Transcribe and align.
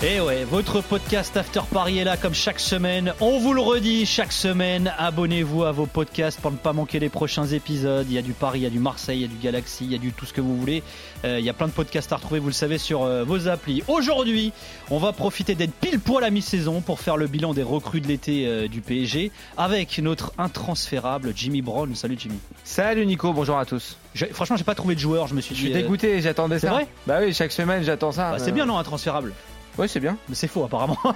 Et 0.00 0.20
ouais, 0.20 0.44
votre 0.44 0.80
podcast 0.80 1.36
After 1.36 1.62
Paris 1.72 1.98
est 1.98 2.04
là 2.04 2.16
comme 2.16 2.32
chaque 2.32 2.60
semaine. 2.60 3.12
On 3.20 3.40
vous 3.40 3.52
le 3.52 3.60
redit 3.60 4.06
chaque 4.06 4.30
semaine. 4.30 4.92
Abonnez-vous 4.96 5.64
à 5.64 5.72
vos 5.72 5.86
podcasts 5.86 6.40
pour 6.40 6.52
ne 6.52 6.56
pas 6.56 6.72
manquer 6.72 7.00
les 7.00 7.08
prochains 7.08 7.46
épisodes. 7.48 8.06
Il 8.08 8.14
y 8.14 8.18
a 8.18 8.22
du 8.22 8.32
Paris, 8.32 8.60
il 8.60 8.62
y 8.62 8.66
a 8.66 8.70
du 8.70 8.78
Marseille, 8.78 9.18
il 9.18 9.22
y 9.22 9.24
a 9.24 9.28
du 9.28 9.38
Galaxy, 9.42 9.86
il 9.86 9.90
y 9.90 9.96
a 9.96 9.98
du 9.98 10.12
tout 10.12 10.24
ce 10.24 10.32
que 10.32 10.40
vous 10.40 10.56
voulez. 10.56 10.84
Euh, 11.24 11.40
il 11.40 11.44
y 11.44 11.50
a 11.50 11.52
plein 11.52 11.66
de 11.66 11.72
podcasts 11.72 12.12
à 12.12 12.16
retrouver, 12.16 12.38
vous 12.38 12.46
le 12.46 12.52
savez, 12.52 12.78
sur 12.78 13.02
euh, 13.02 13.24
vos 13.24 13.48
applis. 13.48 13.82
Aujourd'hui, 13.88 14.52
on 14.90 14.98
va 14.98 15.12
profiter 15.12 15.56
d'être 15.56 15.72
pile 15.74 15.98
poil 15.98 16.22
à 16.22 16.30
mi-saison 16.30 16.80
pour 16.80 17.00
faire 17.00 17.16
le 17.16 17.26
bilan 17.26 17.52
des 17.52 17.64
recrues 17.64 18.00
de 18.00 18.06
l'été 18.06 18.46
euh, 18.46 18.68
du 18.68 18.80
PSG 18.82 19.32
avec 19.56 19.98
notre 19.98 20.32
intransférable 20.38 21.32
Jimmy 21.34 21.60
Brown. 21.60 21.92
Salut 21.96 22.14
Jimmy. 22.16 22.38
Salut 22.62 23.04
Nico, 23.04 23.32
bonjour 23.32 23.58
à 23.58 23.64
tous. 23.66 23.96
J'ai- 24.14 24.26
Franchement, 24.26 24.54
j'ai 24.56 24.62
pas 24.62 24.76
trouvé 24.76 24.94
de 24.94 25.00
joueur. 25.00 25.26
Je 25.26 25.34
me 25.34 25.40
suis 25.40 25.56
Je 25.56 25.60
dit. 25.60 25.66
suis 25.66 25.76
euh, 25.76 25.82
dégoûté, 25.82 26.20
j'attendais 26.22 26.60
c'est 26.60 26.68
ça. 26.68 26.72
vrai 26.72 26.86
Bah 27.04 27.18
oui, 27.20 27.34
chaque 27.34 27.50
semaine 27.50 27.82
j'attends 27.82 28.12
ça. 28.12 28.30
bah, 28.30 28.38
c'est 28.38 28.52
bien, 28.52 28.64
non, 28.64 28.78
intransférable. 28.78 29.32
Ouais, 29.78 29.86
c'est 29.88 30.00
bien. 30.00 30.18
Mais 30.28 30.34
c'est 30.34 30.48
faux, 30.48 30.64
apparemment. 30.64 30.98
non, 31.04 31.14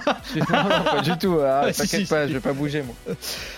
non, 0.49 0.83
pas 0.91 1.01
du 1.01 1.17
tout. 1.17 1.37
ah, 1.41 1.65
Ouais, 1.65 1.73
si, 1.73 1.81
T'inquiète 1.81 2.01
si, 2.01 2.05
pas, 2.07 2.23
si. 2.23 2.29
je 2.29 2.33
vais 2.37 2.39
pas 2.39 2.53
bouger 2.53 2.81
moi. 2.81 2.95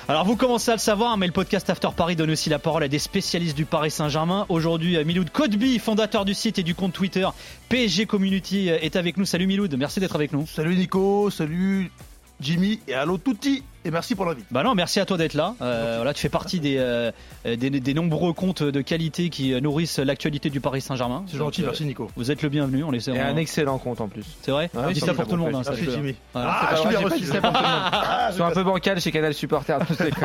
Alors 0.08 0.26
vous 0.26 0.36
commencez 0.36 0.72
à 0.72 0.74
le 0.74 0.80
savoir, 0.80 1.16
mais 1.18 1.28
le 1.28 1.32
podcast 1.32 1.70
After 1.70 1.90
Paris 1.96 2.16
donne 2.16 2.32
aussi 2.32 2.50
la 2.50 2.58
parole 2.60 2.84
à 2.84 2.88
des 2.88 2.98
spécialistes 3.00 3.56
du 3.56 3.66
Paris 3.66 3.92
Saint-Germain. 3.92 4.46
Aujourd'hui, 4.50 4.98
euh, 4.98 5.04
Miloud 5.06 5.30
Kodbi, 5.30 5.78
fondateur 5.80 6.26
du 6.26 6.34
site 6.34 6.58
et 6.58 6.64
du 6.64 6.74
compte 6.74 6.94
Twitter 6.94 7.28
PSG 7.70 8.08
Community, 8.08 8.72
euh, 8.72 8.80
est 8.82 8.96
avec 8.96 9.18
nous. 9.18 9.26
Salut 9.26 9.46
Miloud, 9.48 9.74
merci 9.78 10.00
d'être 10.00 10.16
avec 10.16 10.34
nous. 10.34 10.48
Salut 10.48 10.76
Nico, 10.76 11.30
salut 11.30 11.92
Jimmy 12.42 12.80
et 12.88 12.96
allô 12.96 13.18
Touti 13.18 13.64
et 13.86 13.92
merci 13.92 14.16
pour 14.16 14.26
l'invite. 14.26 14.46
Bah 14.52 14.64
non, 14.64 14.76
merci 14.76 15.00
à 15.00 15.06
toi 15.06 15.18
d'être 15.18 15.34
là. 15.36 15.56
Euh, 15.62 15.96
voilà, 15.98 16.14
tu 16.14 16.22
fais 16.22 16.30
partie 16.30 16.60
des, 16.60 16.78
euh, 16.78 17.12
des, 17.46 17.70
des 17.70 17.94
nombreux 17.94 18.34
comptes 18.34 18.64
de 18.64 18.82
qualité 18.82 19.30
qui 19.30 19.54
euh, 19.54 19.60
nourrissent 19.62 20.00
l'actualité 20.00 20.50
du 20.50 20.60
Paris 20.60 20.82
Saint-Germain. 20.82 21.24
C'est 21.28 21.38
gentil, 21.38 21.62
Donc, 21.62 21.70
merci 21.70 21.86
Nico. 21.86 22.10
Vous 22.16 22.32
êtes 22.32 22.42
le 22.42 22.50
bienvenu, 22.50 22.84
on 22.84 22.92
essaie. 22.94 23.14
Et 23.14 23.20
un 23.20 23.38
excellent 23.38 23.78
compte 23.78 24.02
en 24.02 24.08
plus. 24.08 24.26
C'est 24.42 24.52
vrai 24.52 24.70
Ouais, 24.74 24.82
Dis 24.94 24.94
oui, 24.96 25.00
ça 25.00 25.06
ça 25.08 25.14
pour 25.14 25.28
tout 25.28 25.36
le 25.36 25.42
monde. 25.44 25.56
hein, 25.56 25.62
Merci. 25.66 25.84
Jimmy. 25.90 26.16
Ah, 26.34 26.70
je 26.72 26.78
suis 26.80 26.90
bien 26.90 26.98
j'ai 27.00 27.04
pas 27.06 27.10
reçu. 27.10 27.22
dit 27.22 27.28
ça 27.28 27.42
pour 27.42 27.54
tout 27.54 27.58
le 27.62 27.68
monde. 27.70 27.92
Je 28.30 28.34
suis 28.34 28.44
un 28.44 28.52
peu 28.52 28.64
bancal 28.64 29.00
chez 29.02 29.12
Canal 29.12 29.34
Supporter, 29.34 29.78
tous 29.88 30.04
les 30.04 30.10
tout, 30.12 30.20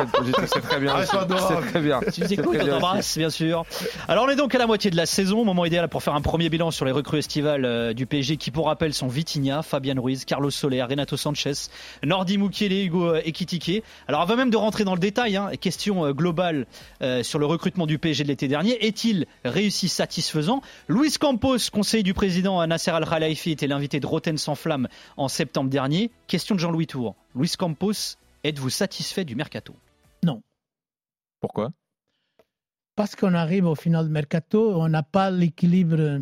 C'est 0.47 0.61
très 0.61 0.79
bien. 0.79 0.93
Ah, 0.95 1.05
c'est 1.05 1.69
très 1.71 1.79
bien. 1.81 1.99
Tu 2.13 2.21
nous 2.21 2.33
écoutes, 2.33 2.57
on 2.61 2.65
t'embrasse, 2.67 3.17
bien 3.17 3.29
sûr. 3.29 3.63
Alors, 4.07 4.25
on 4.25 4.29
est 4.29 4.35
donc 4.35 4.55
à 4.55 4.57
la 4.57 4.67
moitié 4.67 4.89
de 4.91 4.97
la 4.97 5.05
saison, 5.05 5.45
moment 5.45 5.65
idéal 5.65 5.87
pour 5.87 6.01
faire 6.03 6.15
un 6.15 6.21
premier 6.21 6.49
bilan 6.49 6.71
sur 6.71 6.85
les 6.85 6.91
recrues 6.91 7.19
estivales 7.19 7.93
du 7.93 8.05
PSG 8.05 8.37
qui, 8.37 8.49
pour 8.51 8.65
rappel, 8.67 8.93
sont 8.93 9.07
Vitinha, 9.07 9.61
Fabian 9.61 10.01
Ruiz, 10.01 10.25
Carlos 10.25 10.49
Soler, 10.49 10.81
Renato 10.83 11.15
Sanchez, 11.17 11.53
Nordi 12.03 12.37
Mukiele, 12.37 12.85
Hugo 12.85 13.07
euh, 13.15 13.21
Alors, 14.07 14.21
avant 14.21 14.35
même 14.35 14.49
de 14.49 14.57
rentrer 14.57 14.83
dans 14.83 14.93
le 14.93 14.99
détail, 14.99 15.35
hein, 15.35 15.51
question 15.59 16.05
euh, 16.05 16.13
globale 16.13 16.65
euh, 17.01 17.23
sur 17.23 17.39
le 17.39 17.45
recrutement 17.45 17.85
du 17.85 17.97
PSG 17.97 18.23
de 18.23 18.29
l'été 18.29 18.47
dernier, 18.47 18.85
est-il 18.85 19.25
réussi 19.43 19.89
satisfaisant? 19.89 20.61
Luis 20.87 21.13
Campos, 21.19 21.57
conseiller 21.71 22.03
du 22.03 22.13
président 22.13 22.65
Nasser 22.67 22.91
Al-Khelaifi, 22.91 23.51
était 23.51 23.67
l'invité 23.67 23.99
de 23.99 24.07
Roten 24.07 24.37
sans 24.37 24.55
flamme 24.55 24.87
en 25.17 25.27
septembre 25.27 25.69
dernier. 25.69 26.11
Question 26.27 26.55
de 26.55 26.59
Jean-Louis 26.59 26.87
Tour. 26.87 27.15
Luis 27.35 27.53
Campos, 27.57 28.17
êtes-vous 28.43 28.69
satisfait 28.69 29.25
du 29.25 29.35
mercato? 29.35 29.73
Pourquoi? 31.41 31.71
Parce 32.95 33.15
qu'on 33.15 33.33
arrive 33.33 33.65
au 33.65 33.75
final 33.75 34.07
de 34.07 34.11
mercato, 34.11 34.73
on 34.75 34.87
n'a 34.87 35.03
pas 35.03 35.31
l'équilibre 35.31 36.21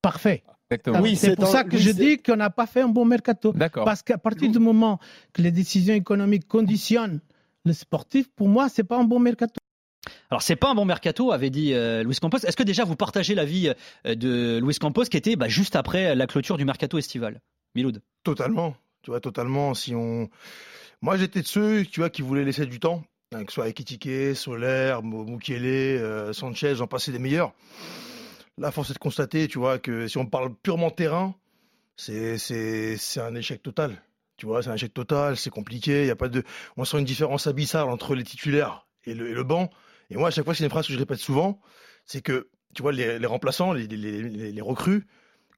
parfait. 0.00 0.44
Exactement. 0.70 0.98
Alors, 0.98 1.16
c'est 1.16 1.34
pour 1.34 1.46
ça 1.46 1.64
que 1.64 1.78
je 1.78 1.90
dis 1.90 2.18
qu'on 2.18 2.36
n'a 2.36 2.50
pas 2.50 2.66
fait 2.66 2.82
un 2.82 2.88
bon 2.88 3.04
mercato. 3.04 3.52
D'accord. 3.52 3.84
Parce 3.84 4.02
qu'à 4.02 4.18
partir 4.18 4.50
du 4.50 4.58
moment 4.58 4.98
que 5.32 5.42
les 5.42 5.50
décisions 5.50 5.94
économiques 5.94 6.46
conditionnent 6.46 7.20
le 7.64 7.72
sportif, 7.72 8.28
pour 8.36 8.48
moi, 8.48 8.68
c'est 8.68 8.84
pas 8.84 8.98
un 8.98 9.04
bon 9.04 9.18
mercato. 9.18 9.58
Alors 10.30 10.42
c'est 10.42 10.56
pas 10.56 10.70
un 10.70 10.74
bon 10.74 10.84
mercato, 10.84 11.32
avait 11.32 11.50
dit 11.50 11.72
euh, 11.74 12.02
Luis 12.02 12.16
Campos. 12.16 12.38
Est-ce 12.38 12.56
que 12.56 12.62
déjà 12.62 12.84
vous 12.84 12.96
partagez 12.96 13.34
l'avis 13.34 13.72
euh, 14.06 14.14
de 14.14 14.60
Luis 14.62 14.76
Campos 14.76 15.04
qui 15.04 15.16
était 15.16 15.36
bah, 15.36 15.48
juste 15.48 15.76
après 15.76 16.14
la 16.14 16.26
clôture 16.26 16.56
du 16.56 16.64
mercato 16.64 16.98
estival? 16.98 17.40
Miloud. 17.74 18.02
Totalement, 18.24 18.74
tu 19.02 19.10
vois, 19.10 19.20
totalement. 19.20 19.74
Si 19.74 19.94
on, 19.94 20.28
moi 21.00 21.16
j'étais 21.16 21.42
de 21.42 21.46
ceux, 21.46 21.84
tu 21.84 22.00
vois, 22.00 22.10
qui 22.10 22.22
voulaient 22.22 22.44
laisser 22.44 22.66
du 22.66 22.80
temps, 22.80 23.04
hein, 23.34 23.44
que 23.44 23.52
ce 23.52 23.56
soit 23.56 23.68
Ekitike, 23.68 24.34
Solaire, 24.34 25.02
Mukiele, 25.02 25.64
euh, 25.66 26.32
Sanchez, 26.32 26.74
j'en 26.74 26.86
passais 26.86 27.12
des 27.12 27.18
meilleurs. 27.18 27.52
Là, 28.58 28.70
force 28.72 28.90
est 28.90 28.94
de 28.94 28.98
constater, 28.98 29.46
tu 29.48 29.58
vois, 29.58 29.78
que 29.78 30.08
si 30.08 30.18
on 30.18 30.26
parle 30.26 30.54
purement 30.54 30.90
terrain, 30.90 31.34
c'est 31.96 32.36
un 33.16 33.34
échec 33.34 33.62
total. 33.62 34.02
Tu 34.36 34.46
vois, 34.46 34.62
c'est 34.62 34.70
un 34.70 34.74
échec 34.74 34.92
total, 34.92 35.36
c'est 35.36 35.50
compliqué. 35.50 36.06
Y 36.06 36.10
a 36.10 36.16
pas 36.16 36.28
de, 36.28 36.42
on 36.76 36.84
sent 36.84 36.98
une 36.98 37.04
différence 37.04 37.46
abyssale 37.46 37.88
entre 37.88 38.14
les 38.14 38.24
titulaires 38.24 38.86
et 39.04 39.14
le, 39.14 39.30
et 39.30 39.34
le 39.34 39.44
banc. 39.44 39.70
Et 40.10 40.16
moi, 40.16 40.28
à 40.28 40.30
chaque 40.30 40.44
fois, 40.44 40.54
c'est 40.54 40.64
une 40.64 40.70
phrase 40.70 40.86
que 40.86 40.92
je 40.92 40.98
répète 40.98 41.18
souvent, 41.18 41.60
c'est 42.04 42.22
que, 42.22 42.48
tu 42.74 42.82
vois, 42.82 42.92
les, 42.92 43.18
les 43.18 43.26
remplaçants, 43.26 43.72
les, 43.72 43.86
les, 43.86 44.52
les 44.52 44.60
recrues, 44.60 45.06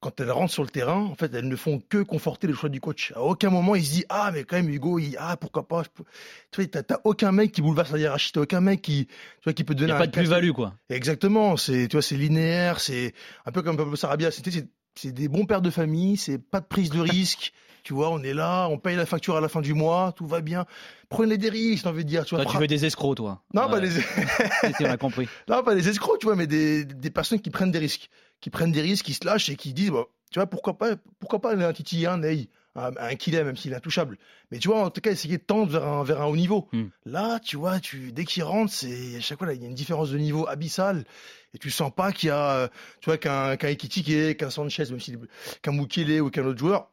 quand 0.01 0.19
elles 0.19 0.31
rentrent 0.31 0.51
sur 0.51 0.63
le 0.63 0.69
terrain, 0.69 1.03
en 1.03 1.15
fait, 1.15 1.31
elles 1.33 1.47
ne 1.47 1.55
font 1.55 1.79
que 1.79 2.01
conforter 2.01 2.47
le 2.47 2.53
choix 2.53 2.69
du 2.69 2.81
coach. 2.81 3.13
À 3.15 3.21
aucun 3.21 3.51
moment, 3.51 3.75
il 3.75 3.85
se 3.85 3.91
dit, 3.91 4.05
ah, 4.09 4.31
mais 4.33 4.43
quand 4.43 4.55
même, 4.55 4.67
Hugo, 4.67 4.97
il, 4.97 5.15
ah, 5.19 5.37
pourquoi 5.37 5.67
pas. 5.67 5.83
je 5.83 6.03
Tu 6.51 6.61
vois, 6.63 6.83
t'as, 6.83 6.97
aucun 7.03 7.31
mec 7.31 7.51
qui 7.51 7.61
bouleverse 7.61 7.91
la 7.91 7.99
hiérarchie, 7.99 8.31
t'as 8.31 8.41
aucun 8.41 8.61
mec 8.61 8.81
qui, 8.81 9.05
tu 9.05 9.13
vois, 9.43 9.53
qui 9.53 9.63
peut 9.63 9.73
Il 9.73 9.77
donner 9.77 9.91
n'y 9.91 9.91
a 9.93 9.95
un 9.97 9.99
pas 9.99 10.07
de 10.07 10.11
plus-value 10.11 10.51
quoi. 10.51 10.73
Exactement, 10.89 11.55
c'est, 11.55 11.87
tu 11.87 11.97
vois, 11.97 12.01
c'est 12.01 12.17
linéaire, 12.17 12.79
c'est 12.79 13.13
un 13.45 13.51
peu 13.51 13.61
comme 13.61 13.77
Pablo 13.77 13.95
Sarabia, 13.95 14.31
c'était, 14.31 14.65
c'est, 14.95 15.11
des 15.11 15.27
bons 15.27 15.45
pères 15.45 15.61
de 15.61 15.69
famille, 15.69 16.17
c'est 16.17 16.39
pas 16.39 16.61
de 16.61 16.65
prise 16.65 16.89
de 16.89 16.99
risque. 16.99 17.53
Tu 17.83 17.95
vois, 17.95 18.11
on 18.11 18.21
est 18.21 18.35
là, 18.35 18.67
on 18.67 18.77
paye 18.77 18.95
la 18.95 19.07
facture 19.07 19.35
à 19.35 19.41
la 19.41 19.49
fin 19.49 19.59
du 19.59 19.73
mois, 19.73 20.13
tout 20.15 20.27
va 20.27 20.41
bien. 20.41 20.67
Prenez 21.09 21.39
des 21.39 21.49
risques, 21.49 21.81
j'ai 21.81 21.89
envie 21.89 22.03
de 22.03 22.09
dire. 22.09 22.25
Tu 22.25 22.35
vois, 22.35 22.43
Toi 22.43 22.51
tu 22.53 22.59
veux 22.59 22.67
des 22.67 22.85
escrocs 22.85 23.17
toi. 23.17 23.41
Non, 23.55 23.63
Ouais, 23.63 23.71
pas 23.71 23.79
les... 23.79 23.89
on 24.81 24.85
a 24.85 24.97
compris. 24.97 25.27
Non, 25.49 25.63
pas 25.63 25.73
des 25.73 25.89
escrocs, 25.89 26.19
tu 26.19 26.27
vois, 26.27 26.35
mais 26.35 26.45
des, 26.45 26.85
des 26.85 27.09
personnes 27.09 27.39
qui 27.39 27.49
prennent 27.49 27.71
des 27.71 27.79
risques. 27.79 28.11
Qui 28.41 28.49
prennent 28.49 28.71
des 28.71 28.81
risques, 28.81 29.05
qui 29.05 29.13
se 29.13 29.25
lâchent 29.25 29.49
et 29.49 29.55
qui 29.55 29.73
disent, 29.73 29.91
tu 30.31 30.39
vois, 30.39 30.47
pourquoi 30.47 30.77
pas, 30.77 30.95
pourquoi 31.19 31.39
pas 31.39 31.55
un 31.55 31.73
Titi, 31.73 32.05
un 32.05 32.17
Ney, 32.17 32.49
un, 32.75 32.91
un 32.97 33.43
même 33.43 33.55
s'il 33.55 33.71
est 33.73 33.75
intouchable. 33.75 34.17
Mais 34.49 34.57
tu 34.57 34.67
vois, 34.67 34.83
en 34.83 34.89
tout 34.89 35.01
cas, 35.01 35.11
essayer 35.11 35.37
de 35.37 35.43
tendre 35.43 35.71
vers 35.71 35.85
un, 35.87 36.03
vers 36.03 36.21
un 36.21 36.25
haut 36.25 36.35
niveau. 36.35 36.67
Hmm. 36.71 36.87
Là, 37.05 37.39
tu 37.39 37.57
vois, 37.57 37.79
tu, 37.79 38.11
dès 38.11 38.25
qu'il 38.25 38.43
rentre, 38.43 38.73
c'est, 38.73 39.15
à 39.15 39.19
chaque 39.19 39.37
fois, 39.37 39.47
là, 39.47 39.53
il 39.53 39.61
y 39.61 39.65
a 39.65 39.67
une 39.67 39.75
différence 39.75 40.09
de 40.09 40.17
niveau 40.17 40.47
abyssale. 40.47 41.05
Et 41.53 41.57
tu 41.57 41.69
sens 41.69 41.91
pas 41.93 42.11
qu'il 42.11 42.27
y 42.27 42.31
a, 42.31 42.69
tu 43.01 43.09
vois, 43.09 43.17
qu'un, 43.17 43.57
qu'un 43.57 43.67
Ekitike, 43.67 44.37
qu'un 44.37 44.49
Sanchez, 44.49 44.85
même 44.89 44.99
s'il, 44.99 45.19
qu'un 45.61 45.73
Mukele 45.73 46.21
ou 46.21 46.29
qu'un 46.29 46.45
autre 46.45 46.59
joueur. 46.59 46.89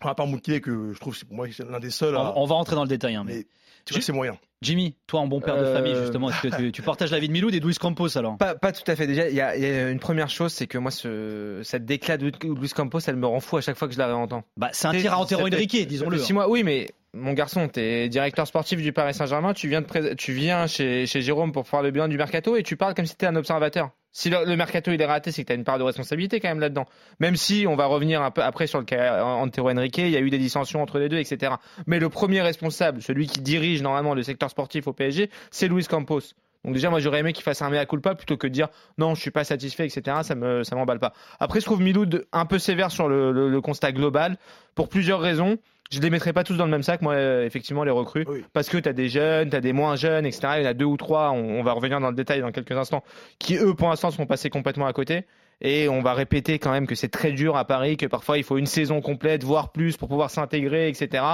À 0.00 0.14
part 0.14 0.26
Mukele, 0.26 0.60
que 0.60 0.92
je 0.92 0.98
trouve, 0.98 1.16
c'est 1.16 1.24
pour 1.24 1.36
moi, 1.36 1.46
c'est 1.52 1.64
l'un 1.64 1.78
des 1.80 1.90
seuls. 1.90 2.16
à- 2.16 2.36
On, 2.36 2.42
on 2.42 2.46
va 2.46 2.56
rentrer 2.56 2.74
dans 2.74 2.82
le 2.82 2.88
détail. 2.88 3.14
hein, 3.14 3.24
mais... 3.24 3.36
mais 3.36 3.46
tu 3.84 3.94
vois, 3.94 4.02
c'est 4.02 4.12
moyen. 4.12 4.38
Jimmy, 4.62 4.94
toi 5.08 5.20
en 5.20 5.26
bon 5.26 5.40
père 5.40 5.56
de 5.56 5.64
Euh, 5.64 5.74
famille 5.74 5.96
justement, 5.96 6.30
est-ce 6.30 6.40
que 6.40 6.56
tu, 6.56 6.72
tu 6.72 6.82
partages 6.82 7.10
l'avis 7.10 7.26
de 7.26 7.32
Miloud 7.32 7.52
et 7.52 7.58
de 7.58 7.66
Luis 7.66 7.74
Campos 7.74 8.16
alors 8.16 8.38
Pas, 8.38 8.54
pas 8.54 8.72
tout 8.72 8.88
à 8.88 8.94
fait. 8.94 9.08
Déjà, 9.08 9.28
il 9.28 9.34
y, 9.34 9.40
a 9.40 9.56
il 9.56 9.62
y 9.62 9.66
a 9.66 9.90
une 9.90 9.98
première 9.98 10.30
chose, 10.30 10.52
c'est 10.52 10.68
que 10.68 10.78
moi, 10.78 10.92
ce, 10.92 11.60
cette 11.64 11.84
déclat 11.84 12.16
de 12.16 12.30
Luis 12.44 12.70
Campos, 12.70 13.00
elle 13.06 13.16
me 13.16 13.26
rend 13.26 13.40
fou 13.40 13.56
à 13.56 13.60
chaque 13.60 13.76
fois 13.76 13.88
que 13.88 13.94
je 13.94 13.98
la 13.98 14.06
réentends. 14.06 14.44
Bah 14.56 14.70
c'est 14.72 14.86
un 14.86 14.92
tir 14.92 15.12
à 15.12 15.18
Antero 15.18 15.48
ça 15.50 15.56
disons-le. 15.56 16.18
Six 16.18 16.32
mois, 16.32 16.48
oui, 16.48 16.62
mais 16.62 16.88
mon 17.14 17.34
garçon, 17.34 17.68
t'es 17.68 18.08
directeur 18.08 18.46
sportif 18.46 18.80
du 18.80 18.92
Paris 18.92 19.12
Saint-Germain, 19.12 19.52
tu 19.52 19.68
viens, 19.68 19.82
tu 19.82 20.34
chez, 20.66 21.06
Jérôme 21.06 21.52
pour 21.52 21.68
faire 21.68 21.82
le 21.82 21.90
bilan 21.90 22.08
du 22.08 22.16
mercato 22.16 22.56
et 22.56 22.62
tu 22.62 22.76
parles 22.76 22.94
comme 22.94 23.04
si 23.04 23.12
t'étais 23.12 23.26
un 23.26 23.36
observateur. 23.36 23.90
Si 24.12 24.30
le, 24.30 24.56
mercato 24.56 24.90
il 24.90 25.00
est 25.00 25.06
raté, 25.06 25.30
c'est 25.30 25.42
que 25.42 25.48
t'as 25.48 25.54
une 25.54 25.64
part 25.64 25.78
de 25.78 25.84
responsabilité 25.84 26.40
quand 26.40 26.48
même 26.48 26.60
là-dedans. 26.60 26.86
Même 27.18 27.36
si 27.36 27.66
on 27.68 27.76
va 27.76 27.86
revenir 27.86 28.22
un 28.22 28.30
peu 28.30 28.42
après 28.42 28.66
sur 28.66 28.78
le 28.78 28.84
cas 28.84 29.24
Antero 29.24 29.70
Henrique, 29.70 29.98
il 29.98 30.10
y 30.10 30.16
a 30.16 30.20
eu 30.20 30.30
des 30.30 30.38
dissensions 30.38 30.82
entre 30.82 30.98
les 30.98 31.08
deux, 31.08 31.18
etc. 31.18 31.54
Mais 31.86 31.98
le 31.98 32.08
premier 32.08 32.40
responsable, 32.42 33.02
celui 33.02 33.26
qui 33.26 33.40
dirige 33.40 33.82
normalement 33.82 34.14
le 34.14 34.22
secteur 34.22 34.50
sportif 34.50 34.86
au 34.86 34.92
PSG, 34.92 35.30
c'est 35.50 35.68
Luis 35.68 35.86
Campos. 35.86 36.20
Donc 36.64 36.74
déjà, 36.74 36.90
moi, 36.90 37.00
j'aurais 37.00 37.20
aimé 37.20 37.32
qu'il 37.32 37.42
fasse 37.42 37.60
un 37.62 37.70
mea 37.70 37.84
culpa 37.86 38.14
plutôt 38.14 38.36
que 38.36 38.46
de 38.46 38.52
dire 38.52 38.68
non, 38.98 39.14
je 39.14 39.20
suis 39.20 39.30
pas 39.32 39.44
satisfait, 39.44 39.86
etc. 39.86 40.18
Ça 40.22 40.34
me, 40.34 40.62
ça 40.62 40.76
m'emballe 40.76 41.00
pas. 41.00 41.12
Après, 41.40 41.60
je 41.60 41.64
trouve 41.64 41.80
Miloud 41.82 42.26
un 42.32 42.46
peu 42.46 42.58
sévère 42.58 42.90
sur 42.90 43.08
le, 43.08 43.32
le- 43.32 43.48
le 43.48 43.60
constat 43.60 43.92
global 43.92 44.36
pour 44.74 44.88
plusieurs 44.88 45.20
raisons. 45.20 45.58
Je 45.90 46.00
les 46.00 46.08
mettrai 46.08 46.32
pas 46.32 46.42
tous 46.44 46.56
dans 46.56 46.64
le 46.64 46.70
même 46.70 46.82
sac, 46.82 47.02
moi, 47.02 47.14
euh, 47.14 47.44
effectivement, 47.44 47.84
les 47.84 47.90
recrues. 47.90 48.24
Oui. 48.26 48.44
Parce 48.54 48.68
que 48.70 48.78
tu 48.78 48.88
as 48.88 48.92
des 48.94 49.08
jeunes, 49.10 49.50
tu 49.50 49.56
as 49.56 49.60
des 49.60 49.72
moins 49.74 49.94
jeunes, 49.96 50.24
etc. 50.24 50.54
Il 50.58 50.62
y 50.62 50.66
en 50.66 50.70
a 50.70 50.74
deux 50.74 50.86
ou 50.86 50.96
trois, 50.96 51.32
on, 51.32 51.58
on 51.58 51.62
va 51.62 51.72
revenir 51.72 52.00
dans 52.00 52.08
le 52.08 52.16
détail 52.16 52.40
dans 52.40 52.50
quelques 52.52 52.72
instants, 52.72 53.02
qui 53.38 53.56
eux, 53.56 53.74
pour 53.74 53.88
l'instant, 53.90 54.10
sont 54.10 54.24
passés 54.24 54.48
complètement 54.48 54.86
à 54.86 54.92
côté. 54.94 55.26
Et 55.60 55.88
on 55.88 56.02
va 56.02 56.14
répéter 56.14 56.58
quand 56.58 56.72
même 56.72 56.86
que 56.86 56.94
c'est 56.94 57.08
très 57.08 57.30
dur 57.32 57.56
à 57.56 57.64
Paris, 57.64 57.96
que 57.96 58.06
parfois 58.06 58.38
il 58.38 58.44
faut 58.44 58.58
une 58.58 58.66
saison 58.66 59.00
complète, 59.00 59.44
voire 59.44 59.70
plus, 59.70 59.96
pour 59.96 60.08
pouvoir 60.08 60.30
s'intégrer, 60.30 60.88
etc. 60.88 61.24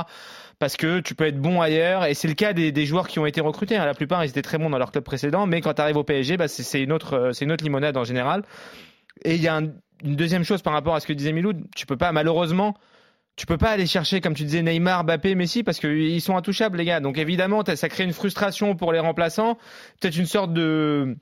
Parce 0.59 0.77
que 0.77 1.01
tu 1.01 1.15
peux 1.15 1.27
être 1.27 1.41
bon 1.41 1.61
ailleurs, 1.61 2.05
et 2.05 2.15
c'est 2.15 2.29
le 2.29 2.35
cas 2.35 2.53
des, 2.53 2.87
joueurs 2.87 3.09
qui 3.09 3.19
ont 3.19 3.27
été 3.27 3.41
recrutés. 3.41 3.77
hein. 3.77 3.87
La 3.87 3.95
plupart, 3.95 4.25
ils 4.25 4.29
étaient 4.29 4.43
très 4.43 4.59
bons 4.59 4.69
dans 4.69 4.79
leur 4.79 4.93
club 4.93 5.05
précédent, 5.05 5.47
mais 5.47 5.61
quand 5.61 5.75
tu 5.75 5.81
arrives 5.83 5.97
au 5.97 6.05
PSG, 6.05 6.37
bah, 6.37 6.49
c'est 6.49 6.63
c'est 6.63 6.83
une 6.83 6.93
autre, 6.93 7.15
euh, 7.15 7.33
c'est 7.33 7.45
une 7.45 7.53
autre 7.53 7.65
limonade 7.65 7.97
en 7.97 8.05
général. 8.05 8.43
Et 9.25 9.35
il 9.37 9.43
y 9.43 9.49
a 9.49 9.57
un- 9.57 9.73
une 10.05 10.17
deuxième 10.17 10.45
chose 10.45 10.63
par 10.63 10.73
rapport 10.75 10.95
à 10.95 11.01
ce 11.01 11.07
que 11.07 11.13
disait 11.13 11.33
Miloud, 11.33 11.65
tu 11.75 11.87
peux 11.87 11.97
pas 11.97 12.13
malheureusement 12.13 12.75
tu 13.39 13.47
peux 13.47 13.57
pas 13.57 13.71
aller 13.71 13.87
chercher, 13.87 14.21
comme 14.21 14.35
tu 14.35 14.43
disais, 14.43 14.63
Neymar, 14.63 15.05
Mbappé, 15.05 15.37
Messi, 15.37 15.63
parce 15.63 15.79
qu'ils 15.79 16.21
sont 16.21 16.37
intouchables, 16.37 16.77
les 16.77 16.85
gars. 16.85 16.99
Donc 16.99 17.19
évidemment, 17.19 17.63
ça 17.65 17.89
crée 17.89 18.03
une 18.03 18.13
frustration 18.13 18.75
pour 18.75 18.93
les 18.93 18.99
remplaçants, 18.99 19.55
peut-être 20.01 20.17
une 20.17 20.27
sorte 20.27 20.53
de 20.53 21.17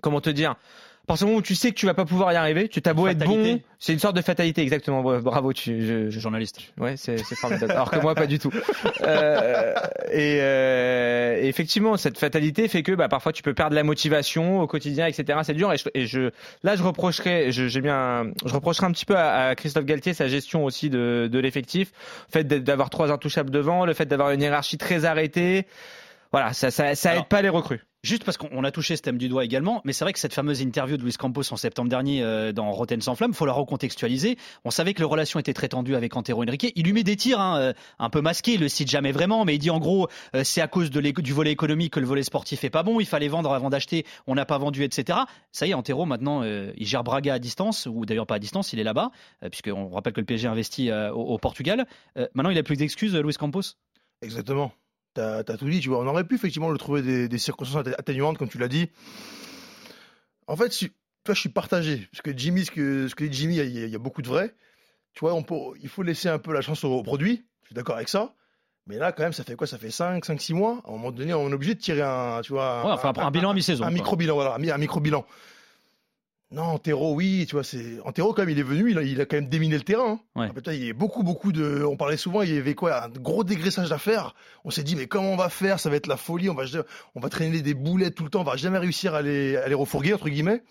comment 0.00 0.22
te 0.22 0.30
dire 0.30 0.56
à 1.04 1.06
partir 1.06 1.26
du 1.26 1.30
moment 1.32 1.38
où 1.40 1.42
tu 1.42 1.54
sais 1.56 1.70
que 1.70 1.74
tu 1.74 1.86
vas 1.86 1.94
pas 1.94 2.04
pouvoir 2.04 2.32
y 2.32 2.36
arriver, 2.36 2.68
tu 2.68 2.80
t'as 2.80 2.94
beau 2.94 3.08
être 3.08 3.18
bon, 3.18 3.60
c'est 3.80 3.92
une 3.92 3.98
sorte 3.98 4.14
de 4.16 4.22
fatalité 4.22 4.62
exactement. 4.62 5.02
Bravo, 5.20 5.52
tu, 5.52 5.84
je, 5.84 6.10
je- 6.10 6.20
Journaliste. 6.20 6.60
Ouais, 6.78 6.96
c'est 6.96 7.18
c'est 7.18 7.34
formidable. 7.34 7.72
Alors 7.72 7.90
que 7.90 7.98
moi, 7.98 8.14
pas 8.14 8.26
du 8.28 8.38
tout. 8.38 8.50
Euh, 9.02 9.74
et, 10.12 10.38
euh, 10.40 11.40
et 11.42 11.48
effectivement, 11.48 11.96
cette 11.96 12.18
fatalité 12.18 12.68
fait 12.68 12.82
que 12.84 12.92
bah, 12.92 13.08
parfois 13.08 13.32
tu 13.32 13.42
peux 13.42 13.54
perdre 13.54 13.74
la 13.74 13.82
motivation 13.82 14.60
au 14.60 14.66
quotidien, 14.66 15.06
etc. 15.06 15.40
C'est 15.42 15.54
dur. 15.54 15.72
Et, 15.72 15.76
je, 15.78 15.88
et 15.94 16.06
je- 16.06 16.30
là, 16.62 16.76
je 16.76 16.82
reprocherai, 16.82 17.50
je, 17.52 17.66
j'ai 17.66 17.80
bien, 17.80 18.30
je 18.46 18.52
reprocherai 18.54 18.86
un 18.86 18.92
petit 18.92 19.04
peu 19.06 19.16
à, 19.16 19.48
à 19.48 19.54
Christophe 19.56 19.84
Galtier 19.84 20.14
sa 20.14 20.28
gestion 20.28 20.64
aussi 20.64 20.88
de, 20.88 21.28
de 21.30 21.38
l'effectif, 21.40 21.90
le 22.28 22.32
fait 22.32 22.44
d'avoir 22.44 22.90
trois 22.90 23.10
intouchables 23.10 23.50
devant, 23.50 23.84
le 23.86 23.94
fait 23.94 24.06
d'avoir 24.06 24.30
une 24.30 24.40
hiérarchie 24.40 24.78
très 24.78 25.04
arrêtée. 25.04 25.66
Voilà, 26.30 26.52
ça, 26.52 26.70
ça, 26.70 26.94
ça 26.94 27.10
Alors, 27.10 27.22
aide 27.24 27.28
pas 27.28 27.42
les 27.42 27.48
recrues. 27.50 27.80
Juste 28.04 28.24
parce 28.24 28.36
qu'on 28.36 28.64
a 28.64 28.72
touché 28.72 28.96
ce 28.96 29.02
thème 29.02 29.16
du 29.16 29.28
doigt 29.28 29.44
également, 29.44 29.80
mais 29.84 29.92
c'est 29.92 30.04
vrai 30.04 30.12
que 30.12 30.18
cette 30.18 30.34
fameuse 30.34 30.60
interview 30.60 30.96
de 30.96 31.04
Luis 31.04 31.12
Campos 31.12 31.52
en 31.52 31.56
septembre 31.56 31.88
dernier 31.88 32.20
euh, 32.20 32.50
dans 32.50 32.72
Rotten 32.72 33.00
sans 33.00 33.14
flamme, 33.14 33.32
faut 33.32 33.46
la 33.46 33.52
recontextualiser. 33.52 34.38
On 34.64 34.72
savait 34.72 34.92
que 34.92 34.98
les 34.98 35.04
relations 35.04 35.38
étaient 35.38 35.52
très 35.52 35.68
tendues 35.68 35.94
avec 35.94 36.16
Antero 36.16 36.42
Henrique. 36.42 36.72
Il 36.74 36.84
lui 36.84 36.94
met 36.94 37.04
des 37.04 37.14
tirs 37.14 37.40
hein, 37.40 37.60
euh, 37.60 37.72
un 38.00 38.10
peu 38.10 38.20
masqués, 38.20 38.54
il 38.54 38.60
le 38.60 38.68
cite 38.68 38.90
jamais 38.90 39.12
vraiment, 39.12 39.44
mais 39.44 39.54
il 39.54 39.60
dit 39.60 39.70
en 39.70 39.78
gros 39.78 40.08
euh, 40.34 40.42
c'est 40.42 40.60
à 40.60 40.66
cause 40.66 40.90
du 40.90 41.32
volet 41.32 41.52
économique 41.52 41.92
que 41.92 42.00
le 42.00 42.06
volet 42.06 42.24
sportif 42.24 42.64
est 42.64 42.70
pas 42.70 42.82
bon. 42.82 42.98
Il 42.98 43.06
fallait 43.06 43.28
vendre 43.28 43.52
avant 43.52 43.70
d'acheter, 43.70 44.04
on 44.26 44.34
n'a 44.34 44.46
pas 44.46 44.58
vendu, 44.58 44.82
etc. 44.82 45.20
Ça 45.52 45.68
y 45.68 45.70
est, 45.70 45.74
Antero 45.74 46.04
maintenant 46.04 46.42
il 46.42 46.86
gère 46.86 47.04
Braga 47.04 47.34
à 47.34 47.38
distance, 47.38 47.86
ou 47.86 48.04
d'ailleurs 48.04 48.26
pas 48.26 48.34
à 48.34 48.40
distance, 48.40 48.72
il 48.72 48.80
est 48.80 48.84
là-bas, 48.84 49.12
puisqu'on 49.48 49.88
rappelle 49.90 50.12
que 50.12 50.20
le 50.20 50.26
PSG 50.26 50.48
investit 50.48 50.90
au, 50.90 51.20
au 51.20 51.38
Portugal. 51.38 51.86
Maintenant 52.34 52.50
il 52.50 52.58
a 52.58 52.64
plus 52.64 52.76
d'excuses, 52.76 53.14
Luis 53.14 53.34
Campos? 53.34 53.76
Exactement. 54.22 54.72
T'as 55.14 55.38
as 55.38 55.56
tout 55.56 55.68
dit, 55.68 55.80
tu 55.80 55.88
vois. 55.90 56.00
On 56.00 56.06
aurait 56.06 56.24
pu 56.24 56.34
effectivement 56.36 56.70
le 56.70 56.78
trouver 56.78 57.02
des, 57.02 57.28
des 57.28 57.38
circonstances 57.38 57.86
atténuantes, 57.98 58.38
comme 58.38 58.48
tu 58.48 58.58
l'as 58.58 58.68
dit. 58.68 58.90
En 60.46 60.56
fait, 60.56 60.72
si- 60.72 60.90
toi, 61.24 61.34
je 61.34 61.40
suis 61.40 61.48
partagé. 61.48 62.08
Parce 62.10 62.22
que 62.22 62.36
Jimmy, 62.36 62.64
ce 62.64 62.70
que, 62.70 63.08
ce 63.08 63.14
que 63.14 63.24
dit 63.24 63.36
Jimmy, 63.40 63.56
il 63.56 63.58
y, 63.58 63.82
a- 63.82 63.84
il 63.86 63.90
y 63.90 63.94
a 63.94 63.98
beaucoup 63.98 64.22
de 64.22 64.28
vrai. 64.28 64.54
Tu 65.14 65.20
vois, 65.20 65.34
on 65.34 65.42
peut, 65.42 65.54
il 65.82 65.88
faut 65.88 66.02
laisser 66.02 66.28
un 66.28 66.38
peu 66.38 66.52
la 66.52 66.62
chance 66.62 66.84
au, 66.84 66.92
au 66.92 67.02
produit. 67.02 67.44
Je 67.62 67.66
suis 67.68 67.74
d'accord 67.74 67.96
avec 67.96 68.08
ça. 68.08 68.34
Mais 68.86 68.96
là, 68.96 69.12
quand 69.12 69.22
même, 69.22 69.32
ça 69.32 69.44
fait 69.44 69.54
quoi? 69.54 69.66
Ça 69.66 69.78
fait 69.78 69.90
5, 69.90 70.24
5, 70.24 70.40
6 70.40 70.54
mois. 70.54 70.80
À 70.84 70.88
un 70.88 70.92
moment 70.92 71.12
donné, 71.12 71.32
on 71.34 71.48
est 71.48 71.52
obligé 71.52 71.74
de 71.74 71.80
tirer 71.80 72.02
un, 72.02 72.40
tu 72.42 72.52
vois, 72.52 72.84
Ouais, 72.84 72.90
enfin 72.92 73.12
un, 73.16 73.30
bilan 73.30 73.50
à 73.50 73.54
mi-saison. 73.54 73.84
un 73.84 73.90
micro-bilan, 73.90 74.34
voilà, 74.34 74.54
un 74.54 74.78
micro-bilan. 74.78 75.24
Non, 76.52 76.62
Antero, 76.64 77.14
oui, 77.14 77.46
tu 77.48 77.54
vois, 77.56 77.64
c'est. 77.64 77.98
Antero, 78.04 78.34
quand 78.34 78.42
même, 78.42 78.50
il 78.50 78.58
est 78.58 78.62
venu, 78.62 78.90
il 78.90 78.98
a, 78.98 79.02
il 79.02 79.20
a 79.20 79.24
quand 79.26 79.36
même 79.36 79.48
déminé 79.48 79.76
le 79.76 79.82
terrain. 79.82 80.20
hein. 80.36 80.40
Ouais. 80.40 80.48
Ah, 80.66 80.74
il 80.74 80.84
y 80.86 80.90
a 80.90 80.92
beaucoup, 80.92 81.22
beaucoup 81.22 81.50
de. 81.50 81.82
On 81.84 81.96
parlait 81.96 82.16
souvent, 82.18 82.42
il 82.42 82.54
y 82.54 82.58
avait 82.58 82.74
quoi 82.74 83.04
Un 83.04 83.08
gros 83.08 83.42
dégraissage 83.42 83.88
d'affaires. 83.88 84.34
On 84.64 84.70
s'est 84.70 84.82
dit, 84.82 84.94
mais 84.94 85.06
comment 85.06 85.32
on 85.32 85.36
va 85.36 85.48
faire? 85.48 85.80
Ça 85.80 85.88
va 85.88 85.96
être 85.96 86.06
la 86.06 86.16
folie, 86.18 86.50
on 86.50 86.54
va, 86.54 86.64
on 87.14 87.20
va 87.20 87.28
traîner 87.30 87.62
des 87.62 87.74
boulettes 87.74 88.14
tout 88.14 88.24
le 88.24 88.30
temps, 88.30 88.42
on 88.42 88.44
va 88.44 88.56
jamais 88.56 88.78
réussir 88.78 89.14
à 89.14 89.22
les, 89.22 89.56
à 89.56 89.66
les 89.68 89.74
refourguer, 89.74 90.12
entre 90.12 90.28
guillemets. 90.28 90.62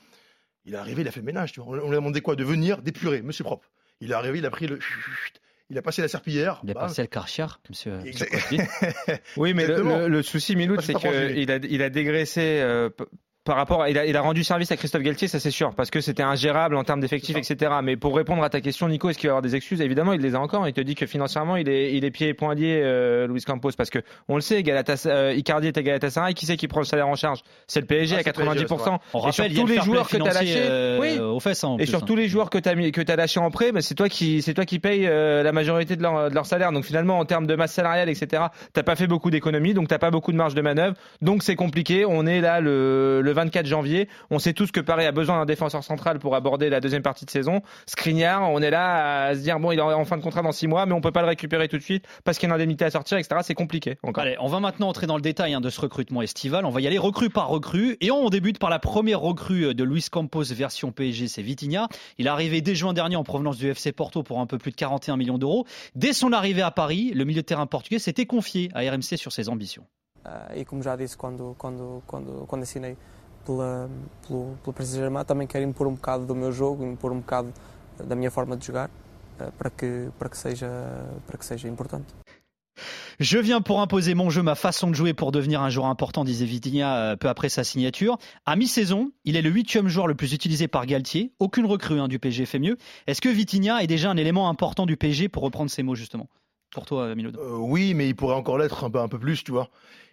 Il 0.65 0.75
est 0.75 0.77
arrivé, 0.77 1.01
il 1.01 1.07
a 1.07 1.11
fait 1.11 1.21
le 1.21 1.25
ménage, 1.25 1.53
tu 1.53 1.61
vois. 1.61 1.69
On, 1.75 1.79
on 1.79 1.87
lui 1.89 1.93
a 1.95 1.99
demandé 1.99 2.21
quoi? 2.21 2.35
De 2.35 2.43
venir, 2.43 2.81
d'épurer, 2.83 3.23
monsieur 3.23 3.43
propre. 3.43 3.67
Il 4.01 4.11
est 4.11 4.13
arrivé, 4.13 4.37
il 4.37 4.45
a 4.45 4.51
pris 4.51 4.67
le. 4.67 4.77
Il 5.71 5.77
a 5.77 5.81
passé 5.81 6.01
la 6.01 6.07
serpillière. 6.09 6.59
Il 6.63 6.71
a 6.71 6.73
Bah, 6.73 6.81
passé 6.81 7.01
le 7.01 7.07
Karcher, 7.07 7.45
monsieur. 7.69 7.93
monsieur. 8.05 8.27
Oui, 9.37 9.53
mais 9.53 9.65
le, 9.65 9.81
le- 9.81 10.07
le 10.09 10.21
souci, 10.21 10.55
Miloud, 10.55 10.75
Pas 10.77 10.81
c'est 10.83 10.93
qu'il 10.93 11.49
a, 11.49 11.55
il 11.57 11.81
a 11.81 11.89
dégraissé 11.89 12.59
euh, 12.61 12.89
par 13.43 13.55
rapport, 13.55 13.81
à- 13.81 13.89
il 13.89 13.97
a, 13.97 14.05
il 14.05 14.15
a 14.15 14.21
rendu 14.21 14.43
service 14.43 14.71
à 14.71 14.77
Christophe 14.77 15.01
Galtier, 15.01 15.27
ça 15.27 15.39
c'est 15.39 15.49
sûr, 15.51 15.73
parce 15.73 15.89
que 15.89 15.99
c'était 15.99 16.21
ingérable 16.23 16.75
en 16.75 16.83
termes 16.83 16.99
d'effectifs, 16.99 17.35
etc. 17.37 17.71
Mais 17.83 17.97
pour 17.97 18.15
répondre 18.15 18.43
à 18.43 18.49
ta 18.49 18.61
question, 18.61 18.87
Nico, 18.87 19.09
est-ce 19.09 19.17
qu'il 19.17 19.27
va 19.27 19.31
y 19.31 19.33
avoir 19.33 19.41
des 19.41 19.55
excuses? 19.55 19.81
Évidemment, 19.81 20.13
il 20.13 20.21
les 20.21 20.35
a 20.35 20.39
encore. 20.39 20.67
Il 20.67 20.73
te 20.73 20.81
dit 20.81 20.93
que 20.95 21.05
financièrement, 21.07 21.55
il 21.55 21.67
est, 21.67 21.93
il 21.93 22.05
est 22.05 22.11
pieds 22.11 22.27
et 22.29 22.33
poings 22.35 22.53
liés, 22.53 22.79
euh, 22.83 23.27
Luis 23.27 23.41
Campos, 23.41 23.71
parce 23.75 23.89
que 23.89 23.99
on 24.27 24.35
le 24.35 24.41
sait, 24.41 24.61
Galatas, 24.61 25.03
euh, 25.07 25.33
Icardi 25.35 25.67
est 25.67 25.77
à 25.77 25.81
Galatasaray, 25.81 26.33
qui 26.35 26.45
c'est 26.45 26.55
qui 26.55 26.67
prend 26.67 26.81
le 26.81 26.85
salaire 26.85 27.07
en 27.07 27.15
charge? 27.15 27.39
C'est 27.67 27.79
le 27.81 27.87
PSG 27.87 28.15
Ah, 28.15 28.19
à 28.19 28.21
c'est 28.23 28.29
le 28.29 28.33
PSG, 28.45 28.65
90%. 28.65 28.67
c'est 28.67 28.89
vrai. 28.89 28.99
On 29.13 29.27
Et 29.27 29.31
sur 29.31 29.43
rappelle, 29.43 29.57
tous 29.57 29.65
le 29.67 29.73
les 29.75 29.81
joueurs 29.81 30.07
que 30.07 30.17
t'as 30.17 30.29
financier, 30.31 30.45
lâchés, 30.55 30.67
euh, 30.69 30.99
oui. 31.01 31.19
aux 31.19 31.39
fesses. 31.39 31.63
en 31.63 31.75
Et 31.75 31.77
plus, 31.77 31.87
sur 31.87 31.99
hein. 31.99 32.03
tous 32.05 32.15
les 32.15 32.27
joueurs 32.27 32.49
que 32.51 32.59
tu 32.59 32.69
as 32.69 32.75
mis, 32.75 32.91
que 32.91 33.01
as 33.11 33.15
lâchés 33.15 33.39
en 33.39 33.49
prêt, 33.49 33.71
bah, 33.71 33.81
c'est 33.81 33.95
toi 33.95 34.07
qui, 34.07 34.41
c'est 34.43 34.53
toi 34.53 34.65
qui 34.65 34.77
paye 34.77 35.07
euh, 35.07 35.41
la 35.41 35.51
majorité 35.51 35.95
de 35.95 36.03
leur, 36.03 36.29
de 36.29 36.35
leur 36.35 36.45
salaire. 36.45 36.71
Donc 36.71 36.85
finalement, 36.85 37.17
en 37.17 37.25
termes 37.25 37.47
de 37.47 37.55
masse 37.55 37.73
salariale, 37.73 38.09
etc., 38.09 38.43
t'as 38.73 38.83
pas 38.83 38.95
fait 38.95 39.07
beaucoup 39.07 39.31
d'économies, 39.31 39.73
donc 39.73 39.87
t'as 39.87 39.97
pas 39.99 40.11
beaucoup 40.11 40.31
de 40.31 40.37
marge 40.37 40.53
de 40.53 40.61
manœuvre. 40.61 40.95
Donc 41.21 41.41
c'est 41.41 41.55
compliqué. 41.55 42.05
On 42.07 42.27
est 42.27 42.39
là 42.41 42.59
le, 42.61 43.21
le 43.21 43.30
24 43.33 43.65
janvier. 43.65 44.07
On 44.29 44.39
sait 44.39 44.53
tous 44.53 44.71
que 44.71 44.79
Paris 44.79 45.05
a 45.05 45.11
besoin 45.11 45.39
d'un 45.39 45.45
défenseur 45.45 45.83
central 45.83 46.19
pour 46.19 46.35
aborder 46.35 46.69
la 46.69 46.79
deuxième 46.79 47.01
partie 47.01 47.25
de 47.25 47.31
saison. 47.31 47.61
Skriniar, 47.85 48.49
on 48.49 48.61
est 48.61 48.69
là 48.69 49.25
à 49.27 49.35
se 49.35 49.39
dire 49.39 49.59
bon, 49.59 49.71
il 49.71 49.79
est 49.79 49.81
en 49.81 50.05
fin 50.05 50.17
de 50.17 50.21
contrat 50.23 50.41
dans 50.41 50.51
six 50.51 50.67
mois, 50.67 50.85
mais 50.85 50.93
on 50.93 51.01
peut 51.01 51.11
pas 51.11 51.21
le 51.21 51.27
récupérer 51.27 51.67
tout 51.67 51.77
de 51.77 51.83
suite 51.83 52.05
parce 52.23 52.37
qu'il 52.37 52.47
y 52.47 52.51
a 52.51 52.55
une 52.55 52.61
indemnité 52.61 52.85
à 52.85 52.91
sortir, 52.91 53.17
etc. 53.17 53.41
C'est 53.43 53.53
compliqué. 53.53 53.97
Encore. 54.03 54.23
Allez, 54.23 54.35
on 54.39 54.47
va 54.47 54.59
maintenant 54.59 54.89
entrer 54.89 55.07
dans 55.07 55.15
le 55.15 55.21
détail 55.21 55.53
hein, 55.53 55.61
de 55.61 55.69
ce 55.69 55.81
recrutement 55.81 56.21
estival. 56.21 56.65
On 56.65 56.69
va 56.69 56.81
y 56.81 56.87
aller 56.87 56.97
recrue 56.97 57.29
par 57.29 57.47
recrue. 57.47 57.97
Et 58.01 58.11
on 58.11 58.29
débute 58.29 58.59
par 58.59 58.69
la 58.69 58.79
première 58.79 59.19
recrue 59.19 59.73
de 59.73 59.83
Luis 59.83 60.05
Campos 60.11 60.43
version 60.43 60.91
PSG, 60.91 61.27
c'est 61.27 61.41
Vitinha. 61.41 61.87
Il 62.17 62.27
est 62.27 62.29
arrivé 62.29 62.61
dès 62.61 62.75
juin 62.75 62.93
dernier 62.93 63.15
en 63.15 63.23
provenance 63.23 63.57
du 63.57 63.69
FC 63.69 63.91
Porto 63.91 64.23
pour 64.23 64.39
un 64.39 64.45
peu 64.45 64.57
plus 64.57 64.71
de 64.71 64.75
41 64.75 65.17
millions 65.17 65.37
d'euros. 65.37 65.65
Dès 65.95 66.13
son 66.13 66.33
arrivée 66.33 66.61
à 66.61 66.71
Paris, 66.71 67.11
le 67.13 67.25
milieu 67.25 67.41
de 67.41 67.45
terrain 67.45 67.65
portugais 67.65 67.99
s'était 67.99 68.25
confié 68.25 68.69
à 68.73 68.79
RMC 68.81 69.17
sur 69.17 69.31
ses 69.31 69.49
ambitions. 69.49 69.85
E 70.55 70.63
como 70.65 70.83
já 70.83 70.95
disse 70.95 71.15
quando, 71.15 71.55
quando, 71.57 72.03
quando, 72.05 72.45
quando 72.45 72.63
assinei 72.63 72.95
pela, 73.45 73.89
pelo, 74.27 74.57
pelo 74.63 74.73
Paris 74.73 74.89
Saint-Germain, 74.89 75.23
também 75.23 75.47
quero 75.47 75.63
impor 75.65 75.87
um 75.87 75.93
bocado 75.93 76.25
do 76.25 76.35
meu 76.35 76.51
jogo, 76.51 76.85
impor 76.85 77.11
um 77.11 77.19
bocado 77.19 77.53
da 78.03 78.15
minha 78.15 78.31
forma 78.31 78.55
de 78.57 78.65
jogar 78.65 78.89
ah, 79.39 79.51
para 79.57 79.69
que, 79.69 80.09
para 80.17 80.29
que, 80.29 80.37
seja, 80.37 80.69
para 81.27 81.37
que 81.37 81.45
seja 81.45 81.67
importante. 81.67 82.05
Je 83.19 83.37
viens 83.37 83.61
pour 83.61 83.81
imposer 83.81 84.15
mon 84.15 84.29
jeu, 84.29 84.41
ma 84.41 84.55
façon 84.55 84.89
de 84.89 84.95
jouer 84.95 85.13
pour 85.13 85.31
devenir 85.31 85.61
un 85.61 85.69
joueur 85.69 85.87
important, 85.87 86.23
disait 86.23 86.45
Vitinha 86.45 86.95
euh, 86.95 87.15
peu 87.15 87.29
après 87.29 87.49
sa 87.49 87.63
signature. 87.63 88.17
À 88.45 88.55
mi-saison, 88.55 89.11
il 89.25 89.35
est 89.35 89.41
le 89.41 89.49
huitième 89.51 89.87
joueur 89.89 90.07
le 90.07 90.15
plus 90.15 90.33
utilisé 90.33 90.67
par 90.67 90.85
Galtier. 90.85 91.31
Aucune 91.37 91.65
recrue 91.65 91.99
hein, 91.99 92.07
du 92.07 92.17
PSG 92.17 92.45
fait 92.45 92.59
mieux. 92.59 92.77
Est-ce 93.05 93.21
que 93.21 93.29
Vitinha 93.29 93.83
est 93.83 93.87
déjà 93.87 94.09
un 94.09 94.17
élément 94.17 94.49
important 94.49 94.85
du 94.85 94.97
PSG 94.97 95.29
pour 95.29 95.43
reprendre 95.43 95.69
ses 95.69 95.83
mots 95.83 95.95
justement? 95.95 96.29
Pour 96.71 96.85
toi, 96.85 97.13
Milod. 97.13 97.37
Euh, 97.37 97.57
oui, 97.57 97.93
mais 97.93 98.07
il 98.07 98.15
pourrait 98.15 98.35
encore 98.35 98.57
l'être 98.57 98.83
un 98.85 98.89
peu, 98.89 98.99
un 98.99 99.09
peu 99.09 99.19
plus, 99.19 99.43
tu 99.43 99.51
vois. 99.51 99.69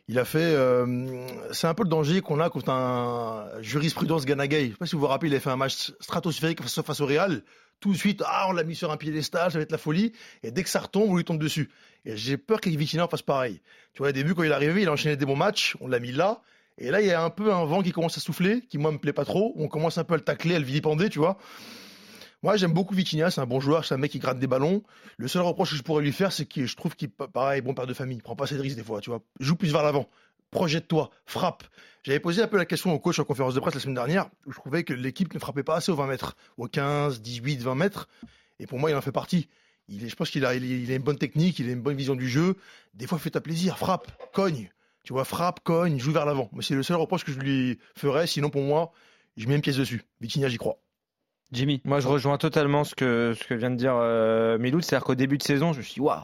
Il 0.08 0.18
a 0.18 0.24
fait. 0.24 0.38
euh, 0.40 1.26
c'est 1.52 1.66
un 1.66 1.74
peu 1.74 1.82
le 1.82 1.90
danger 1.90 2.22
qu'on 2.22 2.40
a 2.40 2.48
quand 2.48 2.68
un 2.68 3.46
jurisprudence 3.60 4.24
Ganagay. 4.24 4.66
Je 4.66 4.70
sais 4.70 4.76
pas 4.76 4.86
si 4.86 4.94
vous 4.94 5.02
vous 5.02 5.06
rappelez, 5.06 5.30
il 5.30 5.36
a 5.36 5.40
fait 5.40 5.50
un 5.50 5.56
match 5.56 5.92
stratosphérique 6.00 6.62
face, 6.62 7.00
au 7.00 7.06
Real. 7.06 7.42
Tout 7.80 7.92
de 7.92 7.96
suite, 7.96 8.22
ah, 8.26 8.46
on 8.48 8.52
l'a 8.52 8.64
mis 8.64 8.74
sur 8.74 8.90
un 8.90 8.96
piédestal, 8.96 9.52
ça 9.52 9.58
va 9.58 9.62
être 9.62 9.70
la 9.70 9.78
folie. 9.78 10.12
Et 10.42 10.50
dès 10.50 10.62
que 10.64 10.70
ça 10.70 10.80
retombe, 10.80 11.10
on 11.10 11.16
lui 11.16 11.24
tombe 11.24 11.38
dessus. 11.38 11.70
Et 12.06 12.16
j'ai 12.16 12.36
peur 12.38 12.60
qu'Vitina 12.60 13.06
fasse 13.06 13.22
pareil. 13.22 13.60
Tu 13.92 13.98
vois, 13.98 14.08
au 14.08 14.12
début, 14.12 14.34
quand 14.34 14.42
il 14.42 14.50
est 14.50 14.54
arrivé, 14.54 14.82
il 14.82 14.88
a 14.88 14.92
enchaîné 14.92 15.16
des 15.16 15.26
bons 15.26 15.36
matchs, 15.36 15.76
on 15.80 15.86
l'a 15.86 16.00
mis 16.00 16.10
là. 16.10 16.40
Et 16.78 16.90
là, 16.90 17.00
il 17.00 17.06
y 17.06 17.12
a 17.12 17.22
un 17.22 17.30
peu 17.30 17.52
un 17.52 17.64
vent 17.66 17.82
qui 17.82 17.92
commence 17.92 18.16
à 18.16 18.20
souffler, 18.20 18.62
qui 18.62 18.78
moi 18.78 18.90
me 18.90 18.98
plaît 18.98 19.12
pas 19.12 19.24
trop. 19.24 19.52
On 19.56 19.68
commence 19.68 19.98
un 19.98 20.04
peu 20.04 20.14
à 20.14 20.16
le 20.16 20.24
tacler, 20.24 20.54
à 20.54 20.58
le 20.58 20.64
vilipender, 20.64 21.08
tu 21.08 21.18
vois. 21.18 21.38
Moi, 22.42 22.56
j'aime 22.56 22.72
beaucoup 22.72 22.94
Vitinha, 22.94 23.30
c'est 23.32 23.40
un 23.40 23.46
bon 23.46 23.58
joueur, 23.58 23.84
c'est 23.84 23.94
un 23.94 23.98
mec 23.98 24.12
qui 24.12 24.20
gratte 24.20 24.38
des 24.38 24.46
ballons. 24.46 24.84
Le 25.16 25.26
seul 25.26 25.42
reproche 25.42 25.70
que 25.70 25.76
je 25.76 25.82
pourrais 25.82 26.04
lui 26.04 26.12
faire, 26.12 26.32
c'est 26.32 26.46
que 26.46 26.66
je 26.66 26.76
trouve 26.76 26.94
qu'il, 26.94 27.10
pareil, 27.10 27.62
bon 27.62 27.74
père 27.74 27.86
de 27.86 27.94
famille, 27.94 28.16
il 28.16 28.22
prend 28.22 28.36
pas 28.36 28.44
assez 28.44 28.54
de 28.54 28.60
risques 28.60 28.76
des 28.76 28.84
fois, 28.84 29.00
tu 29.00 29.10
vois. 29.10 29.20
Joue 29.40 29.56
plus 29.56 29.72
vers 29.72 29.82
l'avant, 29.82 30.08
projette-toi, 30.52 31.10
frappe. 31.26 31.64
J'avais 32.04 32.20
posé 32.20 32.40
un 32.40 32.46
peu 32.46 32.56
la 32.56 32.64
question 32.64 32.92
au 32.94 32.98
coach 33.00 33.18
en 33.18 33.24
conférence 33.24 33.54
de 33.54 33.60
presse 33.60 33.74
la 33.74 33.80
semaine 33.80 33.96
dernière, 33.96 34.30
où 34.46 34.52
je 34.52 34.56
trouvais 34.56 34.84
que 34.84 34.94
l'équipe 34.94 35.34
ne 35.34 35.38
frappait 35.40 35.64
pas 35.64 35.76
assez 35.76 35.90
aux 35.90 35.96
20 35.96 36.06
mètres, 36.06 36.36
aux 36.58 36.68
15, 36.68 37.22
18, 37.22 37.60
20 37.60 37.74
mètres. 37.74 38.08
Et 38.60 38.66
pour 38.66 38.78
moi, 38.78 38.90
il 38.90 38.96
en 38.96 39.00
fait 39.00 39.12
partie. 39.12 39.48
Il 39.88 40.08
je 40.08 40.14
pense 40.14 40.30
qu'il 40.30 40.44
a, 40.44 40.54
une 40.54 40.98
bonne 40.98 41.18
technique, 41.18 41.58
il 41.58 41.68
a 41.68 41.72
une 41.72 41.80
bonne 41.80 41.96
vision 41.96 42.14
du 42.14 42.28
jeu. 42.28 42.56
Des 42.94 43.06
fois, 43.06 43.18
fais-toi 43.18 43.40
plaisir, 43.40 43.78
frappe, 43.78 44.10
cogne. 44.32 44.70
Tu 45.02 45.12
vois, 45.12 45.24
frappe, 45.24 45.60
cogne, 45.64 45.98
joue 45.98 46.12
vers 46.12 46.26
l'avant. 46.26 46.50
Mais 46.52 46.62
c'est 46.62 46.74
le 46.74 46.82
seul 46.82 46.96
reproche 46.96 47.24
que 47.24 47.32
je 47.32 47.38
lui 47.38 47.78
ferais. 47.96 48.26
Sinon, 48.26 48.50
pour 48.50 48.62
moi, 48.62 48.92
je 49.36 49.48
mets 49.48 49.56
une 49.56 49.62
pièce 49.62 49.76
dessus. 49.76 50.04
Vitinha, 50.20 50.48
j'y 50.48 50.58
crois. 50.58 50.78
Jimmy. 51.52 51.80
Moi, 51.84 52.00
je 52.00 52.08
rejoins 52.08 52.36
totalement 52.38 52.84
ce 52.84 52.94
que, 52.94 53.34
ce 53.40 53.44
que 53.46 53.54
vient 53.54 53.70
de 53.70 53.76
dire 53.76 53.94
euh, 53.96 54.58
Miloud. 54.58 54.82
C'est-à-dire 54.84 55.04
qu'au 55.04 55.14
début 55.14 55.38
de 55.38 55.42
saison, 55.42 55.72
je 55.72 55.78
me 55.78 55.82
suis 55.82 55.94
dit, 55.94 56.00
waouh! 56.00 56.20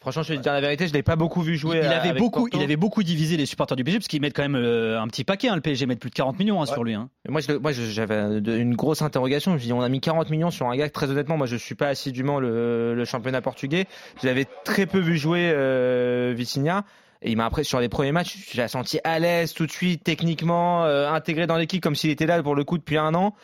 Franchement, 0.00 0.22
je 0.22 0.28
vais 0.32 0.36
te 0.38 0.42
dire 0.44 0.52
la 0.52 0.60
vérité, 0.60 0.86
je 0.86 0.92
l'ai 0.92 1.02
pas 1.02 1.16
beaucoup 1.16 1.42
vu 1.42 1.56
jouer. 1.56 1.80
il, 1.82 1.86
à- 1.88 2.00
avait 2.00 2.16
beaucoup, 2.16 2.42
Porto. 2.42 2.56
il 2.56 2.62
avait 2.62 2.76
beaucoup 2.76 3.02
divisé 3.02 3.36
les 3.36 3.46
supporters 3.46 3.74
du 3.76 3.82
PSG 3.82 3.98
parce 3.98 4.06
qu'ils 4.06 4.20
mettent 4.20 4.36
quand 4.36 4.42
même 4.42 4.54
euh, 4.54 5.00
un 5.00 5.08
petit 5.08 5.24
paquet. 5.24 5.48
hein, 5.48 5.56
le 5.56 5.60
PSG 5.60 5.86
met 5.86 5.96
plus 5.96 6.10
de 6.10 6.14
40 6.14 6.38
millions 6.38 6.62
hein, 6.62 6.66
sur 6.66 6.84
lui. 6.84 6.94
hein. 6.94 7.10
Moi, 7.28 7.40
j'avais 7.72 8.38
une 8.60 8.76
grosse 8.76 9.02
interrogation. 9.02 9.50
Je 9.52 9.56
me 9.56 9.60
dis, 9.60 9.72
on 9.72 9.80
a 9.80 9.88
mis 9.88 10.00
40 10.00 10.30
millions 10.30 10.52
sur 10.52 10.68
un 10.68 10.76
gars 10.76 10.86
que, 10.88 10.92
très 10.92 11.10
honnêtement, 11.10 11.36
moi, 11.36 11.48
je 11.48 11.56
suis 11.56 11.74
pas 11.74 11.88
assidûment 11.88 12.38
le, 12.38 12.94
le 12.94 13.04
championnat 13.04 13.40
portugais. 13.40 13.86
Je 14.22 14.28
l'avais 14.28 14.46
très 14.64 14.86
peu 14.86 15.00
vu 15.00 15.16
jouer, 15.18 15.50
euh, 15.52 16.32
Vitinha. 16.36 16.84
Et 17.20 17.32
il 17.32 17.36
m'a 17.36 17.46
après 17.46 17.64
sur 17.64 17.80
les 17.80 17.88
premiers 17.88 18.12
matchs, 18.12 18.36
je 18.52 18.62
l'ai 18.62 18.68
senti 18.68 19.00
à 19.02 19.18
l'aise 19.18 19.52
tout 19.52 19.66
de 19.66 19.72
suite, 19.72 20.04
techniquement, 20.04 20.84
euh, 20.84 21.10
intégré 21.10 21.48
dans 21.48 21.56
l'équipe 21.56 21.82
comme 21.82 21.96
s'il 21.96 22.10
était 22.10 22.26
là 22.26 22.40
pour 22.44 22.54
le 22.54 22.62
coup 22.62 22.78
depuis 22.78 22.96
un 22.96 23.12
an, 23.16 23.34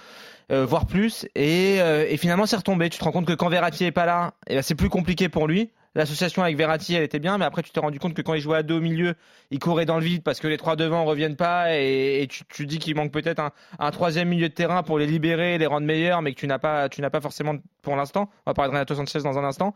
euh, 0.50 0.66
voire 0.66 0.86
plus. 0.86 1.26
Et, 1.34 1.76
euh, 1.80 2.06
et 2.08 2.16
finalement, 2.16 2.46
c'est 2.46 2.56
retombé. 2.56 2.90
Tu 2.90 2.98
te 2.98 3.04
rends 3.04 3.12
compte 3.12 3.26
que 3.26 3.32
quand 3.32 3.48
Verratti 3.48 3.84
est 3.84 3.92
pas 3.92 4.06
là, 4.06 4.34
eh 4.48 4.54
ben, 4.54 4.62
c'est 4.62 4.74
plus 4.74 4.88
compliqué 4.88 5.28
pour 5.28 5.46
lui. 5.46 5.70
L'association 5.96 6.42
avec 6.42 6.56
Verratti, 6.56 6.94
elle 6.96 7.04
était 7.04 7.20
bien, 7.20 7.38
mais 7.38 7.44
après, 7.44 7.62
tu 7.62 7.70
t'es 7.70 7.78
rendu 7.78 8.00
compte 8.00 8.14
que 8.14 8.22
quand 8.22 8.34
il 8.34 8.40
jouait 8.40 8.56
à 8.56 8.62
deux 8.64 8.74
au 8.74 8.80
milieu, 8.80 9.14
il 9.52 9.60
courait 9.60 9.86
dans 9.86 9.96
le 9.96 10.04
vide 10.04 10.24
parce 10.24 10.40
que 10.40 10.48
les 10.48 10.56
trois 10.56 10.74
devant 10.74 11.04
reviennent 11.04 11.36
pas 11.36 11.76
et, 11.76 12.26
tu, 12.28 12.42
tu 12.48 12.66
dis 12.66 12.80
qu'il 12.80 12.96
manque 12.96 13.12
peut-être 13.12 13.38
un, 13.38 13.52
un 13.78 13.90
troisième 13.92 14.28
milieu 14.28 14.48
de 14.48 14.54
terrain 14.54 14.82
pour 14.82 14.98
les 14.98 15.06
libérer, 15.06 15.56
les 15.56 15.66
rendre 15.66 15.86
meilleurs, 15.86 16.20
mais 16.20 16.34
que 16.34 16.40
tu 16.40 16.48
n'as 16.48 16.58
pas, 16.58 16.88
tu 16.88 17.00
n'as 17.00 17.10
pas 17.10 17.20
forcément 17.20 17.54
pour 17.80 17.94
l'instant. 17.94 18.28
On 18.44 18.50
va 18.50 18.54
parler 18.54 18.70
de 18.70 18.74
Renato 18.74 18.96
Sanchez 18.96 19.20
dans 19.20 19.38
un 19.38 19.44
instant. 19.44 19.72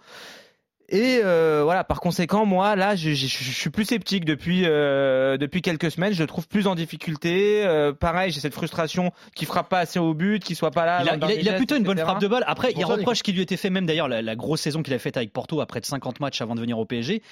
Et 0.91 1.21
euh, 1.23 1.61
voilà, 1.65 1.85
par 1.85 2.01
conséquent, 2.01 2.47
moi, 2.47 2.75
là, 2.75 2.97
je, 2.97 3.11
je- 3.11 3.27
je 3.27 3.51
suis 3.53 3.69
plus 3.69 3.85
sceptique 3.85 4.25
depuis 4.25 4.63
euh, 4.65 5.37
depuis 5.37 5.61
quelques 5.61 5.91
semaines. 5.91 6.15
Je 6.15 6.23
le 6.23 6.27
trouve 6.27 6.49
plus 6.49 6.67
en 6.67 6.75
difficulté. 6.75 7.63
Euh, 7.67 7.93
pareil, 7.93 8.31
j'ai 8.33 8.41
cette 8.41 8.55
frustration 8.55 9.13
qu'il 9.35 9.47
frappe 9.47 9.69
pas 9.69 9.81
assez 9.81 9.99
au 9.99 10.15
but, 10.15 10.43
qu'il 10.43 10.57
soit 10.57 10.71
pas 10.71 10.87
là. 10.87 11.01
Il 11.03 11.09
a, 11.11 11.17
il 11.41 11.49
a- 11.49 11.53
plutôt 11.59 11.77
une 11.77 11.83
bonne 11.85 11.97
frappe 12.05 12.21
de 12.23 12.29
balle. 12.29 12.45
Après, 12.47 12.71
il 12.73 12.79
y 12.79 12.83
a 12.83 12.87
ça, 12.87 12.93
reproche 13.01 13.23
qui 13.23 13.33
lui 13.33 13.43
était 13.43 13.59
fait, 13.59 13.69
même 13.69 13.85
d'ailleurs, 13.85 14.09
la, 14.09 14.23
la 14.23 14.35
grosse 14.37 14.63
saison 14.63 14.83
qu'il 14.83 14.95
a 14.95 14.99
faite 14.99 15.19
avec 15.19 15.31
Porto 15.33 15.61
à 15.61 15.67
près 15.67 15.81
de 15.81 15.87
50 15.87 16.21
matchs 16.21 16.41
avant 16.41 16.55
de 16.55 16.61
venir 16.61 16.79
au 16.79 16.87
PSG. 16.87 17.23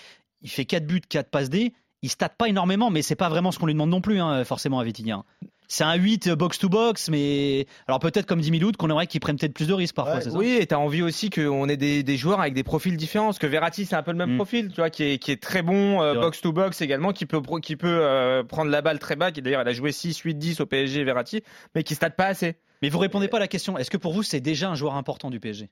Il 0.43 0.51
fait 0.51 0.67
4 0.67 0.87
buts, 0.87 1.01
4 1.09 1.31
passes 1.31 1.49
D. 1.49 1.73
Il 2.03 2.11
state 2.11 2.35
pas 2.37 2.49
énormément, 2.49 2.91
mais 2.91 3.01
c'est 3.01 3.17
pas 3.17 3.31
vraiment 3.31 3.53
ce 3.53 3.59
qu'on 3.59 3.67
lui 3.67 3.73
demande 3.73 3.89
non 3.91 4.03
plus, 4.03 4.21
hein, 4.21 4.45
forcément, 4.45 4.79
à 4.81 4.85
Vitinha. 4.85 5.25
C'est 5.69 5.85
un 5.85 5.95
8 5.95 6.31
box-to-box, 6.31 7.09
mais 7.11 7.67
alors 7.89 7.99
peut-être 7.99 8.27
comme 8.27 8.41
dit 8.41 8.51
Miloud, 8.51 8.77
qu'on 8.77 8.89
aimerait 8.91 9.07
qu'il 9.07 9.21
prenne 9.21 9.37
peut-être 9.37 9.55
plus 9.55 9.67
de 9.69 9.73
risques 9.75 9.95
parfois, 9.95 10.17
Ouais, 10.17 10.21
c'est 10.23 10.31
ça? 10.31 10.37
Oui, 10.39 10.57
et 10.61 10.67
t'as 10.67 10.77
envie 10.77 11.03
aussi 11.03 11.31
qu'on 11.31 11.69
ait 11.69 11.77
des, 11.77 12.03
des 12.03 12.17
joueurs 12.17 12.41
avec 12.41 12.55
des 12.55 12.63
profils 12.63 12.97
différents. 12.97 13.27
Parce 13.27 13.39
que 13.39 13.47
Verratti, 13.47 13.85
c'est 13.87 13.97
un 13.97 14.03
peu 14.03 14.13
le 14.13 14.19
même 14.19 14.33
Mm. 14.35 14.37
profil, 14.37 14.69
tu 14.69 14.77
vois, 14.77 14.91
qui 14.91 15.03
est, 15.05 15.19
qui 15.19 15.33
est 15.33 15.43
très 15.43 15.63
bon 15.63 16.01
euh, 16.03 16.15
box 16.15 16.41
to 16.41 16.53
box 16.53 16.81
également, 16.83 17.13
qui 17.13 17.27
peut, 17.27 17.41
pro- 17.43 17.61
qui 17.61 17.77
peut 17.77 17.89
euh, 18.03 18.43
prendre 18.45 18.71
la 18.71 18.83
balle 18.83 18.99
très 18.99 19.17
bas. 19.17 19.33
Qui 19.33 19.43
d'ailleurs, 19.43 19.63
il 19.63 19.69
a 19.69 19.73
joué 19.73 19.93
6, 19.93 20.19
8, 20.19 20.35
10 20.35 20.61
au 20.61 20.67
PSG, 20.67 21.05
Verratti, 21.05 21.43
mais 21.75 21.83
qui 21.83 21.95
stade 21.95 22.15
pas 22.17 22.27
assez. 22.27 22.57
Mais 22.83 22.89
vous 22.89 22.99
répondez 22.99 23.27
pas 23.29 23.39
à 23.39 23.41
la 23.41 23.49
question. 23.49 23.79
Est-ce 23.79 23.91
que 23.91 23.97
pour 23.97 24.13
vous, 24.13 24.23
c'est 24.23 24.41
déjà 24.41 24.69
un 24.71 24.75
joueur 24.75 24.95
important 24.97 25.31
du 25.31 25.41
PSG 25.41 25.71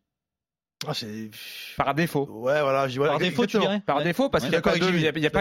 Ah. 0.88 0.92
Par 1.76 1.94
défaut. 1.94 2.28
Ouais, 2.30 2.60
voilà, 2.60 2.88
je 2.88 3.00
Par 3.00 3.18
défaut, 3.18 3.46
tu 3.46 3.58
dirais 3.58 3.82
Par 3.84 3.98
Ouais. 3.98 4.04
défaut, 4.04 4.28
parce 4.28 4.44
Ouais, 4.44 4.50
qu'il 4.50 4.54
n'y 4.54 4.58
a, 4.58 4.62
pas 4.62 4.70
a- 4.70 4.74
a 4.74 4.90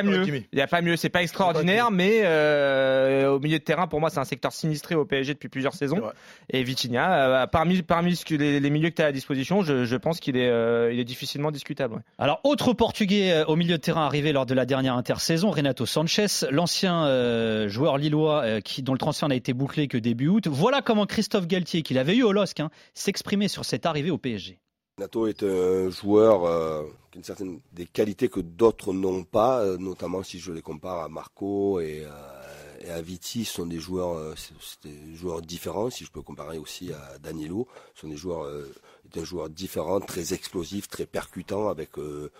mieux. 0.03 0.25
Il 0.51 0.57
y 0.59 0.61
a 0.61 0.67
pas 0.67 0.81
mieux. 0.81 0.95
C'est 0.95 1.09
pas 1.09 1.21
extraordinaire, 1.23 1.91
mais 1.91 2.21
euh, 2.23 3.29
au 3.31 3.39
milieu 3.39 3.59
de 3.59 3.63
terrain, 3.63 3.87
pour 3.87 3.99
moi, 3.99 4.09
c'est 4.09 4.19
un 4.19 4.25
secteur 4.25 4.51
sinistré 4.51 4.95
au 4.95 5.05
PSG 5.05 5.33
depuis 5.33 5.49
plusieurs 5.49 5.73
saisons. 5.73 6.01
Et 6.49 6.63
Vitinha, 6.63 7.43
euh, 7.43 7.47
parmi, 7.47 7.81
parmi 7.81 8.15
ce 8.15 8.25
que 8.25 8.35
les, 8.35 8.59
les 8.59 8.69
milieux 8.69 8.89
que 8.89 8.95
tu 8.95 9.01
as 9.01 9.07
à 9.07 9.11
disposition, 9.11 9.61
je, 9.63 9.85
je 9.85 9.95
pense 9.95 10.19
qu'il 10.19 10.37
est, 10.37 10.49
euh, 10.49 10.91
il 10.93 10.99
est 10.99 11.03
difficilement 11.05 11.51
discutable. 11.51 11.95
ouais. 11.95 12.01
Alors, 12.17 12.39
autre 12.43 12.73
Portugais 12.73 13.43
au 13.47 13.55
milieu 13.55 13.77
de 13.77 13.81
terrain 13.81 14.05
arrivé 14.05 14.31
lors 14.31 14.45
de 14.45 14.53
la 14.53 14.65
dernière 14.65 14.95
intersaison, 14.95 15.51
Renato 15.51 15.85
Sanchez, 15.85 16.25
l'ancien 16.51 17.05
euh, 17.05 17.67
joueur 17.67 17.97
lillois 17.97 18.43
euh, 18.43 18.59
qui, 18.61 18.83
dont 18.83 18.93
le 18.93 18.97
transfert 18.99 19.29
n'a 19.29 19.35
été 19.35 19.53
bouclé 19.53 19.87
que 19.87 19.97
début 19.97 20.27
août. 20.27 20.47
Voilà 20.47 20.81
comment 20.81 21.05
Christophe 21.05 21.47
Galtier, 21.47 21.81
qu'il 21.81 21.97
avait 21.97 22.15
eu 22.15 22.23
au 22.23 22.31
LOSC, 22.31 22.59
hein, 22.59 22.69
s'exprimait 22.93 23.47
sur 23.47 23.65
cette 23.65 23.85
arrivée 23.85 24.11
au 24.11 24.17
PSG. 24.17 24.59
Nato 25.03 25.27
est 25.27 25.43
un 25.43 25.89
joueur 25.89 26.45
euh, 26.45 26.83
qui 27.11 27.17
a 27.17 27.19
une 27.19 27.25
certaine 27.25 27.59
des 27.73 27.85
qualités 27.85 28.29
que 28.29 28.39
d'autres 28.39 28.93
n'ont 28.93 29.25
pas, 29.25 29.59
euh, 29.59 29.77
notamment 29.77 30.23
si 30.23 30.39
je 30.39 30.53
les 30.53 30.61
compare 30.61 30.99
à 31.03 31.09
Marco 31.09 31.81
et, 31.81 32.05
euh, 32.05 32.89
à 32.95 33.01
Viti, 33.01 33.43
ce 33.43 33.55
sont 33.55 33.65
des 33.65 33.79
joueurs, 33.79 34.17
euh, 34.17 35.41
différents. 35.41 35.89
Si 35.89 36.05
je 36.05 36.11
peux 36.11 36.21
comparer 36.21 36.57
aussi 36.57 36.93
à 36.93 37.17
Danilo, 37.19 37.67
ce 37.95 38.01
sont 38.01 38.07
des 38.07 38.15
joueurs, 38.15 38.45
euh, 38.45 38.73
est 39.13 39.19
un 39.19 39.25
joueur 39.25 39.49
différent, 39.49 39.99
très 39.99 40.33
explosif, 40.33 40.87
très 40.87 41.05
percutant, 41.05 41.67
avec 41.67 41.97
euh, 41.97 42.31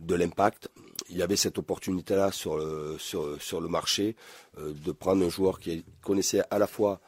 de 0.00 0.16
l'impact. 0.16 0.70
Il 1.08 1.22
avait 1.22 1.36
cette 1.36 1.58
opportunité-là 1.58 2.32
sur 2.32 2.56
le 2.56 2.96
sur 2.98 3.60
le 3.60 3.68
marché 3.68 4.16
euh, 4.58 4.72
de 4.84 4.90
prendre 4.90 5.24
un 5.24 5.30
joueur 5.30 5.60
qui 5.60 5.84
connaissait 6.02 6.42
à 6.50 6.58
la 6.58 6.66
fois 6.66 7.00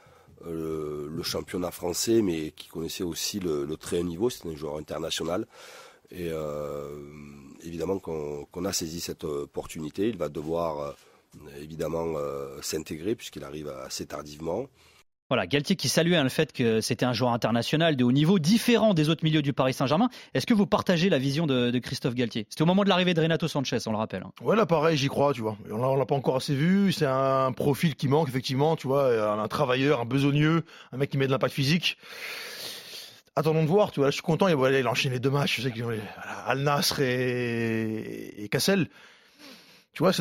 euh, 0.47 1.09
le 1.11 1.23
championnat 1.23 1.71
français, 1.71 2.23
mais 2.23 2.51
qui 2.53 2.69
connaissait 2.69 3.05
aussi 3.05 3.41
le, 3.41 3.67
très 3.77 4.01
haut 4.01 4.05
niveau. 4.05 4.31
C'était 4.31 4.51
un 4.51 4.57
joueur 4.57 4.77
international. 4.77 5.47
Et 6.11 6.29
euh, 6.31 6.89
évidemment 7.63 7.99
qu'on 7.99 8.65
a 8.65 8.73
saisi 8.73 9.01
cette 9.01 9.25
opportunité. 9.25 10.09
Il 10.09 10.17
va 10.19 10.29
devoir 10.29 10.79
euh, 10.81 10.93
évidemment 11.61 12.15
s'intégrer 12.63 13.15
puisqu'il 13.15 13.45
arrive 13.45 13.69
assez 13.69 14.07
tardivement. 14.07 14.69
Voilà, 15.31 15.47
Galtier 15.47 15.75
qui 15.75 15.89
saluait 15.89 16.17
hein, 16.17 16.23
le 16.23 16.29
fait 16.29 16.53
que 16.53 16.83
c'était 16.83 17.07
un 17.07 17.15
joueur 17.15 17.33
international 17.33 17.97
de 17.97 18.05
haut 18.05 18.13
niveau, 18.13 18.39
différent 18.39 18.93
des 18.93 19.09
autres 19.09 19.25
milieux 19.25 19.41
du 19.41 19.55
Paris 19.55 19.73
Saint-Germain. 19.73 20.11
Est-ce 20.35 20.45
que 20.45 20.53
vous 20.53 20.67
partagez 20.67 21.09
la 21.09 21.19
vision 21.19 21.47
de, 21.47 21.79
Christophe 21.79 22.15
Galtier? 22.15 22.47
C'était 22.51 22.63
au 22.63 22.67
moment 22.67 22.85
de 22.85 22.91
l'arrivée 22.91 23.15
de 23.15 23.23
Renato 23.23 23.49
Sanchez, 23.49 23.79
on 23.87 23.93
le 23.93 23.97
rappelle. 23.97 24.23
hein. 24.23 24.33
Ouais, 24.43 24.55
là, 24.55 24.67
pareil, 24.67 24.99
j'y 24.99 25.09
crois, 25.09 25.33
tu 25.33 25.41
vois. 25.41 25.57
On 25.71 25.97
l'a, 25.97 26.05
pas 26.05 26.15
encore 26.15 26.37
assez 26.37 26.55
vu. 26.55 26.93
C'est 26.93 27.07
un 27.07 27.53
profil 27.53 27.95
qui 27.95 28.07
manque, 28.07 28.29
effectivement, 28.29 28.77
tu 28.77 28.87
vois. 28.87 29.33
Un, 29.43 29.49
travailleur, 29.49 30.01
un 30.01 30.05
besogneux, 30.05 30.63
un 30.93 30.99
mec 30.99 31.09
qui 31.09 31.17
met 31.17 31.27
de 31.27 31.33
l'impact 31.33 31.55
physique. 31.55 31.97
Attendons 33.35 33.63
de 33.63 33.69
voir, 33.69 33.93
tu 33.93 34.01
vois. 34.01 34.09
Là, 34.09 34.11
je 34.11 34.17
suis 34.17 34.23
content. 34.23 34.47
Il, 34.49 34.55
voilà, 34.55 34.79
il 34.79 34.87
a 34.87 35.19
deux 35.19 35.31
matchs. 35.31 35.57
Je 35.57 35.63
sais 35.63 35.73
qu'il 35.73 35.85
voilà, 35.85 36.03
Al 36.47 36.59
Nasr 36.59 37.01
et, 37.01 38.49
Cassel. 38.51 38.89
Tu 39.95 40.03
vois, 40.03 40.13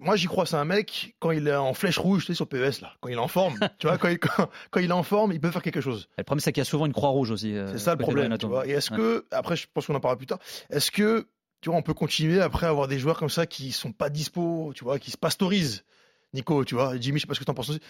moi, 0.00 0.16
j'y 0.16 0.26
crois. 0.26 0.46
C'est 0.46 0.56
un 0.56 0.64
mec, 0.64 1.14
quand 1.20 1.30
il 1.30 1.46
est 1.46 1.54
en 1.54 1.72
flèche 1.74 1.98
rouge, 1.98 2.22
tu 2.22 2.26
sais, 2.28 2.34
sur 2.34 2.48
PES, 2.48 2.80
là. 2.80 2.94
Quand 3.00 3.08
il 3.08 3.14
est 3.14 3.18
en 3.18 3.28
forme, 3.28 3.58
tu 3.78 3.86
vois, 3.86 3.98
quand 3.98 4.08
il, 4.08 4.18
quand, 4.18 4.48
quand 4.70 4.80
il 4.80 4.90
est 4.90 4.92
en 4.92 5.02
forme, 5.02 5.32
il 5.32 5.40
peut 5.40 5.50
faire 5.50 5.62
quelque 5.62 5.80
chose. 5.80 6.08
Le 6.18 6.24
problème, 6.24 6.40
c'est 6.40 6.52
qu'il 6.52 6.60
y 6.60 6.66
a 6.66 6.68
souvent 6.68 6.86
une 6.86 6.92
croix 6.92 7.10
rouge 7.10 7.30
aussi. 7.30 7.54
euh, 7.54 7.70
C'est 7.72 7.78
ça 7.78 7.92
le 7.92 7.98
problème, 7.98 8.36
tu 8.38 8.46
vois. 8.46 8.66
Et 8.66 8.70
est-ce 8.70 8.90
Ouais. 8.90 8.96
que, 8.96 9.26
après, 9.30 9.56
je 9.56 9.66
pense 9.72 9.86
qu'on 9.86 9.94
en 9.94 10.00
parlera 10.00 10.16
plus 10.18 10.26
tard, 10.26 10.38
est-ce 10.70 10.90
que, 10.90 11.28
tu 11.60 11.68
vois, 11.70 11.78
on 11.78 11.82
peut 11.82 11.94
continuer 11.94 12.40
après 12.40 12.66
à 12.66 12.70
avoir 12.70 12.88
des 12.88 12.98
joueurs 12.98 13.18
comme 13.18 13.28
ça 13.28 13.46
qui 13.46 13.70
sont 13.72 13.92
pas 13.92 14.08
dispo, 14.10 14.72
tu 14.74 14.84
vois, 14.84 14.98
qui 14.98 15.10
se 15.10 15.16
pastorisent 15.18 15.84
Nico, 16.32 16.64
tu 16.64 16.76
vois, 16.76 16.96
Jimmy, 16.98 17.18
je 17.18 17.22
sais 17.22 17.26
pas 17.26 17.34
ce 17.34 17.40
que 17.40 17.44
t'en 17.44 17.54
penses 17.54 17.70
aussi. 17.70 17.80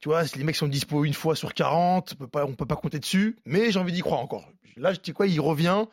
Tu 0.00 0.08
vois, 0.08 0.24
les 0.36 0.42
mecs 0.44 0.56
sont 0.56 0.66
dispo 0.66 1.04
une 1.04 1.14
fois 1.14 1.36
sur 1.36 1.54
40, 1.54 2.12
on 2.12 2.16
peut 2.16 2.26
pas, 2.26 2.44
on 2.44 2.52
peut 2.54 2.66
pas 2.66 2.74
compter 2.76 2.98
dessus, 2.98 3.36
mais 3.46 3.70
j'ai 3.70 3.78
envie 3.78 3.92
d'y 3.92 4.00
croire 4.00 4.18
encore. 4.20 4.48
Là, 4.76 4.92
je 4.92 4.98
dis 5.00 5.12
quoi, 5.12 5.26
il 5.28 5.40
revient. 5.40 5.84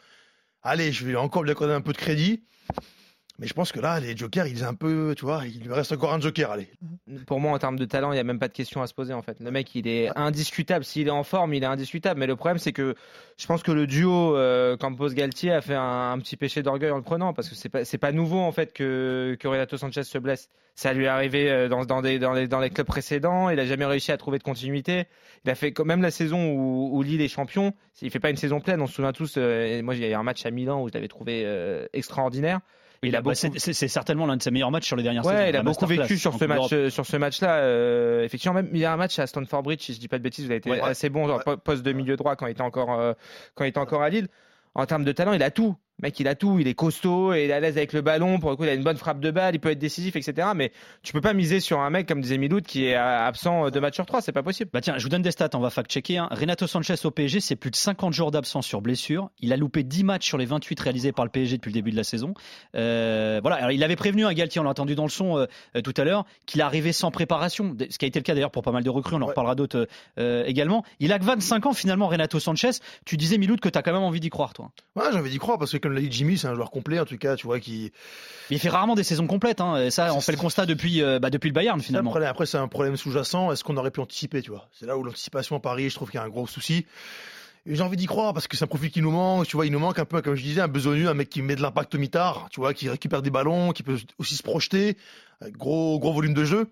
Allez, 0.64 0.92
je 0.92 1.06
vais 1.06 1.16
encore 1.16 1.44
lui 1.44 1.52
accorder 1.52 1.74
un 1.74 1.82
peu 1.82 1.94
de 1.94 1.98
crédit. 1.98 2.42
Mais 3.42 3.48
je 3.48 3.56
pense 3.56 3.72
que 3.72 3.80
là, 3.80 4.00
les 4.00 4.16
jokers, 4.16 4.46
il 4.46 4.60
est 4.60 4.64
un 4.64 4.76
peu, 4.76 5.16
tu 5.18 5.26
vois, 5.26 5.48
il 5.48 5.64
lui 5.64 5.74
reste 5.74 5.92
encore 5.92 6.14
un 6.14 6.20
joker, 6.20 6.52
allez. 6.52 6.70
Pour 7.26 7.40
moi, 7.40 7.52
en 7.54 7.58
termes 7.58 7.80
de 7.80 7.86
talent, 7.86 8.12
il 8.12 8.14
n'y 8.14 8.20
a 8.20 8.24
même 8.24 8.38
pas 8.38 8.48
de 8.48 8.54
question 8.54 8.84
à 8.84 8.88
se 8.88 8.94
poser 8.94 9.14
en 9.14 9.24
fait. 9.24 9.40
Le 9.40 9.50
mec, 9.50 9.74
il 9.74 9.88
est 9.88 10.16
indiscutable. 10.16 10.86
S'il 10.86 11.08
est 11.08 11.10
en 11.10 11.24
forme, 11.24 11.56
il 11.56 11.64
est 11.64 11.66
indiscutable. 11.66 12.20
Mais 12.20 12.28
le 12.28 12.36
problème, 12.36 12.60
c'est 12.60 12.72
que 12.72 12.94
je 13.38 13.48
pense 13.48 13.64
que 13.64 13.72
le 13.72 13.88
duo 13.88 14.38
euh, 14.38 14.78
Campos-Galtier 14.78 15.54
a 15.54 15.62
fait 15.62 15.74
un, 15.74 16.12
un 16.12 16.20
petit 16.20 16.38
péché 16.38 16.62
d'orgueil 16.62 16.92
en 16.92 16.98
le 16.98 17.02
prenant 17.02 17.34
parce 17.34 17.50
que 17.50 17.56
c'est 17.56 17.70
pas 17.70 17.82
pas 18.00 18.12
nouveau 18.12 18.40
en 18.40 18.52
fait 18.52 18.74
que, 18.74 19.36
que 19.40 19.48
Renato 19.48 19.76
Sanchez 19.76 20.04
se 20.04 20.20
blesse. 20.20 20.50
Ça 20.76 20.94
lui 20.94 21.06
est 21.06 21.08
arrivé 21.08 21.50
euh, 21.50 21.68
dans, 21.68 21.84
dans, 21.84 22.04
des, 22.04 22.20
dans, 22.20 22.34
les, 22.34 22.48
dans 22.48 22.60
les 22.60 22.70
clubs 22.70 22.86
précédents. 22.86 23.50
Il 23.50 23.60
a 23.60 23.66
jamais 23.66 23.86
réussi 23.86 24.12
à 24.12 24.18
trouver 24.18 24.38
de 24.38 24.44
continuité. 24.44 25.06
Il 25.46 25.50
a 25.50 25.56
fait 25.56 25.72
quand 25.72 25.86
même 25.86 26.04
la 26.04 26.12
saison 26.12 26.52
où, 26.52 26.96
où 26.96 27.02
Lille 27.02 27.22
est 27.22 27.28
champion. 27.28 27.74
Il 28.04 28.12
fait 28.12 28.20
pas 28.20 28.30
une 28.30 28.38
saison 28.38 28.60
pleine. 28.60 28.82
On 28.84 28.88
se 28.88 28.94
souvient 28.94 29.14
tous. 29.14 29.34
euh, 29.38 29.82
moi, 29.82 29.96
il 29.96 30.02
y 30.02 30.06
a 30.06 30.10
eu 30.10 30.14
un 30.14 30.22
match 30.22 30.46
à 30.46 30.52
Milan 30.52 30.84
où 30.84 30.90
je 30.90 30.94
l'avais 30.94 31.08
trouvé 31.08 31.42
euh, 31.44 31.88
extraordinaire. 31.94 32.60
Il 33.04 33.10
Il 33.10 33.16
a 33.16 33.20
a 33.20 33.22
beaucoup- 33.22 33.36
c'est- 33.36 33.88
certainement 33.88 34.28
l'un 34.28 34.38
de 34.38 34.44
ses 34.44 34.52
meilleurs 34.52 34.70
matchs 34.70 34.86
sur 34.86 34.96
les 34.96 35.02
dernières 35.02 35.24
saisons. 35.24 35.36
Ouais, 35.36 35.50
il 35.50 35.56
a 35.56 35.64
beaucoup 35.64 35.88
vécu 35.88 36.20
sur 36.20 36.38
ce 36.38 36.46
match, 36.46 36.72
euh, 36.72 36.90
sur 36.92 37.04
ce 37.06 37.18
match-là. 37.18 37.56
euh, 37.56 38.24
effectivement, 38.24 38.54
même 38.54 38.70
il 38.74 38.80
y 38.80 38.86
a 38.86 38.94
un 38.94 38.98
match 38.98 39.18
à 39.18 39.26
Stanford 39.26 39.64
Bridge, 39.64 39.82
si 39.82 39.94
je 39.96 40.00
dis 40.00 40.08
pas 40.08 40.20
de 40.20 40.24
bêtises, 40.24 40.46
il 40.46 40.52
a 40.52 40.56
été 40.56 40.70
Ouais. 40.70 40.80
assez 40.82 41.10
bon, 41.10 41.28
genre 41.28 41.44
po- 41.44 41.58
poste 41.58 41.82
de 41.82 41.94
milieu 41.94 42.16
droit 42.16 42.36
quand 42.36 42.46
il 42.46 42.52
était 42.52 42.62
encore, 42.62 42.94
euh, 43.00 43.14
quand 43.56 43.64
il 43.64 43.70
était 43.70 43.80
encore 43.80 44.04
à 44.04 44.10
Lille. 44.10 44.28
En 44.76 44.86
termes 44.86 45.04
de 45.04 45.12
talent, 45.12 45.34
il 45.34 45.42
a 45.42 45.50
tout. 45.50 45.76
Mec, 46.02 46.20
il 46.20 46.28
a 46.28 46.36
tout. 46.36 46.60
Il 46.60 46.68
est 46.68 46.74
costaud, 46.74 47.34
et 47.34 47.46
il 47.46 47.50
est 47.50 47.54
à 47.54 47.60
l'aise 47.60 47.78
avec 47.78 47.94
le 47.94 48.02
ballon. 48.02 48.40
Pour 48.40 48.50
le 48.50 48.56
coup, 48.56 48.64
il 48.64 48.70
a 48.70 48.74
une 48.74 48.84
bonne 48.84 48.98
frappe 48.98 49.20
de 49.20 49.32
balle. 49.32 49.56
Il 49.56 49.60
peut 49.60 49.72
être 49.72 49.80
décisif, 49.80 50.16
etc. 50.16 50.50
Mais 50.56 50.72
tu 51.04 51.14
peux 51.14 51.22
pas 51.22 51.34
miser 51.34 51.60
sur 51.60 51.80
un 51.80 51.90
mec 51.90 52.08
comme 52.08 52.22
disait 52.22 52.38
Miloud 52.38 52.64
qui 52.66 52.86
est 52.86 52.96
absent 52.96 53.70
de 53.70 53.80
match 53.80 53.96
sur 53.96 54.06
3 54.06 54.22
C'est 54.22 54.32
pas 54.32 54.44
possible. 54.44 54.70
Bah 54.74 54.82
tiens, 54.82 54.96
je 54.98 55.04
vous 55.04 55.10
donne 55.10 55.22
des 55.22 55.32
stats, 55.32 55.50
on 55.54 55.60
va 55.60 55.70
fact-checker. 55.70 56.18
hein. 56.18 56.28
Renato 56.32 56.68
Sanchez 56.68 56.96
au 57.04 57.12
PSG, 57.12 57.40
c'est 57.40 57.56
plus 57.56 57.72
de 57.72 57.76
50 57.76 58.14
jours 58.14 58.32
d'absence 58.32 58.66
sur 58.66 58.82
blessure. 58.82 59.30
Il 59.40 59.54
a 59.54 59.58
loupé 59.58 59.84
10 59.84 60.04
matchs 60.04 60.26
sur 60.28 60.38
les 60.38 60.46
28 60.46 60.80
réalisés 60.80 61.12
par 61.12 61.26
le 61.26 61.32
PSG 61.32 61.58
depuis 61.58 61.70
le 61.70 61.74
début 61.76 61.92
de 61.92 61.98
la 61.98 62.04
saison. 62.04 62.34
Euh, 62.76 63.40
voilà, 63.42 63.58
alors 63.58 63.72
il 63.72 63.84
avait 63.84 63.96
prévenu 63.96 64.26
un 64.26 64.34
Galtier, 64.34 64.60
on 64.62 64.64
l'a 64.64 64.70
entendu 64.72 64.96
dans 64.96 65.04
le 65.04 65.10
son 65.10 65.38
euh, 65.38 65.46
euh, 65.76 65.82
tout 65.82 65.94
à 65.98 66.04
l'heure, 66.04 66.26
qu'il 66.46 66.62
arrivait 66.62 66.92
sans 66.94 67.12
préparation, 67.12 67.76
ce 67.90 67.98
qui 67.98 68.06
a 68.06 68.08
été 68.08 68.20
le 68.20 68.24
cas 68.24 68.34
d'ailleurs 68.34 68.52
pour 68.52 68.64
pas 68.64 68.72
mal 68.72 68.84
de 68.84 68.90
recrues, 68.90 69.16
on 69.16 69.18
en 69.18 69.22
Ouais. 69.22 69.28
reparlera 69.30 69.56
d'autres 69.56 69.88
euh, 70.20 70.44
également. 70.46 70.84
Il 71.00 71.14
a 71.14 71.20
que 71.20 71.24
25 71.26 71.66
ans 71.68 71.74
finalement, 71.74 72.08
Renato 72.08 72.40
Sanchez. 72.40 72.72
Tu 73.06 73.18
disais, 73.18 73.38
Miloud, 73.38 73.60
que 73.60 73.70
tu 73.70 73.78
as 73.78 73.82
quand 73.82 73.94
même 73.94 74.02
envie 74.04 74.20
d'y 74.20 74.30
croire, 74.30 74.54
toi. 74.54 74.72
Ouais, 74.96 75.04
j'ai 75.12 75.18
envie 75.20 75.30
d'y 75.30 75.38
croire 75.38 75.58
parce 75.58 75.78
que, 75.78 75.88
comme 75.92 76.02
l'a 76.02 76.08
dit 76.08 76.12
Jimmy, 76.18 76.38
c'est 76.38 76.48
un 76.48 76.56
joueur 76.56 76.72
complet, 76.72 77.00
en 77.00 77.06
tout 77.06 77.18
cas, 77.18 77.36
tu 77.36 77.46
vois, 77.46 77.60
qui. 77.60 77.92
Il 78.50 78.60
fait 78.60 78.70
rarement 78.70 78.96
des 78.96 79.04
saisons 79.04 79.28
complètes, 79.28 79.60
hein. 79.60 79.78
Et 79.84 79.92
ça, 79.92 80.14
on 80.16 80.22
fait 80.22 80.32
le 80.32 80.38
constat 80.38 80.66
depuis, 80.66 81.02
euh, 81.02 81.20
bah, 81.20 81.30
depuis 81.30 81.50
le 81.50 81.54
Bayern 81.54 81.82
finalement. 81.82 82.14
Après, 82.16 82.46
c'est 82.46 82.58
un 82.58 82.68
problème 82.68 82.96
sous-jacent. 82.96 83.52
Est-ce 83.52 83.64
qu'on 83.64 83.76
aurait 83.78 83.92
pu 83.92 84.00
anticiper, 84.00 84.42
tu 84.42 84.52
vois? 84.52 84.70
C'est 84.72 84.86
là 84.86 84.98
où 84.98 85.04
l'anticipation 85.04 85.58
à 85.58 85.60
Paris, 85.60 85.90
je 85.90 85.96
trouve 85.96 86.10
qu'il 86.10 86.20
y 86.20 86.24
a 86.24 86.26
un 86.26 86.30
gros 86.30 86.48
souci. 86.48 86.86
Et 87.66 87.76
j'ai 87.76 87.84
envie 87.84 87.98
d'y 87.98 88.06
croire 88.08 88.34
parce 88.34 88.48
que 88.48 88.58
c'est 88.58 88.64
un 88.64 88.68
profil 88.68 88.90
qui 88.90 89.02
nous 89.02 89.12
manque. 89.12 89.48
Tu 89.48 89.56
vois, 89.56 89.66
il 89.66 89.72
nous 89.72 89.80
manque 89.80 90.00
un 90.00 90.06
peu, 90.06 90.22
comme 90.22 90.36
je 90.36 90.44
disais, 90.44 90.62
un 90.62 90.68
besogneux, 90.68 91.10
un 91.10 91.14
mec 91.14 91.30
qui 91.30 91.42
met 91.42 91.56
de 91.56 91.62
l'impact 91.62 91.94
au 91.94 91.98
mitard, 92.00 92.48
tu 92.52 92.62
vois, 92.62 92.74
qui 92.74 92.90
récupère 92.90 93.22
des 93.22 93.30
ballons, 93.30 93.72
qui 93.72 93.84
peut 93.84 93.98
aussi 94.18 94.36
se 94.36 94.44
projeter, 94.44 94.98
gros 95.52 96.00
gros 96.00 96.14
volume 96.14 96.34
de 96.34 96.46
jeu. 96.46 96.68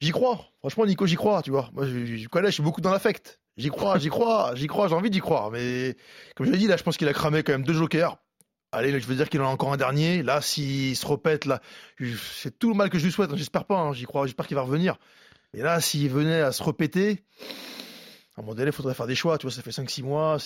J'y 0.00 0.12
crois. 0.12 0.46
Franchement, 0.60 0.86
Nico, 0.86 1.06
j'y 1.06 1.16
crois, 1.16 1.42
tu 1.42 1.50
vois. 1.50 1.68
Moi, 1.74 1.86
je, 1.86 2.16
je 2.16 2.28
connais, 2.28 2.48
je 2.48 2.54
suis 2.54 2.62
beaucoup 2.62 2.80
dans 2.80 2.90
l'affect. 2.90 3.39
J'y 3.56 3.68
crois, 3.68 3.98
j'y 3.98 4.08
crois, 4.08 4.52
j'y 4.54 4.66
crois, 4.66 4.88
j'ai 4.88 4.94
envie 4.94 5.10
d'y 5.10 5.20
croire. 5.20 5.50
Mais 5.50 5.96
comme 6.36 6.46
je 6.46 6.52
l'ai 6.52 6.58
dit, 6.58 6.66
là, 6.66 6.76
je 6.76 6.82
pense 6.82 6.96
qu'il 6.96 7.08
a 7.08 7.12
cramé 7.12 7.42
quand 7.42 7.52
même 7.52 7.64
deux 7.64 7.74
jokers. 7.74 8.16
Allez, 8.72 8.98
je 9.00 9.06
veux 9.06 9.16
dire 9.16 9.28
qu'il 9.28 9.40
en 9.40 9.46
a 9.46 9.48
encore 9.48 9.72
un 9.72 9.76
dernier. 9.76 10.22
Là, 10.22 10.40
s'il 10.40 10.96
se 10.96 11.04
repète, 11.04 11.44
là, 11.44 11.60
c'est 11.98 12.58
tout 12.58 12.68
le 12.68 12.76
mal 12.76 12.88
que 12.88 12.98
je 12.98 13.04
lui 13.04 13.12
souhaite. 13.12 13.34
J'espère 13.34 13.64
pas, 13.64 13.78
hein, 13.78 13.92
j'y 13.92 14.04
crois, 14.04 14.26
j'espère 14.26 14.46
qu'il 14.46 14.54
va 14.54 14.62
revenir. 14.62 14.96
Mais 15.52 15.60
là, 15.60 15.80
s'il 15.80 16.08
venait 16.08 16.40
à 16.40 16.52
se 16.52 16.62
répéter, 16.62 17.24
à 18.36 18.40
un 18.40 18.42
moment 18.42 18.54
donné, 18.54 18.68
il 18.68 18.72
faudrait 18.72 18.94
faire 18.94 19.08
des 19.08 19.16
choix. 19.16 19.38
Tu 19.38 19.46
vois, 19.46 19.52
ça 19.52 19.62
fait 19.62 19.70
5-6 19.70 20.04
mois. 20.04 20.38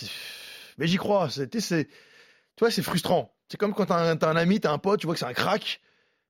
Mais 0.79 0.87
j'y 0.87 0.97
crois. 0.97 1.29
Tu 1.29 1.91
vois, 2.59 2.71
c'est 2.71 2.83
frustrant. 2.83 3.35
C'est 3.51 3.59
comme 3.59 3.75
quand 3.75 3.87
t'as 3.87 4.13
un, 4.13 4.19
un 4.21 4.37
ami, 4.37 4.61
t'as 4.61 4.73
un 4.73 4.79
pote, 4.79 5.01
tu 5.01 5.07
vois 5.07 5.15
que 5.15 5.19
c'est 5.19 5.27
un 5.27 5.35
crack. 5.35 5.81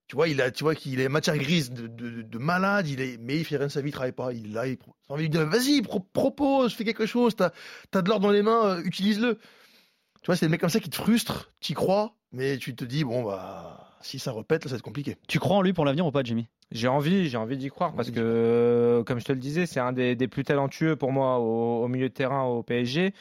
Tu 0.07 0.17
vois, 0.17 0.29
il 0.29 0.41
a, 0.43 0.51
tu 0.51 0.65
vois 0.65 0.75
qu'il 0.75 1.01
est 1.01 1.09
matière 1.09 1.37
grise 1.39 1.71
de, 1.71 1.87
de, 1.87 2.23
de 2.23 2.39
malade, 2.39 2.87
il 2.89 3.01
est, 3.01 3.17
mais 3.19 3.39
il 3.39 3.45
fait 3.45 3.57
rien 3.57 3.67
de 3.69 3.73
sa 3.73 3.81
vie, 3.81 3.89
il 3.89 3.93
travaille 3.93 4.13
pas. 4.13 4.33
Il 4.33 4.47
est 4.51 4.55
là, 4.55 4.67
il 4.67 4.77
pro- 4.77 4.95
t'as 5.09 5.15
envie 5.15 5.29
de 5.31 5.39
dire, 5.39 5.47
vas-y, 5.47 5.81
pro- 5.81 6.01
propose, 6.01 6.75
fais 6.75 6.85
quelque 6.85 7.07
chose. 7.07 7.35
T'as, 7.35 7.51
t'as 7.91 8.03
de 8.03 8.09
l'or 8.11 8.21
dans 8.21 8.31
les 8.31 8.43
mains, 8.43 8.65
euh, 8.67 8.83
utilise-le. 8.85 9.37
Tu 9.37 10.27
vois, 10.27 10.37
c'est 10.37 10.47
des 10.47 10.51
mecs 10.51 10.61
comme 10.61 10.71
ça 10.71 10.81
qui 10.81 10.91
te 10.91 10.97
frustrent, 10.97 11.53
t'y 11.61 11.73
crois, 11.75 12.15
Mais 12.33 12.59
tu 12.59 12.75
te 12.75 12.85
dis, 12.85 13.05
bon, 13.05 13.25
bah, 13.25 13.89
si 14.03 14.19
ça 14.19 14.33
répète, 14.33 14.65
là, 14.65 14.69
ça 14.69 14.75
va 14.75 14.79
être 14.79 14.83
compliqué. 14.83 15.17
Tu 15.29 15.39
crois 15.39 15.57
en 15.57 15.63
lui 15.63 15.73
pour 15.73 15.85
l'avenir 15.85 16.07
ou 16.07 16.11
pas, 16.13 16.23
Jimmy? 16.23 16.49
J'ai 16.71 16.89
envie, 16.89 17.29
j'ai 17.29 17.37
envie 17.37 17.57
d'y 17.57 17.69
croire 17.69 17.95
parce 17.95 18.11
que, 18.11 18.19
euh, 18.19 19.05
comme 19.05 19.21
je 19.21 19.25
te 19.25 19.33
le 19.33 19.39
disais, 19.39 19.65
c'est 19.67 19.81
un 19.81 19.93
des, 19.93 20.17
des 20.17 20.29
plus 20.29 20.45
talentueux 20.45 20.97
pour 20.97 21.13
moi 21.13 21.39
au, 21.39 21.85
au 21.85 21.89
milieu 21.89 22.09
de 22.09 22.15
terrain 22.15 22.43
au 22.43 22.63
PSG. 22.63 23.15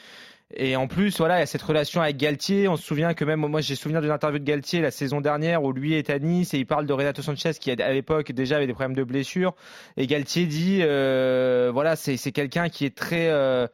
Et 0.56 0.76
en 0.76 0.86
plus, 0.86 1.18
voilà, 1.18 1.36
il 1.36 1.40
y 1.40 1.42
a 1.42 1.46
cette 1.46 1.62
relation 1.62 2.00
avec 2.00 2.16
Galtier. 2.16 2.68
On 2.68 2.76
se 2.76 2.84
souvient 2.84 3.14
que 3.14 3.24
même 3.24 3.40
moi, 3.40 3.60
j'ai 3.60 3.74
souvenir 3.74 4.00
d'une 4.00 4.10
interview 4.10 4.38
de 4.38 4.44
Galtier 4.44 4.80
la 4.80 4.90
saison 4.90 5.20
dernière 5.20 5.64
où 5.64 5.72
lui 5.72 5.94
est 5.94 6.10
à 6.10 6.18
Nice 6.18 6.54
et 6.54 6.58
il 6.58 6.66
parle 6.66 6.86
de 6.86 6.92
Renato 6.92 7.22
Sanchez 7.22 7.52
qui 7.58 7.70
à 7.70 7.92
l'époque 7.92 8.30
déjà 8.32 8.56
avait 8.56 8.66
des 8.66 8.72
problèmes 8.72 8.96
de 8.96 9.02
blessure. 9.02 9.54
Et 9.96 10.06
Galtier 10.06 10.46
dit, 10.46 10.78
euh, 10.82 11.70
voilà, 11.72 11.96
c'est 11.96 12.16
quelqu'un 12.32 12.68
qui 12.68 12.84
est 12.84 12.94
très 12.94 13.28
euh, 13.28 13.66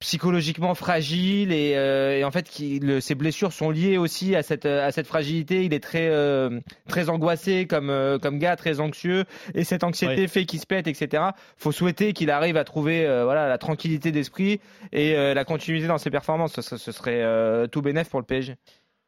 psychologiquement 0.00 0.74
fragile 0.74 1.52
et, 1.52 1.74
euh, 1.76 2.18
et 2.18 2.24
en 2.24 2.30
fait 2.30 2.48
qui, 2.48 2.78
le, 2.80 3.00
ses 3.00 3.14
blessures 3.14 3.52
sont 3.52 3.70
liées 3.70 3.98
aussi 3.98 4.34
à 4.34 4.42
cette 4.42 4.66
à 4.66 4.90
cette 4.92 5.06
fragilité. 5.06 5.64
Il 5.64 5.74
est 5.74 5.80
très 5.82 6.08
euh, 6.08 6.58
très 6.88 7.08
angoissé 7.10 7.66
comme 7.66 7.90
euh, 7.90 8.18
comme 8.18 8.38
gars, 8.38 8.56
très 8.56 8.80
anxieux 8.80 9.24
et 9.54 9.62
cette 9.62 9.84
anxiété 9.84 10.26
fait 10.28 10.46
qu'il 10.46 10.58
se 10.58 10.66
pète, 10.66 10.86
etc. 10.86 11.22
Faut 11.56 11.70
souhaiter 11.72 12.12
qu'il 12.14 12.30
arrive 12.30 12.56
à 12.56 12.64
trouver 12.64 13.06
euh, 13.06 13.24
voilà 13.24 13.46
la 13.48 13.58
tranquillité 13.58 14.10
d'esprit 14.10 14.60
et 14.92 15.14
euh, 15.16 15.34
la 15.34 15.44
continuité 15.44 15.86
dans 15.86 15.98
ses 15.98 16.10
performances. 16.10 16.54
Ce, 16.54 16.62
ce- 16.62 16.76
ce 16.78 16.92
serait 16.92 17.20
euh, 17.22 17.66
tout 17.66 17.82
bénéf 17.82 18.08
pour 18.08 18.20
le 18.20 18.26
PSG. 18.26 18.56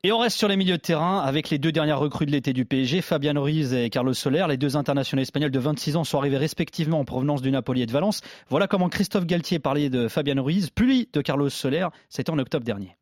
Et 0.04 0.10
on 0.10 0.18
reste 0.18 0.36
sur 0.36 0.48
les 0.48 0.56
milieux 0.56 0.78
de 0.78 0.82
terrain 0.82 1.20
avec 1.20 1.48
les 1.48 1.58
deux 1.58 1.70
dernières 1.70 2.00
recrues 2.00 2.26
de 2.26 2.32
l'été 2.32 2.52
du 2.52 2.64
PSG, 2.64 3.02
Fabian 3.02 3.40
Ruiz 3.40 3.72
et 3.72 3.88
Carlos 3.88 4.14
Soler. 4.14 4.44
Les 4.48 4.56
deux 4.56 4.76
internationaux 4.76 5.22
espagnols 5.22 5.52
de 5.52 5.58
26 5.60 5.94
ans 5.94 6.02
sont 6.02 6.18
arrivés 6.18 6.38
respectivement 6.38 6.98
en 6.98 7.04
provenance 7.04 7.40
du 7.40 7.52
Napoli 7.52 7.82
et 7.82 7.86
de 7.86 7.92
Valence. 7.92 8.20
Voilà 8.48 8.66
comment 8.66 8.88
Christophe 8.88 9.26
Galtier 9.26 9.60
parlait 9.60 9.90
de 9.90 10.08
Fabian 10.08 10.42
Ruiz, 10.42 10.70
puis 10.74 11.08
de 11.12 11.20
Carlos 11.20 11.50
Soler. 11.50 11.86
C'était 12.08 12.30
en 12.30 12.38
octobre 12.40 12.64
dernier. 12.64 12.96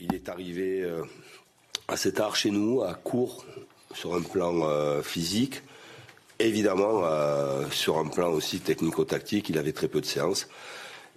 Il 0.00 0.16
est 0.16 0.28
arrivé 0.28 0.82
euh, 0.82 1.04
assez 1.86 2.12
tard 2.12 2.34
chez 2.34 2.50
nous, 2.50 2.82
à 2.82 2.94
court, 2.94 3.46
sur 3.94 4.16
un 4.16 4.22
plan 4.22 4.68
euh, 4.68 5.02
physique. 5.02 5.62
Évidemment, 6.40 7.04
euh, 7.04 7.70
sur 7.70 7.98
un 7.98 8.08
plan 8.08 8.30
aussi 8.30 8.58
technico-tactique, 8.58 9.48
il 9.48 9.58
avait 9.58 9.70
très 9.70 9.86
peu 9.86 10.00
de 10.00 10.06
séances. 10.06 10.48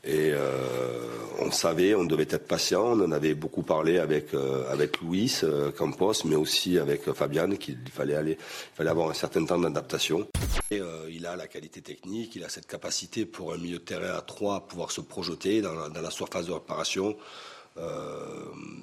Et 0.10 0.32
euh, 0.34 1.06
on 1.40 1.52
savait, 1.52 1.94
on 1.94 2.04
devait 2.04 2.24
être 2.24 2.48
patient. 2.48 2.84
On 2.84 3.00
en 3.02 3.12
avait 3.12 3.36
beaucoup 3.36 3.62
parlé 3.62 4.00
avec 4.00 4.34
euh, 4.34 4.68
avec 4.72 5.02
Luis 5.02 5.42
euh, 5.44 5.72
Campos, 5.72 6.26
mais 6.26 6.36
aussi 6.36 6.80
avec 6.80 7.12
Fabian, 7.14 7.52
qu'il 7.52 7.78
fallait 7.94 8.16
aller, 8.16 8.38
fallait 8.74 8.90
avoir 8.90 9.12
un 9.12 9.14
certain 9.14 9.46
temps 9.46 9.60
d'adaptation. 9.60 10.28
Il 10.72 11.28
a 11.28 11.36
la 11.36 11.48
qualité 11.48 11.82
technique, 11.82 12.36
il 12.36 12.44
a 12.44 12.50
cette 12.50 12.66
capacité 12.66 13.28
pour 13.28 13.54
un 13.54 13.58
milieu 13.58 13.78
de 13.78 13.84
terrain 13.84 14.18
à 14.18 14.22
trois 14.22 14.56
à 14.56 14.60
pouvoir 14.62 14.90
se 14.90 15.02
projeter 15.02 15.62
dans 15.62 15.74
la, 15.74 16.12
surface 16.12 16.48
de 16.48 16.54
réparation. 16.54 17.16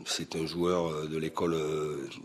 C'est 0.04 0.36
un 0.36 0.46
joueur 0.46 1.08
de 1.08 1.18
l'école 1.18 1.56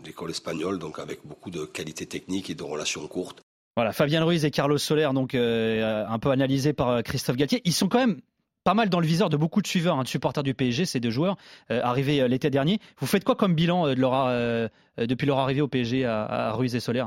l'école 0.04 0.30
espagnole, 0.30 0.78
donc 0.78 0.98
avec 0.98 1.20
beaucoup 1.24 1.50
de 1.50 1.64
qualité 1.64 2.06
technique 2.06 2.50
et 2.50 2.54
de 2.54 2.62
relations 2.62 3.06
courtes. 3.08 3.40
Voilà, 3.76 3.92
Fabien 3.92 4.24
Ruiz 4.24 4.44
et 4.44 4.50
Carlos 4.50 4.78
Soler, 4.78 5.08
donc 5.12 5.34
un 5.34 6.18
peu 6.18 6.30
analysés 6.30 6.72
par 6.72 7.02
Christophe 7.02 7.36
Galtier. 7.36 7.60
Ils 7.64 7.72
sont 7.72 7.88
quand 7.88 7.98
même 7.98 8.20
pas 8.64 8.74
mal 8.74 8.88
dans 8.88 9.00
le 9.00 9.06
viseur 9.06 9.28
de 9.28 9.36
beaucoup 9.36 9.62
de 9.62 9.66
suiveurs, 9.66 9.98
hein, 9.98 10.02
de 10.04 10.08
supporters 10.08 10.42
du 10.42 10.54
PSG, 10.54 10.84
ces 10.84 11.00
deux 11.00 11.10
joueurs, 11.10 11.36
euh, 11.70 11.80
arrivés 11.82 12.20
euh, 12.20 12.28
l'été 12.28 12.50
dernier. 12.50 12.78
Vous 12.98 13.06
faites 13.06 13.24
quoi 13.24 13.36
comme 13.36 13.54
bilan 13.54 13.86
euh, 13.86 14.68
depuis 14.98 15.26
leur 15.26 15.38
arrivée 15.38 15.60
au 15.60 15.68
PSG 15.68 16.04
à, 16.04 16.24
à 16.24 16.52
Ruiz 16.52 16.74
et 16.74 16.80
Soler 16.80 17.04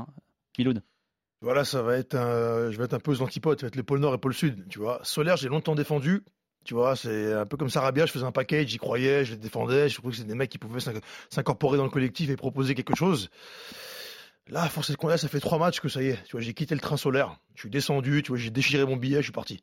Miloud? 0.58 0.82
Voilà, 1.42 1.64
ça 1.64 1.82
va 1.82 1.96
être 1.96 2.14
un, 2.14 2.70
je 2.70 2.78
vais 2.78 2.84
être 2.84 2.94
un 2.94 2.98
peu 2.98 3.10
aux 3.10 3.22
antipodes, 3.22 3.60
ça 3.60 3.66
va 3.66 3.68
être 3.68 3.76
le 3.76 3.82
pôle 3.82 4.00
Nord 4.00 4.12
et 4.12 4.16
le 4.16 4.20
pôle 4.20 4.34
Sud, 4.34 4.66
tu 4.68 4.78
vois. 4.78 5.00
Solaire, 5.02 5.36
j'ai 5.36 5.48
longtemps 5.48 5.74
défendu, 5.74 6.22
tu 6.64 6.74
vois, 6.74 6.96
c'est 6.96 7.32
un 7.34 7.44
peu 7.44 7.56
comme 7.58 7.68
Sarabia, 7.68 8.06
je 8.06 8.12
faisais 8.12 8.24
un 8.24 8.32
package, 8.32 8.68
j'y 8.68 8.78
croyais, 8.78 9.24
je 9.24 9.32
les 9.32 9.38
défendais, 9.38 9.88
je 9.88 9.94
trouvais 9.96 10.10
que 10.12 10.16
c'était 10.16 10.28
des 10.30 10.34
mecs 10.34 10.50
qui 10.50 10.58
pouvaient 10.58 10.80
s'inc- 10.80 11.02
s'incorporer 11.30 11.76
dans 11.76 11.84
le 11.84 11.90
collectif 11.90 12.30
et 12.30 12.36
proposer 12.36 12.74
quelque 12.74 12.96
chose. 12.96 13.28
Là, 14.48 14.68
force 14.68 14.90
est 14.90 14.96
de 15.02 15.16
ça 15.16 15.28
fait 15.28 15.40
trois 15.40 15.58
matchs 15.58 15.80
que 15.80 15.88
ça 15.88 16.02
y 16.02 16.08
est, 16.08 16.22
tu 16.24 16.32
vois, 16.32 16.40
j'ai 16.40 16.54
quitté 16.54 16.74
le 16.74 16.80
train 16.80 16.96
solaire, 16.96 17.36
je 17.54 17.60
suis 17.60 17.70
descendu, 17.70 18.22
tu 18.22 18.28
vois, 18.30 18.38
j'ai 18.38 18.50
déchiré 18.50 18.86
mon 18.86 18.96
billet, 18.96 19.18
je 19.18 19.24
suis 19.24 19.32
parti. 19.32 19.62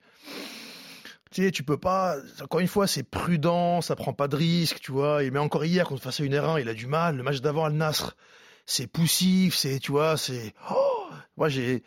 Tu 1.34 1.44
sais, 1.44 1.52
tu 1.52 1.64
peux 1.64 1.78
pas, 1.78 2.18
encore 2.44 2.60
une 2.60 2.68
fois, 2.68 2.86
c'est 2.86 3.02
prudent, 3.04 3.82
ça 3.82 3.96
prend 3.96 4.14
pas 4.14 4.28
de 4.28 4.36
risque, 4.36 4.80
tu 4.80 4.92
vois, 4.92 5.24
et 5.24 5.32
mais 5.32 5.40
encore 5.40 5.66
hier, 5.66 5.88
quand 5.88 5.98
face 5.98 6.20
à 6.20 6.24
une 6.24 6.34
R1, 6.36 6.62
il 6.62 6.70
a 6.70 6.76
du 6.76 6.86
mal, 6.86 7.18
le 7.18 7.24
match 7.24 7.42
d'avant, 7.42 7.66
Al 7.66 7.74
Nasr, 7.74 8.16
c'est 8.68 8.86
poussif, 8.86 9.56
c'est, 9.56 9.80
tu 9.80 9.92
vois, 9.92 10.16
c'est, 10.16 10.54
oh, 10.70 11.08
moi 11.36 11.50
j'ai, 11.50 11.82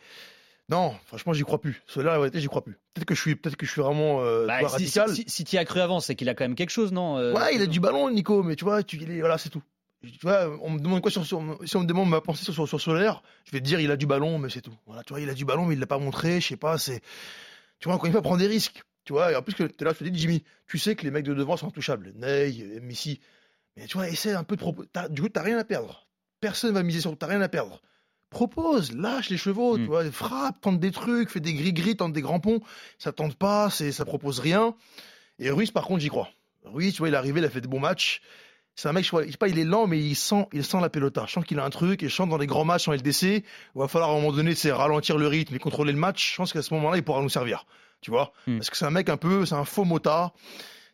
non, 0.68 0.96
franchement, 1.06 1.32
j'y 1.32 1.44
crois 1.44 1.60
plus. 1.60 1.80
Cela, 1.86 2.12
la 2.12 2.18
vérité, 2.18 2.40
j'y 2.40 2.48
crois 2.48 2.64
plus. 2.64 2.72
Peut-être 2.92 3.04
que 3.06 3.14
je 3.14 3.20
suis, 3.20 3.36
peut-être 3.36 3.56
que 3.56 3.66
je 3.66 3.70
suis 3.70 3.80
vraiment 3.80 4.20
euh, 4.20 4.42
tu 4.42 4.48
Bah, 4.48 4.58
si, 4.62 4.72
radical. 4.72 5.14
si, 5.14 5.24
si, 5.28 5.44
tu 5.44 5.54
y 5.54 5.58
as 5.60 5.64
cru 5.64 5.78
avant, 5.78 6.00
c'est 6.00 6.16
qu'il 6.16 6.28
a 6.28 6.34
quand 6.34 6.42
même 6.42 6.56
quelque 6.56 6.70
chose, 6.70 6.90
non 6.90 7.18
euh, 7.18 7.32
Ouais, 7.32 7.54
il 7.54 7.62
a 7.62 7.66
du 7.66 7.78
ballon, 7.78 8.10
Nico, 8.10 8.42
mais 8.42 8.56
tu 8.56 8.64
vois, 8.64 8.82
tu, 8.82 8.98
voilà, 9.20 9.38
c'est 9.38 9.50
tout. 9.50 9.62
Tu 10.02 10.18
vois, 10.22 10.58
on 10.60 10.70
me 10.70 10.80
demande 10.80 11.00
quoi 11.02 11.10
sur, 11.12 11.24
sur- 11.24 11.40
si 11.64 11.76
on 11.76 11.80
me 11.82 11.86
demande 11.86 12.08
ma 12.08 12.20
pensée 12.20 12.42
sur, 12.42 12.52
sur, 12.52 12.66
sur 12.66 12.80
Solaire, 12.80 13.22
je 13.44 13.52
vais 13.52 13.60
te 13.60 13.64
dire 13.64 13.78
il 13.78 13.92
a 13.92 13.96
du 13.96 14.06
ballon, 14.06 14.38
mais 14.40 14.50
c'est 14.50 14.60
tout. 14.60 14.74
Voilà, 14.86 15.04
tu 15.04 15.12
vois, 15.12 15.20
il 15.20 15.30
a 15.30 15.34
du 15.34 15.44
ballon, 15.44 15.66
mais 15.66 15.74
il 15.74 15.80
l'a 15.80 15.86
pas 15.86 15.98
montré, 15.98 16.40
je 16.40 16.48
sais 16.48 16.56
pas, 16.56 16.78
c'est, 16.78 17.00
tu 17.78 17.86
vois, 17.86 17.94
encore 17.94 18.06
une 18.06 18.12
fois, 18.12 18.22
prendre 18.22 18.38
des 18.38 18.48
risques. 18.48 18.82
Tu 19.06 19.12
vois, 19.12 19.32
et 19.32 19.36
en 19.36 19.42
plus 19.42 19.54
que 19.54 19.62
t'es 19.62 19.84
là, 19.84 19.92
je 19.92 20.04
te 20.04 20.10
dis, 20.10 20.18
Jimmy, 20.18 20.42
tu 20.66 20.78
sais 20.78 20.96
que 20.96 21.04
les 21.04 21.12
mecs 21.12 21.24
de 21.24 21.32
devant 21.32 21.56
sont 21.56 21.68
intouchables. 21.68 22.12
Ney, 22.16 22.80
Messi. 22.82 23.20
Mais 23.76 23.86
tu 23.86 23.96
vois, 23.96 24.08
essaie 24.08 24.32
un 24.32 24.42
peu 24.42 24.56
de 24.56 24.60
proposer. 24.60 24.88
Du 25.10 25.22
coup, 25.22 25.28
t'as 25.28 25.42
rien 25.42 25.58
à 25.58 25.64
perdre. 25.64 26.08
Personne 26.40 26.74
va 26.74 26.82
miser 26.82 27.00
sur 27.00 27.16
t'as 27.16 27.28
rien 27.28 27.40
à 27.40 27.48
perdre. 27.48 27.80
Propose, 28.30 28.92
lâche 28.92 29.30
les 29.30 29.36
chevaux, 29.36 29.78
tu 29.78 29.84
vois, 29.84 30.10
frappe, 30.10 30.60
tente 30.60 30.80
des 30.80 30.90
trucs, 30.90 31.30
fais 31.30 31.38
des 31.38 31.54
gris-gris, 31.54 31.96
tente 31.96 32.12
des 32.12 32.20
grands 32.20 32.40
ponts. 32.40 32.60
Ça 32.98 33.12
tente 33.12 33.36
pas, 33.36 33.70
c'est, 33.70 33.92
ça 33.92 34.04
propose 34.04 34.40
rien. 34.40 34.74
Et 35.38 35.50
Ruiz, 35.50 35.70
par 35.70 35.84
contre, 35.84 36.00
j'y 36.00 36.08
crois. 36.08 36.28
Ruiz, 36.64 36.92
tu 36.92 36.98
vois, 36.98 37.08
il 37.08 37.14
est 37.14 37.16
arrivé, 37.16 37.40
il 37.40 37.46
a 37.46 37.50
fait 37.50 37.60
des 37.60 37.68
bons 37.68 37.78
matchs. 37.78 38.22
C'est 38.74 38.88
un 38.88 38.92
mec, 38.92 39.04
je 39.04 39.10
vois, 39.12 39.24
je 39.24 39.30
sais 39.30 39.36
pas, 39.36 39.48
il 39.48 39.58
est 39.60 39.64
lent, 39.64 39.86
mais 39.86 40.00
il 40.00 40.16
sent, 40.16 40.48
il 40.52 40.64
sent 40.64 40.80
la 40.80 40.90
pelota. 40.90 41.24
Je 41.26 41.32
sens 41.32 41.44
qu'il 41.44 41.60
a 41.60 41.64
un 41.64 41.70
truc, 41.70 42.02
et 42.02 42.08
je 42.08 42.14
sens 42.14 42.28
dans 42.28 42.38
les 42.38 42.46
grands 42.46 42.64
matchs 42.64 42.88
en 42.88 42.92
LDC, 42.92 43.22
il 43.22 43.42
va 43.76 43.86
falloir 43.86 44.10
à 44.10 44.12
un 44.14 44.16
moment 44.16 44.32
donné, 44.32 44.56
c'est 44.56 44.72
ralentir 44.72 45.16
le 45.16 45.28
rythme 45.28 45.54
et 45.54 45.58
contrôler 45.60 45.92
le 45.92 45.98
match. 45.98 46.32
Je 46.32 46.36
pense 46.36 46.52
qu'à 46.52 46.62
ce 46.62 46.74
moment-là, 46.74 46.96
il 46.96 47.04
pourra 47.04 47.22
nous 47.22 47.28
servir. 47.28 47.64
Tu 48.00 48.10
vois? 48.10 48.32
Parce 48.58 48.70
que 48.70 48.76
c'est 48.76 48.84
un 48.84 48.90
mec 48.90 49.08
un 49.08 49.16
peu, 49.16 49.46
c'est 49.46 49.54
un 49.54 49.64
faux 49.64 49.84
motard. 49.84 50.34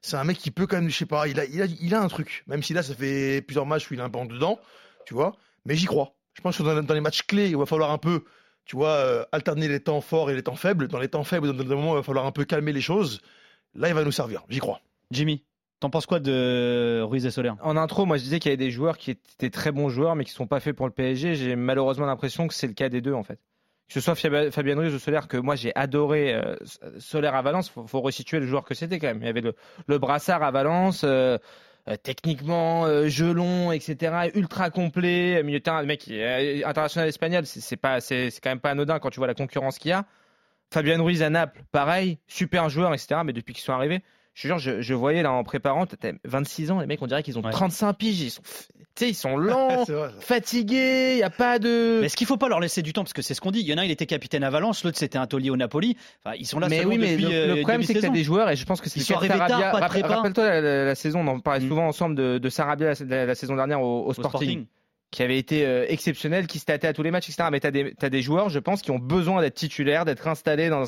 C'est 0.00 0.16
un 0.16 0.24
mec 0.24 0.38
qui 0.38 0.50
peut 0.50 0.66
quand 0.66 0.76
même, 0.76 0.88
je 0.88 0.96
sais 0.96 1.06
pas, 1.06 1.28
il 1.28 1.38
a, 1.38 1.44
il 1.44 1.62
a, 1.62 1.66
il 1.66 1.94
a 1.94 2.00
un 2.00 2.08
truc. 2.08 2.42
Même 2.48 2.62
si 2.62 2.72
là, 2.74 2.82
ça 2.82 2.94
fait 2.94 3.40
plusieurs 3.40 3.66
matchs 3.66 3.90
où 3.90 3.94
il 3.94 4.00
est 4.00 4.02
un 4.02 4.10
peu 4.10 4.18
en 4.18 4.24
dedans, 4.26 4.58
tu 5.06 5.14
vois. 5.14 5.36
Mais 5.64 5.76
j'y 5.76 5.86
crois. 5.86 6.14
Je 6.34 6.40
pense 6.40 6.58
que 6.58 6.62
dans, 6.62 6.82
dans 6.82 6.94
les 6.94 7.00
matchs 7.00 7.22
clés, 7.22 7.48
il 7.50 7.56
va 7.56 7.66
falloir 7.66 7.92
un 7.92 7.98
peu, 7.98 8.24
tu 8.64 8.74
vois, 8.74 8.88
euh, 8.88 9.24
alterner 9.30 9.68
les 9.68 9.80
temps 9.80 10.00
forts 10.00 10.30
et 10.30 10.34
les 10.34 10.42
temps 10.42 10.56
faibles. 10.56 10.88
Dans 10.88 10.98
les 10.98 11.08
temps 11.08 11.22
faibles, 11.22 11.52
dans 11.52 11.62
des 11.62 11.74
moments 11.74 11.92
il 11.92 11.96
va 11.96 12.02
falloir 12.02 12.26
un 12.26 12.32
peu 12.32 12.44
calmer 12.44 12.72
les 12.72 12.80
choses. 12.80 13.20
Là, 13.74 13.88
il 13.88 13.94
va 13.94 14.02
nous 14.02 14.12
servir. 14.12 14.42
J'y 14.48 14.58
crois. 14.58 14.80
Jimmy, 15.12 15.44
t'en 15.78 15.90
penses 15.90 16.06
quoi 16.06 16.18
de 16.18 17.00
Ruiz 17.02 17.24
et 17.24 17.30
Soler? 17.30 17.52
En 17.60 17.76
intro, 17.76 18.04
moi 18.06 18.16
je 18.16 18.22
disais 18.22 18.38
qu'il 18.40 18.50
y 18.50 18.54
avait 18.54 18.64
des 18.64 18.70
joueurs 18.70 18.98
qui 18.98 19.12
étaient 19.12 19.50
très 19.50 19.70
bons 19.72 19.88
joueurs 19.88 20.16
mais 20.16 20.24
qui 20.24 20.32
sont 20.32 20.46
pas 20.46 20.58
faits 20.58 20.74
pour 20.74 20.86
le 20.86 20.92
PSG. 20.92 21.34
J'ai 21.36 21.54
malheureusement 21.54 22.06
l'impression 22.06 22.48
que 22.48 22.54
c'est 22.54 22.66
le 22.66 22.72
cas 22.72 22.88
des 22.88 23.00
deux 23.00 23.12
en 23.12 23.22
fait. 23.22 23.38
Que 23.92 24.00
ce 24.00 24.04
soit 24.06 24.14
Fabien 24.14 24.74
Ruiz 24.74 24.94
ou 24.94 24.98
Soler, 24.98 25.20
que 25.28 25.36
moi 25.36 25.54
j'ai 25.54 25.70
adoré 25.74 26.34
euh, 26.34 26.56
Soler 26.98 27.28
à 27.28 27.42
Valence, 27.42 27.68
faut, 27.68 27.86
faut 27.86 28.00
resituer 28.00 28.40
le 28.40 28.46
joueur 28.46 28.64
que 28.64 28.72
c'était 28.72 28.98
quand 28.98 29.08
même. 29.08 29.18
Il 29.20 29.26
y 29.26 29.28
avait 29.28 29.42
le, 29.42 29.54
le 29.86 29.98
brassard 29.98 30.42
à 30.42 30.50
Valence, 30.50 31.02
euh, 31.04 31.36
euh, 31.88 31.96
techniquement, 32.02 32.86
long, 32.86 33.70
etc. 33.70 34.30
Ultra 34.34 34.70
complet, 34.70 35.42
milieu 35.42 35.58
de 35.58 35.62
terrain, 35.64 35.82
le 35.82 35.86
mec 35.86 36.08
international 36.08 37.06
espagnol, 37.06 37.44
c'est 37.44 37.60
c'est 37.60 37.76
pas, 37.76 38.00
c'est 38.00 38.30
c'est 38.30 38.40
quand 38.40 38.48
même 38.48 38.60
pas 38.60 38.70
anodin 38.70 38.98
quand 38.98 39.10
tu 39.10 39.20
vois 39.20 39.26
la 39.26 39.34
concurrence 39.34 39.78
qu'il 39.78 39.90
y 39.90 39.92
a. 39.92 40.06
Fabien 40.72 40.98
Ruiz 41.02 41.22
à 41.22 41.28
Naples, 41.28 41.62
pareil, 41.70 42.18
super 42.26 42.70
joueur, 42.70 42.94
etc. 42.94 43.20
Mais 43.26 43.34
depuis 43.34 43.52
qu'ils 43.52 43.64
sont 43.64 43.74
arrivés, 43.74 44.00
je 44.32 44.42
te 44.42 44.46
jure, 44.46 44.58
je, 44.58 44.80
je 44.80 44.94
voyais 44.94 45.22
là 45.22 45.32
en 45.32 45.44
préparant, 45.44 45.84
t'as 45.84 46.12
26 46.24 46.70
ans, 46.70 46.80
les 46.80 46.86
mecs, 46.86 47.02
on 47.02 47.06
dirait 47.06 47.22
qu'ils 47.22 47.38
ont 47.38 47.42
35 47.42 47.92
piges, 47.92 48.20
ils 48.22 48.30
sont, 48.30 48.42
tu 48.94 49.04
sais, 49.04 49.10
ils 49.10 49.14
sont 49.14 49.36
lents, 49.38 49.84
vrai, 49.84 50.10
fatigués, 50.20 51.12
il 51.14 51.18
y 51.18 51.22
a 51.22 51.30
pas 51.30 51.58
de. 51.58 51.98
Mais 52.00 52.06
est-ce 52.06 52.16
qu'il 52.16 52.26
faut 52.26 52.36
pas 52.36 52.48
leur 52.48 52.60
laisser 52.60 52.82
du 52.82 52.92
temps? 52.92 53.02
Parce 53.02 53.12
que 53.12 53.22
c'est 53.22 53.34
ce 53.34 53.40
qu'on 53.40 53.50
dit. 53.50 53.60
Il 53.60 53.66
y 53.66 53.72
en 53.74 53.78
a 53.78 53.82
un, 53.82 53.84
il 53.84 53.90
était 53.90 54.06
capitaine 54.06 54.44
à 54.44 54.50
Valence, 54.50 54.84
l'autre, 54.84 54.98
c'était 54.98 55.18
un 55.18 55.26
taulier 55.26 55.50
au 55.50 55.56
Napoli. 55.56 55.96
Enfin, 56.24 56.36
ils 56.38 56.46
sont 56.46 56.58
là 56.58 56.68
mais 56.68 56.84
oui, 56.84 56.98
mais 56.98 57.12
depuis, 57.16 57.24
le, 57.24 57.30
euh, 57.32 57.46
le 57.54 57.60
problème, 57.62 57.82
c'est 57.82 57.94
que 57.94 57.98
tu 58.00 58.06
as 58.06 58.10
des 58.10 58.24
joueurs, 58.24 58.50
et 58.50 58.56
je 58.56 58.64
pense 58.64 58.80
que 58.80 58.88
c'est 58.90 59.00
Sarabia. 59.00 59.72
Rappelle-toi 59.72 60.44
la, 60.44 60.60
la- 60.60 60.84
la 60.84 60.94
saison, 60.94 61.20
on 61.20 61.26
en 61.28 61.40
parlait 61.40 61.64
Mm. 61.64 61.68
souvent 61.68 61.86
ensemble 61.86 62.14
de, 62.16 62.38
de 62.38 62.48
Sarabia 62.48 62.88
la, 62.88 63.06
la- 63.06 63.26
la 63.26 63.34
saison 63.34 63.56
dernière 63.56 63.80
au, 63.82 64.06
au 64.06 64.12
Sporting, 64.12 64.28
Sporting. 64.30 64.66
Qui 65.12 65.22
avait 65.22 65.38
été 65.38 65.64
euh, 65.64 65.84
exceptionnel, 65.88 66.46
qui 66.46 66.58
se 66.58 66.64
tâtait 66.64 66.88
à 66.88 66.94
tous 66.94 67.02
les 67.02 67.10
matchs, 67.10 67.28
etc. 67.28 67.50
Mais 67.52 67.60
tu 67.60 67.66
as 67.66 68.10
des, 68.10 68.22
joueurs, 68.22 68.48
je 68.48 68.58
pense, 68.58 68.80
qui 68.80 68.90
ont 68.90 68.98
besoin 68.98 69.42
d'être 69.42 69.54
titulaires, 69.54 70.04
d'être 70.04 70.26
installés, 70.26 70.70
dans 70.70 70.84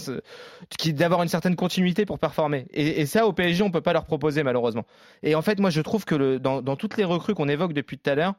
d'avoir 0.86 1.22
une 1.22 1.28
certaine 1.28 1.54
continuité 1.54 2.06
pour 2.06 2.18
performer. 2.18 2.66
Et, 2.72 3.02
et 3.02 3.06
ça, 3.06 3.26
au 3.26 3.32
PSG, 3.32 3.62
on 3.62 3.70
peut 3.70 3.82
pas 3.82 3.92
leur 3.92 4.06
proposer, 4.06 4.42
malheureusement. 4.42 4.86
Et 5.22 5.34
en 5.34 5.42
fait, 5.42 5.60
moi, 5.60 5.68
je 5.68 5.82
trouve 5.82 6.06
que 6.06 6.38
dans, 6.38 6.62
dans 6.62 6.74
toutes 6.74 6.96
les 6.96 7.04
recrues 7.04 7.34
qu'on 7.34 7.48
évoque 7.48 7.74
depuis 7.74 7.98
tout 7.98 8.10
à 8.10 8.14
l'heure, 8.14 8.34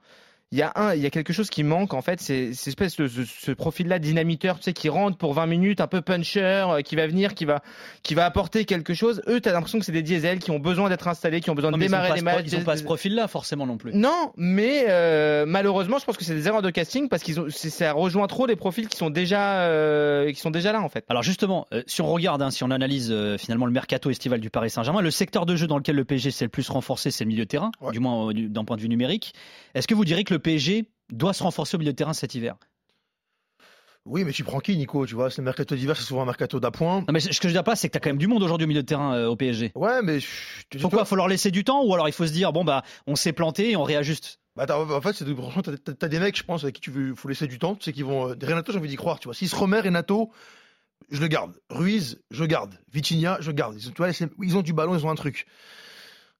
il 0.51 0.59
y 0.59 0.61
a 0.61 0.71
un, 0.75 0.93
il 0.93 1.01
y 1.01 1.05
a 1.05 1.09
quelque 1.09 1.33
chose 1.33 1.49
qui 1.49 1.63
manque 1.63 1.93
en 1.93 2.01
fait, 2.01 2.21
c'est 2.21 2.53
cette 2.53 2.67
espèce 2.67 2.95
de 2.97 3.07
ce, 3.07 3.23
ce 3.25 3.51
profil-là 3.51 3.99
dynamiteur, 3.99 4.57
tu 4.57 4.63
sais, 4.65 4.73
qui 4.73 4.89
rentre 4.89 5.17
pour 5.17 5.33
20 5.33 5.47
minutes, 5.47 5.81
un 5.81 5.87
peu 5.87 6.01
puncher, 6.01 6.41
euh, 6.43 6.81
qui 6.81 6.95
va 6.95 7.07
venir, 7.07 7.33
qui 7.33 7.45
va, 7.45 7.61
qui 8.03 8.13
va 8.13 8.25
apporter 8.25 8.63
quelque 8.65 8.93
chose. 8.93 9.21
Eux, 9.27 9.41
t'as 9.41 9.51
l'impression 9.51 9.79
que 9.79 9.85
c'est 9.85 9.91
des 9.91 10.03
diesels 10.03 10.39
qui 10.39 10.51
ont 10.51 10.59
besoin 10.59 10.87
d'être 10.89 11.07
installés, 11.07 11.41
qui 11.41 11.49
ont 11.49 11.55
besoin 11.55 11.71
Non, 11.71 11.77
de 11.77 11.83
démarrer 11.83 12.13
les 12.15 12.21
matchs. 12.21 12.45
Ils 12.47 12.55
ont 12.57 12.63
pas 12.63 12.77
ce 12.77 12.83
profil-là, 12.83 13.27
forcément 13.27 13.65
non 13.65 13.77
plus. 13.77 13.93
Non, 13.93 14.31
mais 14.37 14.85
euh, 14.87 15.45
malheureusement, 15.47 15.97
je 15.99 16.05
pense 16.05 16.15
que 16.15 16.23
c'est 16.23 16.35
des 16.35 16.47
erreurs 16.47 16.61
de 16.61 16.69
casting 16.69 17.09
parce 17.09 17.23
qu'ils 17.23 17.39
ont, 17.39 17.47
ça 17.49 17.91
rejoint 17.93 18.27
trop 18.27 18.45
les 18.45 18.55
profils 18.55 18.87
qui 18.87 18.97
sont 18.97 19.09
déjà, 19.09 19.61
euh, 19.63 20.31
qui 20.31 20.39
sont 20.39 20.51
déjà 20.51 20.71
là 20.71 20.81
en 20.81 20.89
fait. 20.89 21.05
Alors 21.09 21.23
justement, 21.23 21.65
si 21.87 22.01
on 22.01 22.07
regarde, 22.07 22.41
hein, 22.41 22.51
si 22.51 22.63
on 22.63 22.71
analyse 22.71 23.13
finalement 23.39 23.65
le 23.65 23.71
mercato 23.71 24.09
estival 24.09 24.39
du 24.39 24.49
Paris 24.49 24.69
Saint-Germain, 24.69 25.01
le 25.01 25.11
secteur 25.11 25.45
de 25.45 25.55
jeu 25.55 25.67
dans 25.67 25.77
lequel 25.77 25.95
le 25.95 26.05
PSG 26.05 26.31
s'est 26.31 26.45
le 26.45 26.49
plus 26.49 26.69
renforcé, 26.69 27.09
c'est 27.11 27.23
le 27.23 27.29
milieu 27.29 27.45
de 27.45 27.49
terrain, 27.49 27.71
du 27.91 27.99
moins 27.99 28.31
du- 28.31 28.47
d'un 28.47 28.63
point 28.63 28.77
de 28.77 28.81
vue 28.81 28.89
numérique. 28.89 29.33
Est-ce 29.73 29.87
que 29.87 29.93
vous 29.95 30.05
direz 30.05 30.23
que 30.23 30.33
le 30.33 30.34
PSG 30.37 30.89
doit 31.09 31.33
se 31.33 31.43
renforcer 31.43 31.75
au 31.75 31.79
milieu 31.79 31.91
de 31.91 31.97
terrain 31.97 32.13
cet 32.13 32.35
hiver. 32.35 32.55
Oui, 34.05 34.23
mais 34.23 34.31
tu 34.31 34.43
prends 34.43 34.59
qui, 34.59 34.77
Nico 34.77 35.05
Tu 35.07 35.15
vois, 35.15 35.31
c'est 35.31 35.41
le 35.41 35.45
mercato 35.45 35.75
d'hiver, 35.75 35.97
c'est 35.97 36.03
souvent 36.03 36.21
un 36.21 36.25
mercato 36.25 36.59
d'appoint. 36.59 36.99
Non, 36.99 37.11
mais 37.11 37.19
ce 37.19 37.39
que 37.39 37.47
je 37.47 37.53
dire 37.53 37.63
pas, 37.63 37.75
c'est 37.75 37.87
que 37.87 37.93
tu 37.93 37.97
as 37.97 37.99
quand 37.99 38.09
même 38.09 38.19
du 38.19 38.27
monde 38.27 38.43
aujourd'hui 38.43 38.65
au 38.65 38.67
milieu 38.67 38.83
de 38.83 38.87
terrain 38.87 39.15
euh, 39.15 39.27
au 39.27 39.35
PSG. 39.35 39.71
Ouais, 39.73 40.01
mais. 40.03 40.19
Pourquoi 40.79 41.05
faut 41.05 41.15
leur 41.15 41.27
laisser 41.27 41.49
du 41.49 41.63
temps 41.63 41.83
ou 41.83 41.93
alors 41.93 42.07
il 42.07 42.11
faut 42.11 42.27
se 42.27 42.31
dire, 42.31 42.53
bon, 42.53 42.63
bah, 42.63 42.83
on 43.07 43.15
s'est 43.15 43.33
planté 43.33 43.71
et 43.71 43.75
on 43.75 43.83
réajuste? 43.83 44.39
Bah 44.55 44.65
en 44.69 45.01
fait, 45.01 45.13
c'est 45.13 45.25
franchement, 45.35 45.63
t'as 45.63 45.91
as, 46.01 46.07
des 46.07 46.19
mecs, 46.19 46.37
je 46.37 46.43
pense, 46.43 46.63
avec 46.63 46.75
qui 46.75 46.81
tu 46.81 46.91
veux, 46.91 47.13
faut 47.13 47.27
laisser 47.27 47.47
du 47.47 47.59
temps. 47.59 47.75
Tu 47.75 47.83
sais 47.83 47.93
qu'ils 47.93 48.05
vont. 48.05 48.29
Euh, 48.29 48.35
Renato, 48.41 48.71
j'ai 48.71 48.77
envie 48.77 48.87
d'y 48.87 48.95
croire, 48.95 49.19
tu 49.19 49.27
vois. 49.27 49.33
S'il 49.33 49.49
se 49.49 49.55
remet, 49.55 49.81
Renato, 49.81 50.31
je 51.09 51.19
le 51.19 51.27
garde. 51.27 51.53
Ruiz, 51.69 52.21
je 52.31 52.45
garde. 52.45 52.79
Vitinha, 52.93 53.37
je 53.41 53.51
garde. 53.51 53.75
Ils, 53.75 53.91
tu 53.91 53.97
vois, 53.97 54.11
ils 54.41 54.57
ont 54.57 54.61
du 54.61 54.71
ballon, 54.71 54.95
ils 54.95 55.05
ont 55.05 55.09
un 55.09 55.15
truc. 55.15 55.45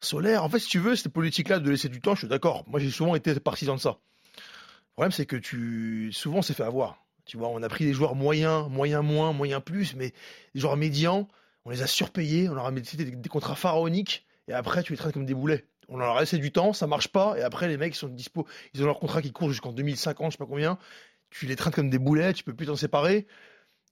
Solaire, 0.02 0.44
en 0.44 0.50
fait, 0.50 0.60
si 0.60 0.70
tu 0.70 0.80
veux, 0.80 0.96
cette 0.96 1.12
politique-là 1.12 1.60
de 1.60 1.70
laisser 1.70 1.90
du 1.90 2.02
temps, 2.02 2.14
je 2.14 2.20
suis 2.20 2.28
d'accord. 2.28 2.64
Moi, 2.68 2.80
j'ai 2.80 2.92
souvent 2.92 3.16
été 3.16 3.34
partisan 3.40 3.76
de 3.76 3.80
ça. 3.80 3.98
Le 4.36 4.92
problème, 4.94 5.12
c'est 5.12 5.26
que 5.26 5.36
tu. 5.36 6.12
Souvent, 6.14 6.38
on 6.38 6.42
s'est 6.42 6.54
fait 6.54 6.64
avoir. 6.64 7.06
Tu 7.26 7.38
vois, 7.38 7.50
on 7.50 7.62
a 7.64 7.70
pris 7.70 7.86
des 7.86 7.94
joueurs 7.94 8.16
moyens, 8.16 8.70
moyens 8.70 9.04
moins, 9.04 9.34
moyens 9.34 9.62
plus, 9.64 9.96
mais 9.96 10.14
des 10.54 10.62
joueurs 10.62 10.78
médians, 10.78 11.28
on 11.66 11.72
les 11.72 11.82
a 11.82 11.88
surpayés, 11.88 12.48
on 12.50 12.54
leur 12.54 12.68
a 12.68 12.72
mis 12.72 12.82
des, 12.82 13.30
contrats 13.30 13.56
pharaoniques, 13.56 14.26
et 14.48 14.54
après, 14.54 14.84
tu 14.84 14.94
les 14.94 14.98
traites 14.98 15.14
comme 15.14 15.26
des 15.26 15.34
boulets. 15.34 15.66
On 15.90 15.98
leur 15.98 16.16
a 16.16 16.20
laissé 16.20 16.38
du 16.38 16.52
temps, 16.52 16.72
ça 16.72 16.86
marche 16.86 17.08
pas, 17.08 17.36
et 17.38 17.42
après, 17.42 17.68
les 17.68 17.78
mecs, 17.78 17.96
ils 17.96 17.98
sont 17.98 18.08
dispo, 18.08 18.46
ils 18.74 18.84
ont 18.84 18.86
leur 18.86 19.00
contrat 19.00 19.24
qui 19.24 19.32
court 19.32 19.50
jusqu'en 19.50 19.74
2050, 19.74 20.32
je 20.32 20.32
sais 20.34 20.38
pas 20.38 20.46
combien. 20.46 20.78
Tu 21.32 21.48
les 21.48 21.56
traites 21.56 21.74
comme 21.74 21.90
des 21.90 22.00
boulets, 22.00 22.34
tu 22.34 22.44
peux 22.44 22.54
plus 22.54 22.68
t'en 22.68 22.76
séparer. 22.76 23.26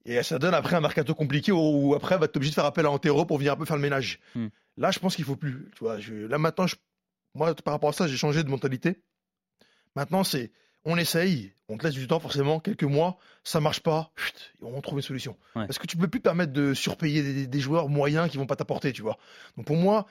Et 0.05 0.21
ça 0.21 0.37
donne 0.37 0.53
après 0.53 0.75
un 0.75 0.81
mercato 0.81 1.15
compliqué 1.15 1.51
où, 1.51 1.93
après, 1.95 2.17
va 2.17 2.25
être 2.25 2.35
obligé 2.35 2.51
de 2.51 2.55
faire 2.55 2.65
appel 2.65 2.85
à 2.85 2.91
Antero 2.91 3.25
pour 3.25 3.37
venir 3.37 3.53
un 3.53 3.55
peu 3.55 3.65
faire 3.65 3.77
le 3.77 3.81
ménage. 3.81 4.19
Hmm. 4.35 4.47
Là, 4.77 4.91
je 4.91 4.99
pense 4.99 5.15
qu'il 5.15 5.25
faut 5.25 5.35
plus. 5.35 5.69
Tu 5.75 5.83
vois, 5.83 5.97
là 5.97 6.37
maintenant, 6.37 6.65
moi, 7.35 7.53
par 7.55 7.73
rapport 7.73 7.89
à 7.89 7.93
ça, 7.93 8.07
j'ai 8.07 8.17
changé 8.17 8.43
de 8.43 8.49
mentalité. 8.49 9.01
Maintenant, 9.95 10.23
c'est 10.23 10.51
on 10.85 10.97
essaye, 10.97 11.53
on 11.69 11.77
te 11.77 11.85
laisse 11.85 11.93
du 11.93 12.07
temps 12.07 12.19
forcément, 12.19 12.59
quelques 12.59 12.83
mois, 12.83 13.17
ça 13.43 13.59
marche 13.59 13.79
pas, 13.79 14.11
on 14.61 14.81
trouve 14.81 14.99
une 14.99 15.03
solution. 15.03 15.37
Parce 15.53 15.79
que 15.79 15.87
tu 15.87 15.97
peux 15.97 16.07
plus 16.07 16.19
permettre 16.19 16.51
de 16.51 16.73
surpayer 16.73 17.47
des, 17.47 17.59
joueurs 17.59 17.89
moyens 17.89 18.29
qui 18.29 18.37
vont 18.37 18.45
pas 18.45 18.55
t'apporter, 18.55 18.91
tu 18.91 19.01
vois. 19.01 19.17
Donc 19.55 19.65
pour 19.65 19.77
moi, 19.77 20.05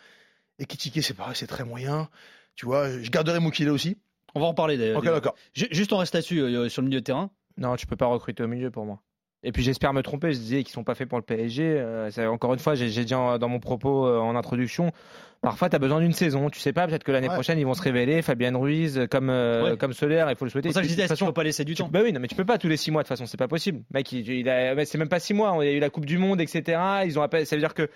Ekitike 0.58 1.02
c'est 1.02 1.14
pareil, 1.14 1.36
c'est 1.36 1.46
très 1.46 1.64
moyen. 1.64 2.08
Tu 2.54 2.66
vois, 2.66 2.98
je 3.00 3.10
garderai 3.10 3.40
Mukile 3.40 3.70
aussi. 3.70 3.98
On 4.34 4.40
va 4.40 4.46
en 4.46 4.54
parler 4.54 4.78
d'ailleurs. 4.78 4.98
Ok, 4.98 5.04
d'accord. 5.04 5.34
Juste 5.54 5.92
on 5.92 5.98
reste 5.98 6.14
là-dessus, 6.14 6.40
euh, 6.40 6.68
sur 6.68 6.80
le 6.80 6.88
milieu 6.88 7.00
de 7.00 7.04
terrain. 7.04 7.30
Non, 7.58 7.76
tu 7.76 7.86
peux 7.86 7.96
pas 7.96 8.06
recruter 8.06 8.42
au 8.42 8.48
milieu 8.48 8.70
pour 8.70 8.86
moi. 8.86 9.02
Et 9.44 9.50
puis 9.50 9.62
j'espère 9.62 9.92
me 9.92 10.02
tromper, 10.02 10.32
je 10.32 10.38
disais 10.38 10.62
qu'ils 10.62 10.72
sont 10.72 10.84
pas 10.84 10.94
faits 10.94 11.08
pour 11.08 11.18
le 11.18 11.24
PSG. 11.24 11.62
Euh, 11.64 12.10
encore 12.28 12.52
une 12.52 12.60
fois, 12.60 12.74
j'ai 12.74 12.88
dit 12.88 13.04
dans 13.06 13.48
mon 13.48 13.58
propos 13.58 14.06
euh, 14.06 14.18
en 14.18 14.36
introduction, 14.36 14.92
parfois 15.40 15.68
tu 15.68 15.74
as 15.74 15.80
besoin 15.80 16.00
d'une 16.00 16.12
saison. 16.12 16.48
Tu 16.48 16.60
sais 16.60 16.72
pas, 16.72 16.86
peut-être 16.86 17.02
que 17.02 17.10
l'année 17.10 17.28
prochaine 17.28 17.58
ils 17.58 17.66
vont 17.66 17.74
se 17.74 17.82
révéler. 17.82 18.22
Fabien 18.22 18.56
Ruiz, 18.56 19.06
comme, 19.10 19.30
euh, 19.30 19.74
comme 19.76 19.94
Solaire, 19.94 20.30
il 20.30 20.36
faut 20.36 20.44
le 20.44 20.50
souhaiter. 20.50 20.68
C'est 20.68 20.74
pour 20.74 20.76
ça 20.76 20.82
que 20.82 20.88
je 20.88 20.94
disais, 20.94 21.08
façon, 21.08 21.26
faut 21.26 21.32
pas 21.32 21.42
laisser 21.42 21.64
du 21.64 21.74
temps. 21.74 21.88
bah 21.88 22.00
oui, 22.04 22.12
non, 22.12 22.20
mais 22.20 22.28
tu 22.28 22.36
peux 22.36 22.44
pas 22.44 22.58
tous 22.58 22.68
les 22.68 22.76
six 22.76 22.92
mois 22.92 23.02
de 23.02 23.08
toute 23.08 23.16
façon, 23.16 23.26
c'est 23.26 23.36
pas 23.36 23.48
possible. 23.48 23.82
Mec, 23.92 24.12
il, 24.12 24.28
il 24.28 24.86
c'est 24.86 24.98
même 24.98 25.08
pas 25.08 25.20
six 25.20 25.34
mois. 25.34 25.56
Il 25.60 25.66
y 25.66 25.70
a 25.70 25.72
eu 25.72 25.80
la 25.80 25.90
Coupe 25.90 26.06
du 26.06 26.18
Monde, 26.18 26.40
etc. 26.40 26.80
Ils 27.04 27.18
ont 27.18 27.28
ça 27.28 27.56
veut 27.56 27.60
dire 27.60 27.74
que 27.74 27.88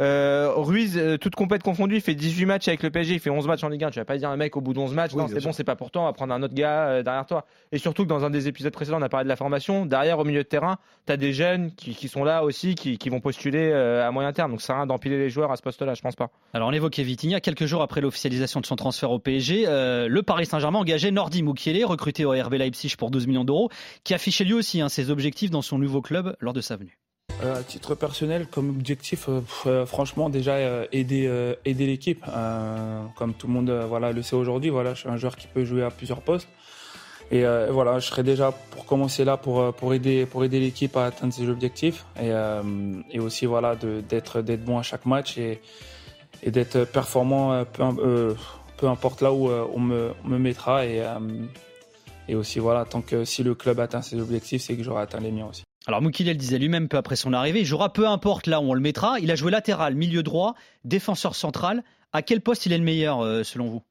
euh, 0.00 0.52
Ruiz, 0.54 0.96
euh, 0.96 1.18
toute 1.18 1.34
compète 1.34 1.62
confondue, 1.62 1.96
il 1.96 2.00
fait 2.00 2.14
18 2.14 2.46
matchs 2.46 2.68
avec 2.68 2.82
le 2.82 2.90
PSG, 2.90 3.14
il 3.14 3.20
fait 3.20 3.30
11 3.30 3.46
matchs 3.46 3.64
en 3.64 3.68
Ligue 3.68 3.84
1. 3.84 3.90
Tu 3.90 3.98
vas 3.98 4.04
pas 4.04 4.16
dire 4.16 4.30
un 4.30 4.36
mec 4.36 4.56
au 4.56 4.60
bout 4.60 4.72
d'11 4.72 4.94
matchs, 4.94 5.14
non, 5.14 5.28
c'est 5.28 5.42
bon, 5.42 5.52
c'est 5.52 5.64
pas 5.64 5.76
pour 5.76 5.90
toi, 5.90 6.02
on 6.02 6.04
va 6.06 6.12
prendre 6.12 6.32
un 6.32 6.42
autre 6.42 6.54
gars 6.54 6.88
euh, 6.88 7.02
derrière 7.02 7.26
toi. 7.26 7.44
Et 7.72 7.78
surtout 7.78 8.04
que 8.04 8.08
dans 8.08 8.24
un 8.24 8.30
des 8.30 8.48
épisodes 8.48 8.72
précédents, 8.72 8.98
on 8.98 9.02
a 9.02 9.08
parlé 9.08 9.24
de 9.24 9.28
la 9.28 9.36
formation. 9.36 9.84
Derrière, 9.84 10.18
au 10.18 10.24
milieu 10.24 10.42
de 10.42 10.48
terrain, 10.48 10.78
tu 11.06 11.12
as 11.12 11.16
des 11.16 11.32
jeunes 11.32 11.72
qui, 11.74 12.08
sont 12.08 12.24
là 12.24 12.44
aussi, 12.44 12.74
qui, 12.74 13.08
vont 13.10 13.20
postuler 13.20 13.72
à 13.72 14.10
moyen 14.10 14.32
terme. 14.32 14.52
Donc 14.52 14.60
ça 14.60 14.68
sert 14.68 14.76
à 14.76 14.78
rien 14.80 14.86
d'empiler 14.86 15.18
les 15.18 15.30
joueurs 15.30 15.52
à 15.52 15.56
ce 15.56 15.62
poste-là, 15.62 15.94
je 15.94 16.02
pense 16.02 16.16
pas. 16.16 16.30
Alors 16.54 16.68
on 16.68 16.72
évoquait 16.72 17.02
Vitinha, 17.02 17.40
quelques 17.40 17.66
jours 17.66 17.82
après 17.82 18.00
l'officialisation 18.00 18.60
de 18.60 18.66
son 18.66 18.76
transfert 18.76 19.10
au 19.10 19.18
PSG, 19.18 19.66
le 19.66 20.20
Paris 20.22 20.46
Saint-Germain 20.46 20.78
engageait 20.78 21.10
Nordi 21.10 21.42
Mukiele, 21.42 21.84
recruté 21.84 22.24
au 22.24 22.30
RB 22.30 22.54
Leipzig 22.54 22.94
pour 22.96 23.10
12 23.10 23.26
millions 23.26 23.44
d'euros, 23.44 23.70
qui 24.04 24.14
affichait 24.14 24.44
lui 24.44 24.54
aussi 24.54 24.80
hein, 24.80 24.88
ses 24.88 25.10
objectifs 25.10 25.50
dans 25.50 25.62
son 25.62 25.78
nouveau 25.78 26.00
club 26.00 26.36
lors 26.40 26.52
de 26.52 26.60
sa 26.60 26.76
venue. 26.76 26.98
Euh, 27.42 27.60
à 27.60 27.62
titre 27.62 27.94
personnel, 27.94 28.46
comme 28.46 28.68
objectif, 28.70 29.28
euh, 29.28 29.40
euh, 29.66 29.86
franchement, 29.86 30.28
déjà 30.28 30.84
aider, 30.92 31.54
aider 31.64 31.86
l'équipe. 31.86 32.24
comme 33.16 33.34
tout 33.34 33.46
le 33.46 33.52
monde 33.52 33.70
voilà, 33.88 34.12
le 34.12 34.22
sait 34.22 34.36
aujourd'hui, 34.36 34.70
voilà, 34.70 34.94
je 34.94 35.00
suis 35.00 35.08
un 35.08 35.16
joueur 35.16 35.36
qui 35.36 35.46
peut 35.46 35.64
jouer 35.64 35.82
à 35.82 35.90
plusieurs 35.90 36.20
postes. 36.20 36.48
Et 37.32 37.44
voilà, 37.70 38.00
je 38.00 38.06
serai 38.06 38.22
déjà 38.24 38.52
pour 38.72 38.86
commencer 38.86 39.24
là 39.24 39.36
pour, 39.36 39.72
pour 39.74 39.94
aider, 39.94 40.26
pour 40.26 40.44
aider 40.44 40.58
l'équipe 40.58 40.96
à 40.96 41.06
atteindre 41.06 41.32
ses 41.32 41.48
objectifs. 41.48 42.04
Et, 42.20 42.30
et 43.12 43.20
aussi 43.20 43.46
voilà, 43.46 43.76
d'être 43.76 44.42
d'être 44.42 44.64
bon 44.64 44.78
à 44.78 44.82
chaque 44.82 45.06
match 45.06 45.38
et, 45.38 45.60
et 46.42 46.50
d'être 46.50 46.84
performant 46.84 47.64
peu, 47.64 48.34
peu 48.76 48.88
importe 48.88 49.22
là 49.22 49.32
où 49.32 49.48
on 49.48 49.80
me, 49.80 50.10
on 50.24 50.28
me 50.28 50.38
mettra. 50.38 50.84
Et, 50.86 51.04
et 52.28 52.34
aussi 52.34 52.58
voilà, 52.58 52.84
tant 52.84 53.00
que 53.00 53.24
si 53.24 53.44
le 53.44 53.54
club 53.54 53.78
atteint 53.78 54.02
ses 54.02 54.20
objectifs, 54.20 54.62
c'est 54.62 54.76
que 54.76 54.82
j'aurai 54.82 55.02
atteint 55.02 55.20
les 55.20 55.30
miens 55.30 55.46
aussi. 55.48 55.62
Alors 55.90 56.02
Moukile 56.02 56.28
le 56.28 56.34
disait 56.36 56.60
lui-même 56.60 56.86
peu 56.86 56.98
après 56.98 57.16
son 57.16 57.32
arrivée, 57.32 57.62
il 57.62 57.66
jouera 57.66 57.92
peu 57.92 58.06
importe 58.06 58.46
là 58.46 58.60
où 58.60 58.70
on 58.70 58.74
le 58.74 58.80
mettra. 58.80 59.18
Il 59.18 59.28
a 59.32 59.34
joué 59.34 59.50
latéral, 59.50 59.96
milieu 59.96 60.22
droit, 60.22 60.54
défenseur 60.84 61.34
central. 61.34 61.82
À 62.12 62.22
quel 62.22 62.40
poste 62.42 62.64
il 62.64 62.72
est 62.72 62.78
le 62.78 62.84
meilleur 62.84 63.22
euh, 63.22 63.42
selon 63.42 63.66
vous? 63.66 63.82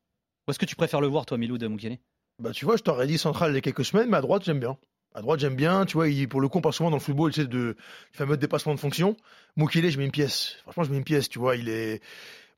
Où 0.47 0.51
est-ce 0.51 0.59
que 0.59 0.65
tu 0.65 0.77
préfères 0.77 1.01
le 1.01 1.07
voir 1.07 1.25
toi 1.25 1.37
Milou 1.37 1.57
de 1.57 1.67
Moukile 1.67 1.97
Bah 2.41 2.51
tu 2.51 2.63
vois, 2.63 2.77
je 2.77 2.83
t'aurais 2.83 3.05
dit 3.05 3.17
central 3.17 3.51
il 3.51 3.55
y 3.55 3.57
a 3.57 3.61
quelques 3.61 3.83
semaines, 3.83 4.09
mais 4.09 4.15
à 4.15 4.21
droite 4.21 4.43
j'aime 4.45 4.61
bien. 4.61 4.77
À 5.13 5.21
droite 5.21 5.41
j'aime 5.41 5.57
bien, 5.57 5.83
tu 5.83 5.95
vois, 5.97 6.05
pour 6.29 6.39
le 6.39 6.47
coup 6.47 6.61
on 6.63 6.71
souvent 6.71 6.89
dans 6.89 6.95
le 6.95 7.01
football, 7.01 7.33
il 7.35 7.49
de 7.49 7.75
fameux 8.13 8.37
dépassement 8.37 8.73
de 8.73 8.79
fonction. 8.79 9.17
Moukile, 9.57 9.91
je 9.91 9.97
mets 9.97 10.05
une 10.05 10.11
pièce. 10.11 10.55
Franchement, 10.61 10.85
je 10.85 10.91
mets 10.91 10.97
une 10.99 11.03
pièce, 11.03 11.27
tu 11.27 11.37
vois, 11.37 11.57
il 11.57 11.67
est 11.67 12.01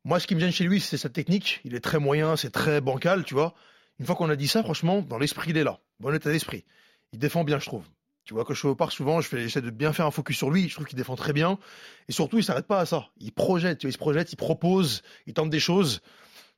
moi 0.05 0.19
ce 0.19 0.27
qui 0.27 0.35
me 0.35 0.39
gêne 0.39 0.51
chez 0.51 0.65
lui, 0.65 0.79
c'est 0.79 0.97
sa 0.97 1.09
technique, 1.09 1.61
il 1.63 1.73
est 1.73 1.79
très 1.79 1.97
moyen, 1.97 2.35
c'est 2.35 2.51
très 2.51 2.79
bancal, 2.79 3.23
tu 3.23 3.33
vois. 3.33 3.55
Une 3.97 4.05
fois 4.05 4.13
qu'on 4.13 4.29
a 4.29 4.35
dit 4.35 4.47
ça, 4.47 4.61
franchement, 4.61 5.01
dans 5.01 5.17
l'esprit, 5.17 5.49
il 5.49 5.57
est 5.57 5.63
là. 5.63 5.79
Bon 5.99 6.13
état 6.13 6.31
d'esprit. 6.31 6.63
Il 7.11 7.17
défend 7.17 7.43
bien, 7.43 7.57
je 7.57 7.65
trouve. 7.65 7.85
Tu 8.31 8.35
vois, 8.35 8.45
quand 8.45 8.53
je 8.53 8.59
suis 8.59 8.67
au 8.69 8.75
parc, 8.75 8.93
souvent, 8.93 9.19
je 9.19 9.27
fais, 9.27 9.41
j'essaie 9.41 9.59
de 9.59 9.69
bien 9.71 9.91
faire 9.91 10.05
un 10.05 10.11
focus 10.11 10.37
sur 10.37 10.51
lui. 10.51 10.69
Je 10.69 10.75
trouve 10.75 10.87
qu'il 10.87 10.95
défend 10.95 11.17
très 11.17 11.33
bien. 11.33 11.59
Et 12.07 12.13
surtout, 12.13 12.37
il 12.37 12.45
s'arrête 12.45 12.65
pas 12.65 12.79
à 12.79 12.85
ça. 12.85 13.09
Il 13.19 13.33
projette, 13.33 13.83
il 13.83 13.91
se 13.91 13.97
projette, 13.97 14.31
il 14.31 14.37
propose, 14.37 15.01
il 15.27 15.33
tente 15.33 15.49
des 15.49 15.59
choses. 15.59 15.99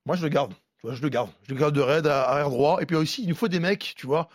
Moi, 0.05 0.15
je 0.15 0.21
le 0.21 0.29
garde. 0.29 0.53
Tu 0.53 0.85
vois, 0.85 0.93
je 0.93 1.01
le 1.01 1.09
garde. 1.09 1.31
Je 1.47 1.51
le 1.55 1.59
garde 1.59 1.73
de 1.73 1.81
raid 1.81 2.05
à 2.05 2.29
arrière 2.29 2.51
droit. 2.51 2.79
Et 2.79 2.85
puis 2.85 2.95
aussi, 2.95 3.23
il 3.23 3.27
nous 3.27 3.33
faut 3.33 3.47
des 3.47 3.59
mecs, 3.59 3.95
tu 3.97 4.05
vois, 4.05 4.29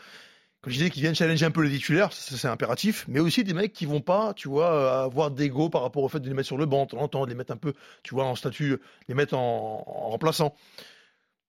comme 0.63 0.73
je 0.73 0.79
disais, 0.79 0.91
qui 0.91 1.01
viennent 1.01 1.15
challenger 1.15 1.47
un 1.47 1.53
peu 1.53 1.63
les 1.63 1.71
titulaires, 1.71 2.13
c'est 2.13 2.49
impératif, 2.49 3.05
mais 3.07 3.21
aussi 3.21 3.45
des 3.45 3.55
mecs 3.55 3.73
qui 3.73 3.87
vont 3.87 4.01
pas, 4.01 4.35
tu 4.35 4.49
vois, 4.49 5.05
avoir 5.05 5.31
d'ego 5.31 5.69
par 5.69 5.83
rapport 5.83 6.03
au 6.03 6.09
fait 6.09 6.19
de 6.19 6.27
les 6.27 6.35
mettre 6.35 6.49
sur 6.49 6.59
le 6.59 6.67
banc, 6.67 6.87
de 6.87 7.29
les 7.29 7.37
mettre 7.37 7.53
un 7.53 7.57
peu, 7.57 7.73
tu 8.03 8.17
vois, 8.17 8.25
en 8.25 8.35
statut, 8.35 8.79
les 9.07 9.15
mettre 9.15 9.35
en, 9.35 9.85
en 9.87 10.09
remplaçant. 10.11 10.57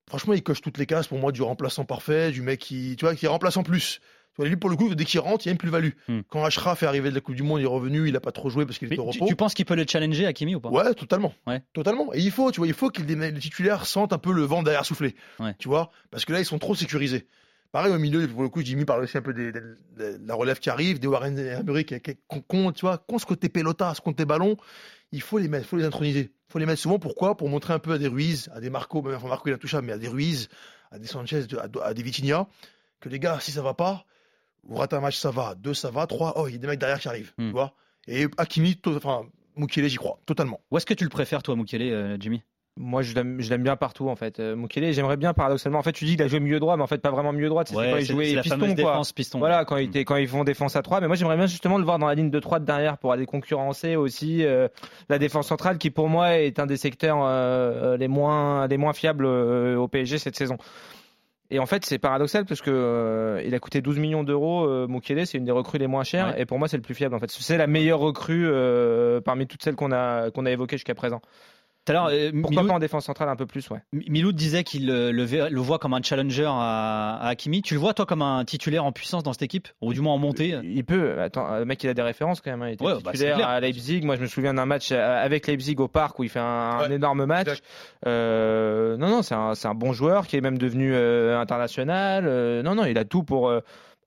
Franchement, 0.08 0.34
il 0.34 0.44
coche 0.44 0.62
toutes 0.62 0.78
les 0.78 0.86
cases 0.86 1.08
pour 1.08 1.18
moi 1.18 1.32
du 1.32 1.42
remplaçant 1.42 1.84
parfait, 1.84 2.30
du 2.30 2.44
mec 2.44 2.60
qui, 2.60 2.96
tu 2.96 3.06
vois, 3.06 3.16
qui 3.16 3.26
remplace 3.26 3.58
en 3.58 3.64
plus. 3.64 4.02
Lui, 4.48 4.56
pour 4.56 4.70
le 4.70 4.76
coup, 4.76 4.94
dès 4.96 5.06
qu'il 5.06 5.20
rentre, 5.20 5.46
il 5.46 5.50
y 5.50 5.52
a 5.52 5.52
une 5.52 5.58
plus-value. 5.58 5.92
Hmm. 6.08 6.22
Quand 6.30 6.44
Ashraf 6.44 6.84
est 6.84 6.86
arrivé 6.86 7.10
de 7.10 7.16
la 7.16 7.22
Coupe 7.22 7.36
du 7.36 7.44
Monde, 7.44 7.60
il 7.60 7.64
est 7.64 7.68
revenu, 7.68 8.08
il 8.08 8.14
n'a 8.14 8.20
pas 8.20 8.32
trop 8.32 8.50
joué 8.50 8.66
parce 8.66 8.78
qu'il 8.78 8.92
est 8.92 8.98
au 8.98 9.06
repos. 9.06 9.26
Tu, 9.28 9.36
penses 9.36 9.54
qu'il 9.54 9.66
peut 9.66 9.76
le 9.76 9.86
challenger, 9.88 10.26
Hakimi, 10.26 10.56
ou 10.56 10.60
pas? 10.60 10.70
Ouais, 10.70 10.94
totalement. 10.94 11.34
Ouais. 11.48 11.62
Totalement. 11.74 12.14
Et 12.14 12.20
il 12.20 12.32
faut, 12.32 12.52
tu 12.52 12.60
vois, 12.60 12.68
il 12.68 12.74
faut 12.74 12.90
que 12.90 13.02
les, 13.02 13.34
titulaires 13.36 13.86
sentent 13.86 14.14
un 14.14 14.18
peu 14.18 14.32
le 14.32 14.44
vent 14.44 14.64
derrière 14.64 14.86
souffler. 14.86 15.16
Tu 15.58 15.68
vois? 15.68 15.92
Parce 16.12 16.26
que 16.26 16.34
là, 16.34 16.40
ils 16.40 16.46
sont 16.46 16.60
trop 16.60 16.76
sécurisés. 16.76 17.28
Pareil, 17.72 17.94
au 17.94 18.00
milieu, 18.00 18.28
pour 18.28 18.42
le 18.42 18.50
coup, 18.50 18.62
Jimmy 18.64 18.84
parle 18.86 19.04
aussi 19.04 19.18
un 19.18 19.22
peu 19.22 19.34
de 19.34 19.54
la 19.98 20.34
relève 20.34 20.60
qui 20.60 20.70
arrive, 20.70 21.00
des 21.00 21.08
Warren 21.08 21.38
Emery 21.38 21.86
qui, 21.86 22.00
qui, 22.00 22.16
tu 22.16 22.82
vois, 22.82 22.98
qu'on 22.98 23.20
ce 23.20 23.26
côté 23.26 23.48
pelota, 23.48 23.94
ce 23.94 24.02
côté 24.02 24.26
ballon. 24.26 24.58
Il 25.12 25.22
faut 25.22 25.38
les 25.38 25.48
mettre, 25.48 25.66
il 25.66 25.68
faut 25.68 25.78
les 25.78 25.86
introniser. 25.86 26.32
Il 26.50 26.52
faut 26.52 26.60
les 26.60 26.66
mettre 26.66 26.82
souvent. 26.82 26.98
Pourquoi? 26.98 27.38
Pour 27.38 27.48
montrer 27.50 27.74
un 27.74 27.80
peu 27.80 27.92
à 27.92 27.98
des 28.00 28.08
Ruiz, 28.08 28.50
à 28.54 28.60
des 28.60 28.72
Marco, 28.72 29.04
même 29.04 29.16
enfin 29.16 29.28
Marco 29.28 29.50
il 29.50 29.54
a 29.54 29.58
touché, 29.58 29.80
mais 29.84 29.94
à 29.94 29.98
des 30.00 30.08
Ruiz, 30.08 30.50
à 30.92 30.98
des 30.98 31.08
Sanchez, 31.08 31.46
à, 31.58 31.86
à 31.86 31.94
des 31.94 32.02
Vitinha, 32.02 32.48
que 33.00 33.10
les 33.10 33.20
gars, 33.20 33.40
si 33.40 33.52
ça 33.52 33.62
va 33.62 33.76
pas, 33.76 34.06
vous 34.68 34.78
ratez 34.78 34.96
un 34.96 35.02
match, 35.02 35.18
ça 35.18 35.32
va. 35.32 35.56
Deux, 35.56 35.74
ça 35.74 35.90
va. 35.90 36.08
Trois, 36.08 36.34
oh, 36.36 36.48
il 36.48 36.54
y 36.54 36.56
a 36.56 36.58
des 36.60 36.68
mecs 36.68 36.80
derrière 36.80 37.00
qui 37.00 37.08
arrivent. 37.08 37.34
Tu 37.38 37.46
hmm. 37.46 37.52
vois 37.52 37.74
Et 38.08 38.28
Hakimi, 38.38 38.80
enfin, 38.86 39.24
Mukele, 39.56 39.88
j'y 39.88 39.98
crois, 39.98 40.20
totalement. 40.26 40.62
Où 40.72 40.78
est-ce 40.78 40.86
que 40.86 40.94
tu 40.94 41.04
le 41.04 41.10
préfères, 41.10 41.44
toi, 41.44 41.56
Mukele, 41.56 41.82
euh, 41.82 42.18
Jimmy? 42.20 42.44
Moi, 42.78 43.02
je 43.02 43.14
l'aime 43.14 43.64
bien 43.64 43.76
partout, 43.76 44.08
en 44.08 44.16
fait. 44.16 44.40
Euh, 44.40 44.56
Mukele, 44.56 44.94
j'aimerais 44.94 45.18
bien, 45.18 45.34
paradoxalement. 45.34 45.80
En 45.80 45.84
fait, 45.84 45.92
tu 45.92 46.06
dis 46.06 46.12
qu'il 46.12 46.22
a 46.22 46.28
joué 46.28 46.40
milieu 46.40 46.60
droit, 46.60 46.78
mais 46.78 46.84
en 46.84 46.88
fait, 46.88 47.00
pas 47.00 47.12
vraiment 47.12 47.34
milieu 47.34 47.50
droit. 47.50 47.64
C'est 47.66 47.76
ouais, 47.76 47.92
quand 47.92 47.98
il 47.98 48.06
jouait 48.06 48.34
la 48.34 48.42
piston, 48.42 48.60
quoi. 48.60 48.74
Défense, 48.74 49.12
piston. 49.12 49.40
Voilà, 49.40 49.66
quand, 49.66 49.78
il, 49.78 49.90
hmm. 49.90 50.06
quand 50.06 50.16
ils 50.16 50.28
font 50.28 50.44
défense 50.44 50.76
à 50.76 50.82
3. 50.82 51.02
Mais 51.02 51.08
moi, 51.08 51.16
j'aimerais 51.16 51.36
bien 51.36 51.48
justement 51.48 51.78
le 51.78 51.84
voir 51.84 52.00
dans 52.00 52.08
la 52.08 52.16
ligne 52.16 52.30
de 52.30 52.40
3 52.40 52.60
de 52.60 52.66
derrière 52.66 52.98
pour 52.98 53.12
aller 53.12 53.26
concurrencer 53.26 53.96
aussi 53.96 54.46
euh, 54.46 54.68
la 55.10 55.20
défense 55.20 55.48
centrale, 55.48 55.78
qui 55.78 55.90
pour 55.90 56.08
moi 56.08 56.38
est 56.38 56.60
un 56.60 56.68
des 56.68 56.78
secteurs 56.78 57.18
les, 57.98 58.08
moins, 58.08 58.68
les 58.68 58.78
moins 58.78 58.94
fiables 58.94 59.26
au 59.26 59.88
PSG 59.88 60.20
cette 60.20 60.38
saison. 60.38 60.58
Et 61.52 61.60
en 61.60 61.66
fait, 61.66 61.84
c'est 61.86 61.98
paradoxal 61.98 62.46
parce 62.46 62.62
que 62.62 62.70
euh, 62.70 63.42
il 63.44 63.56
a 63.56 63.60
coûté 63.60 63.82
12 63.82 63.98
millions 63.98 64.24
d'euros. 64.24 64.66
Euh, 64.66 64.88
Mukele, 64.88 65.26
c'est 65.26 65.38
une 65.38 65.46
des 65.46 65.52
recrues 65.52 65.80
les 65.80 65.88
moins 65.88 66.04
chères. 66.04 66.40
Et 66.40 66.46
pour 66.46 66.60
moi, 66.60 66.68
c'est 66.68 66.78
le 66.78 66.84
plus 66.84 66.94
fiable. 66.94 67.16
En 67.16 67.20
fait, 67.20 67.32
c'est 67.32 67.58
la 67.58 67.66
meilleure 67.66 68.00
recrue 68.00 68.48
euh, 68.48 69.20
parmi 69.20 69.48
toutes 69.48 69.64
celles 69.64 69.76
qu'on 69.76 69.92
a 69.92 70.30
qu'on 70.30 70.46
a 70.46 70.52
évoquées 70.52 70.78
jusqu'à 70.78 70.94
présent. 70.94 71.22
Tout 71.90 71.96
à 71.96 71.96
l'heure, 71.96 72.10
euh, 72.12 72.32
Pourquoi 72.42 72.62
Milou- 72.62 72.68
pas 72.68 72.76
en 72.76 72.80
défense 72.80 73.06
centrale 73.06 73.30
un 73.30 73.36
peu 73.36 73.48
plus, 73.48 73.68
ouais. 73.72 73.80
Mi- 73.94 74.06
Miloud 74.10 74.36
disait 74.36 74.64
qu'il 74.64 74.90
euh, 74.92 75.12
le, 75.12 75.60
voit 75.60 75.80
comme 75.80 75.94
un 75.96 76.02
challenger 76.04 76.46
à, 76.48 77.16
à 77.20 77.28
Hakimi. 77.30 77.62
Tu 77.64 77.74
le 77.74 77.80
vois, 77.80 77.94
toi, 77.96 78.06
comme 78.06 78.22
un 78.22 78.46
titulaire 78.46 78.86
en 78.86 78.92
puissance 78.92 79.24
dans 79.24 79.34
cette 79.34 79.42
équipe? 79.42 79.68
Ou 79.82 79.94
du 79.94 80.02
moins 80.02 80.14
en 80.14 80.18
montée? 80.20 80.56
Il 80.64 80.86
peut. 80.86 81.20
Attends, 81.20 81.58
le 81.58 81.66
mec, 81.66 81.84
il 81.84 81.90
a 81.90 81.94
des 81.96 82.02
références 82.02 82.42
quand 82.42 82.52
même. 82.52 82.62
hein. 82.62 82.68
Il 82.70 82.74
était 82.74 82.86
Ouais, 82.86 82.94
bah, 83.04 83.12
titulaire 83.14 83.48
à 83.48 83.60
Leipzig. 83.60 84.02
Moi, 84.04 84.16
je 84.18 84.22
me 84.22 84.28
souviens 84.28 84.54
d'un 84.54 84.66
match 84.68 84.92
euh, 84.92 85.24
avec 85.26 85.48
Leipzig 85.48 85.76
au 85.80 85.88
parc 85.88 86.20
où 86.20 86.24
il 86.24 86.30
fait 86.30 86.40
un, 86.40 86.44
un 86.80 86.92
énorme 86.92 87.26
match. 87.26 87.60
Euh, 88.06 88.98
non, 88.98 89.08
non, 89.10 89.22
c'est 89.22 89.34
un, 89.36 89.76
bon 89.76 89.94
joueur 89.94 90.28
qui 90.28 90.36
est 90.38 90.42
même 90.42 90.58
devenu 90.58 90.94
euh, 90.94 91.40
international. 91.40 92.26
Euh, 92.28 92.62
non, 92.64 92.76
non, 92.76 92.86
il 92.86 92.98
a 92.98 93.06
tout 93.06 93.24
pour. 93.24 93.52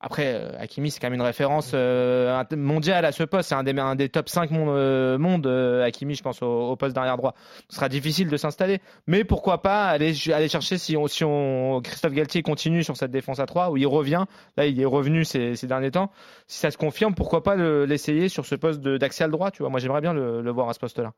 Après, 0.05 0.35
euh, 0.35 0.51
Hakimi, 0.59 0.91
c'est 0.91 0.99
quand 0.99 1.07
même 1.07 1.15
une 1.15 1.23
référence 1.23 1.71
euh, 1.75 2.43
mondiale 2.57 3.05
à 3.05 3.13
ce 3.13 3.23
poste. 3.23 3.51
C'est 3.51 3.55
un 3.55 3.95
des, 3.95 4.09
top 4.09 4.29
5 4.29 4.51
monde, 4.51 4.69
euh, 4.71 5.17
monde 5.17 5.47
Hakimi, 5.47 6.17
je 6.17 6.23
pense, 6.25 6.43
au, 6.43 6.75
poste 6.75 6.97
d'arrière 6.97 7.17
droit. 7.17 7.35
Ce 7.69 7.77
sera 7.77 7.89
difficile 7.89 8.29
de 8.29 8.37
s'installer. 8.37 8.81
Mais 9.07 9.23
pourquoi 9.23 9.63
pas 9.63 9.85
aller, 9.87 10.13
chercher 10.13 10.77
si, 10.77 10.97
on, 10.97 11.07
si 11.07 11.23
on, 11.23 11.81
Christophe 11.85 12.15
Galtier 12.15 12.43
continue 12.43 12.83
sur 12.83 12.97
cette 12.97 13.13
défense 13.13 13.39
à 13.39 13.47
3 13.47 13.71
où 13.71 13.77
il 13.77 13.87
revient. 13.87 14.25
Là, 14.57 14.67
il 14.67 14.81
est 14.81 14.85
revenu 14.85 15.25
ces, 15.25 15.55
derniers 15.63 15.93
temps. 15.93 16.11
Si 16.49 16.59
ça 16.59 16.73
se 16.73 16.77
confirme, 16.77 17.15
pourquoi 17.15 17.45
pas 17.45 17.55
le- 17.55 17.85
l'essayer 17.85 18.29
sur 18.29 18.45
ce 18.45 18.57
poste 18.57 18.81
d'axial 18.81 19.31
droit 19.31 19.53
tu 19.53 19.63
vois 19.63 19.71
Moi, 19.71 19.79
j'aimerais 19.79 20.01
bien 20.01 20.13
le, 20.13 20.51
voir 20.51 20.69
à 20.69 20.75
ce 20.75 20.81
poste-là. 20.81 21.13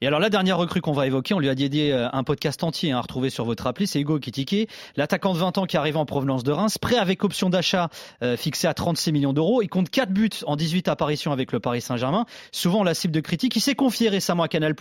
Et 0.00 0.06
alors 0.06 0.18
la 0.18 0.30
dernière 0.30 0.56
recrue 0.56 0.80
qu'on 0.80 0.92
va 0.92 1.06
évoquer, 1.06 1.34
on 1.34 1.38
lui 1.38 1.50
a 1.50 1.54
dédié 1.54 1.92
un 1.92 2.24
podcast 2.24 2.64
entier 2.64 2.90
hein, 2.90 2.98
à 2.98 3.00
retrouver 3.02 3.28
sur 3.28 3.44
votre 3.44 3.66
appli, 3.66 3.86
c'est 3.86 4.00
Hugo 4.00 4.18
Kitike, 4.18 4.68
l'attaquant 4.96 5.34
de 5.34 5.38
20 5.38 5.58
ans 5.58 5.66
qui 5.66 5.76
arrive 5.76 5.96
en 5.96 6.06
provenance 6.06 6.42
de 6.42 6.50
Reims, 6.50 6.78
prêt 6.78 6.96
avec 6.96 7.22
option 7.22 7.50
d'achat 7.50 7.88
fixée 8.36 8.66
à 8.66 8.74
36 8.74 9.12
millions 9.12 9.32
d'euros. 9.32 9.62
Il 9.62 9.68
compte 9.68 9.90
4 9.90 10.10
buts 10.10 10.30
en 10.46 10.56
18 10.56 10.88
apparitions 10.88 11.32
avec 11.32 11.52
le 11.52 11.60
Paris 11.60 11.80
Saint-Germain, 11.80 12.26
souvent 12.52 12.84
la 12.84 12.94
cible 12.94 13.14
de 13.14 13.20
critiques. 13.20 13.56
Il 13.56 13.60
s'est 13.60 13.74
confié 13.74 14.08
récemment 14.08 14.42
à 14.42 14.48
Canal+, 14.48 14.74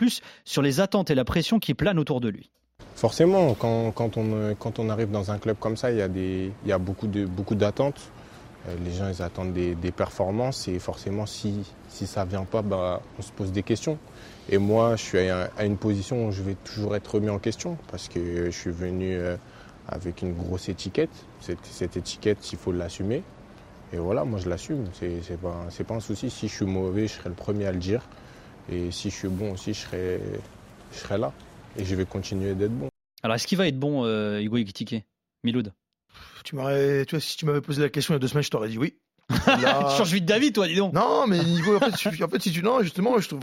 sur 0.45 0.61
les 0.61 0.79
attentes 0.79 1.11
et 1.11 1.15
la 1.15 1.25
pression 1.25 1.59
qui 1.59 1.73
planent 1.73 1.99
autour 1.99 2.21
de 2.21 2.29
lui. 2.29 2.49
Forcément, 2.95 3.53
quand, 3.53 4.17
on, 4.17 4.33
euh, 4.33 4.89
arrive 4.89 5.11
dans 5.11 5.31
un 5.31 5.37
club 5.37 5.57
comme 5.57 5.77
ça, 5.77 5.91
il 5.91 5.97
y 6.65 6.71
a, 6.71 6.77
beaucoup 6.77 7.07
d'attentes. 7.55 8.11
Euh, 8.67 8.75
Les 8.83 8.91
gens 8.91 9.07
ils 9.07 9.21
attendent 9.21 9.53
des, 9.53 9.91
performances 9.91 10.67
et 10.67 10.79
forcément 10.79 11.25
si, 11.25 11.63
ça 11.87 12.25
ne 12.25 12.29
vient 12.29 12.43
pas, 12.43 12.61
bah, 12.61 13.01
on 13.17 13.21
se 13.21 13.31
pose 13.31 13.53
des 13.53 13.63
questions. 13.63 13.97
Et 14.49 14.57
moi, 14.57 14.97
je 14.97 15.03
suis 15.03 15.29
à, 15.29 15.49
une 15.63 15.77
position 15.77 16.27
où 16.27 16.31
je 16.31 16.41
vais 16.41 16.55
toujours 16.55 16.95
être 16.95 17.15
remis 17.15 17.29
en 17.29 17.39
question 17.39 17.77
parce 17.89 18.09
que 18.09 18.45
je 18.45 18.57
suis 18.57 18.71
venu 18.71 19.13
euh, 19.13 19.37
avec 19.87 20.21
une 20.21 20.33
grosse 20.33 20.67
étiquette. 20.67 21.25
Cette 21.39 21.95
étiquette, 21.95 22.51
il 22.51 22.57
faut 22.57 22.71
l'assumer. 22.73 23.23
Et 23.93 23.97
voilà, 23.97 24.23
moi 24.25 24.39
je 24.39 24.49
l'assume. 24.49 24.85
C'est 24.93 25.21
c'est 25.23 25.37
pas, 25.39 25.65
c'est 25.69 25.83
pas 25.83 25.95
un 25.95 25.99
souci. 25.99 26.29
Si 26.29 26.47
je 26.47 26.53
suis 26.55 26.65
mauvais, 26.65 27.07
je 27.07 27.13
serai 27.13 27.29
le 27.29 27.35
premier 27.35 27.65
à 27.65 27.71
le 27.71 27.79
dire. 27.79 28.01
Et 28.71 28.91
si 28.91 29.09
je 29.09 29.15
suis 29.15 29.27
bon 29.29 29.53
aussi, 29.53 29.73
je 29.73 29.79
serai, 29.79 30.21
je 30.91 30.97
serai 30.97 31.17
là. 31.17 31.33
Et 31.77 31.85
je 31.85 31.95
vais 31.95 32.05
continuer 32.05 32.53
d'être 32.55 32.71
bon. 32.77 32.89
Alors 33.23 33.35
est-ce 33.35 33.47
qu'il 33.47 33.57
va 33.57 33.67
être 33.67 33.79
bon, 33.79 34.05
euh, 34.05 34.39
Hugo 34.41 34.57
Kitike 34.57 35.05
Miloud? 35.43 35.73
Tu 36.43 36.55
m'aurais, 36.55 37.05
tu 37.05 37.15
vois, 37.15 37.19
si 37.19 37.35
tu 37.37 37.45
m'avais 37.45 37.61
posé 37.61 37.81
la 37.81 37.89
question 37.89 38.13
il 38.13 38.15
y 38.15 38.17
a 38.17 38.19
deux 38.19 38.27
semaines, 38.27 38.43
je 38.43 38.49
t'aurais 38.49 38.69
dit 38.69 38.77
oui. 38.77 38.95
Là- 39.47 39.85
Tu 39.91 39.97
changes 39.97 40.11
vite 40.13 40.25
d'avis, 40.25 40.51
toi, 40.53 40.67
dis 40.67 40.75
donc. 40.75 40.93
Non, 40.93 41.27
mais 41.27 41.43
niveau, 41.43 41.75
en 41.75 41.79
fait, 41.79 41.95
si- 41.95 42.23
en 42.23 42.27
fait, 42.27 42.41
si 42.41 42.51
tu 42.51 42.61
non, 42.63 42.81
justement, 42.81 43.19
je 43.19 43.27
trouve. 43.27 43.41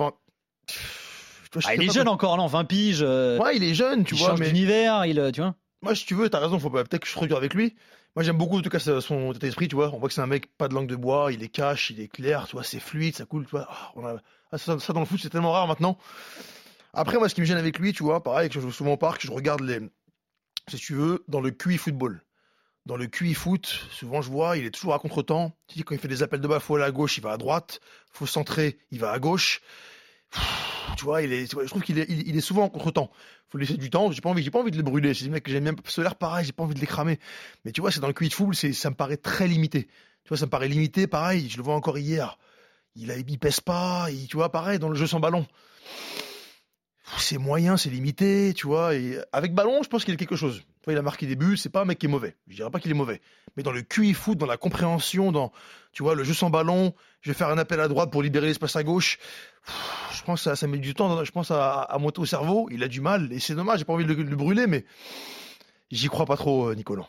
je 0.69 0.75
Ah, 0.75 1.61
sais 1.61 1.75
il 1.77 1.83
est 1.83 1.93
jeune 1.93 2.09
encore, 2.09 2.37
non 2.37 2.47
20 2.47 2.65
piges. 2.65 3.03
euh, 3.03 3.39
Ouais, 3.39 3.57
il 3.57 3.65
est 3.65 3.75
jeune, 3.75 4.05
tu 4.05 4.15
il 4.15 4.19
vois, 4.19 4.31
change 4.31 4.41
mais 4.41 4.49
d'univers, 4.49 5.05
il, 5.07 5.19
euh, 5.21 5.31
tu 5.31 5.41
vois. 5.41 5.55
moi, 5.83 5.95
si 5.95 6.07
tu 6.07 6.15
veux, 6.15 6.29
t'as 6.29 6.41
raison, 6.41 6.59
faut 6.59 6.71
pas 6.71 6.85
peut-être 6.85 7.03
que 7.03 7.09
je 7.09 7.27
te 7.27 7.35
avec 7.35 7.55
lui. 7.55 7.75
Moi, 8.17 8.23
j'aime 8.23 8.39
beaucoup, 8.39 8.57
en 8.57 8.63
tout 8.63 8.71
cas, 8.71 8.79
son 8.79 9.33
état 9.33 9.41
d'esprit, 9.41 9.69
tu 9.69 9.77
vois. 9.77 9.93
On 9.93 9.99
voit 9.99 10.09
que 10.09 10.15
c'est 10.15 10.23
un 10.23 10.27
mec 10.27 10.47
pas 10.57 10.69
de 10.69 10.75
langue 10.75 10.89
de 10.89 10.97
bois, 10.97 11.33
il 11.33 11.43
est 11.43 11.51
cash, 11.51 11.91
il 11.91 12.01
est 12.01 12.09
clair, 12.09 12.47
tu 12.47 12.53
vois, 12.53 12.65
c'est 12.65 12.81
fluide, 12.81 13.15
ça 13.15 13.27
coule, 13.27 13.45
tu 13.45 13.51
vois. 13.51 13.67
Ah, 13.69 14.17
ah, 14.51 14.57
ça, 14.57 14.79
ça, 14.79 14.95
dans 14.95 15.01
le 15.01 15.07
foot, 15.07 15.21
c'est 15.23 15.29
tellement 15.29 15.53
rare 15.53 15.67
maintenant. 15.69 15.99
Après, 16.95 17.19
moi, 17.19 17.29
ce 17.29 17.35
qui 17.35 17.43
me 17.43 17.47
gêne 17.47 17.59
avec 17.59 17.79
lui, 17.79 17.93
tu 17.93 18.03
vois, 18.03 18.23
pareil, 18.23 18.49
que 18.49 18.55
je 18.55 18.61
joue 18.61 18.73
souvent 18.73 18.93
au 18.93 18.97
parc, 18.97 19.21
je 19.21 19.31
regarde 19.31 19.61
les, 19.61 19.81
si 20.67 20.79
tu 20.79 20.95
veux, 20.95 21.25
dans 21.29 21.43
le 21.43 21.51
QI 21.51 21.77
football. 21.77 22.23
Dans 22.87 22.97
le 22.97 23.07
QI 23.07 23.35
foot, 23.35 23.67
souvent 23.91 24.23
je 24.23 24.31
vois, 24.31 24.57
il 24.57 24.65
est 24.65 24.71
toujours 24.71 24.95
à 24.95 24.99
contre-temps. 24.99 25.55
Tu 25.67 25.77
dis, 25.77 25.83
quand 25.85 25.95
il 25.95 26.01
fait 26.01 26.09
des 26.09 26.23
appels 26.23 26.41
de 26.41 26.49
bas, 26.49 26.59
faut 26.59 26.77
aller 26.77 26.85
à 26.85 26.93
gauche, 26.93 27.19
il 27.19 27.23
va 27.23 27.33
à 27.33 27.37
droite. 27.37 27.81
Faut 28.13 28.27
centrer, 28.27 28.79
il 28.91 28.99
va 28.99 29.11
à 29.11 29.19
gauche. 29.19 29.61
Tu 30.97 31.05
vois, 31.05 31.23
il 31.23 31.33
est, 31.33 31.51
je 31.51 31.69
trouve 31.69 31.83
qu'il 31.83 31.99
est, 31.99 32.07
il, 32.09 32.37
est 32.37 32.41
souvent 32.41 32.65
en 32.65 32.69
contre-temps. 32.71 33.11
Faut 33.51 33.59
laisser 33.59 33.77
du 33.77 33.91
temps. 33.91 34.11
J'ai 34.13 34.23
pas 34.23 34.31
envie, 34.31 34.43
j'ai 34.43 34.51
pas 34.51 34.61
envie 34.61 34.71
de 34.71 34.77
le 34.77 34.83
brûler. 34.83 35.13
C'est 35.13 35.25
des 35.25 35.31
mecs 35.31 35.45
que 35.45 35.51
j'aime 35.51 35.65
bien. 35.65 35.75
Solaire, 35.85 36.15
pareil, 36.15 36.47
j'ai 36.47 36.53
pas 36.53 36.63
envie 36.63 36.75
de 36.75 36.81
les 36.81 36.87
cramer. 36.87 37.19
Mais 37.65 37.73
tu 37.73 37.83
vois, 37.83 37.91
c'est 37.91 38.01
dans 38.01 38.07
le 38.07 38.15
QI 38.15 38.29
de 38.29 38.35
football, 38.35 38.55
c'est, 38.55 38.73
ça 38.73 38.89
me 38.89 38.95
paraît 38.95 39.19
très 39.19 39.47
limité. 39.47 39.89
Tu 40.25 40.29
vois, 40.29 40.39
ça 40.39 40.47
me 40.47 40.51
paraît 40.51 40.69
limité. 40.69 41.07
Pareil, 41.07 41.51
je 41.51 41.59
le 41.59 41.63
vois 41.63 41.75
encore 41.75 41.99
hier. 41.99 42.39
Il, 42.95 43.11
a, 43.11 43.17
il 43.19 43.39
pèse 43.39 43.61
pas. 43.61 44.07
Il, 44.11 44.27
tu 44.27 44.37
vois, 44.37 44.51
pareil, 44.51 44.79
dans 44.79 44.89
le 44.89 44.95
jeu 44.95 45.07
sans 45.07 45.21
ballon 45.21 45.47
c'est 47.19 47.39
moyen, 47.39 47.77
c'est 47.77 47.91
limité, 47.91 48.53
tu 48.55 48.67
vois. 48.67 48.91
Avec 49.33 49.55
ballon, 49.55 49.83
je 49.83 49.89
pense 49.89 50.05
qu'il 50.05 50.15
a 50.15 50.17
quelque 50.17 50.37
chose. 50.37 50.63
Tu 50.83 50.93
il 50.93 50.99
a 50.99 51.03
marqué 51.03 51.27
des 51.27 51.37
buts, 51.37 51.57
c'est 51.57 51.69
pas 51.69 51.83
un 51.83 51.85
mec 51.85 51.99
qui 51.99 52.07
est 52.07 52.09
mauvais. 52.09 52.37
Je 52.49 52.57
dirais 52.57 52.71
pas 52.71 52.81
qu'il 52.81 52.91
est 52.91 52.95
mauvais. 52.95 53.21
Mais 53.57 53.63
dans 53.63 53.73
le 53.73 53.83
QI 53.83 54.13
foot, 54.15 54.37
dans 54.39 54.47
la 54.47 54.57
compréhension, 54.57 55.33
dans, 55.33 55.53
tu 55.93 56.03
vois, 56.03 56.15
le 56.15 56.25
jeu 56.25 56.35
sans 56.35 56.51
ballon, 56.51 56.93
je 57.23 57.31
vais 57.31 57.35
faire 57.35 57.49
un 57.49 57.59
appel 57.59 57.81
à 57.81 57.89
droite 57.89 58.11
pour 58.11 58.23
libérer 58.23 58.47
l'espace 58.47 58.77
à 58.77 58.83
gauche. 58.83 59.19
Je 60.13 60.23
pense 60.23 60.41
que 60.41 60.45
ça, 60.51 60.57
ça 60.57 60.67
met 60.67 60.79
du 60.79 60.95
temps, 60.95 61.25
je 61.25 61.31
pense, 61.33 61.51
à, 61.51 61.81
à 61.83 61.99
monter 61.99 62.21
au 62.21 62.27
cerveau. 62.27 62.69
Il 62.71 62.83
a 62.85 62.89
du 62.89 63.01
mal, 63.01 63.33
et 63.33 63.39
c'est 63.41 63.55
dommage, 63.55 63.79
j'ai 63.81 63.85
pas 63.85 63.93
envie 63.95 64.05
de 64.05 64.13
le, 64.13 64.25
de 64.25 64.29
le 64.31 64.37
brûler, 64.37 64.67
mais 64.67 64.85
j'y 65.91 66.09
crois 66.09 66.27
pas 66.27 66.37
trop, 66.37 66.69
euh, 66.69 66.75
Nicolas. 66.75 67.07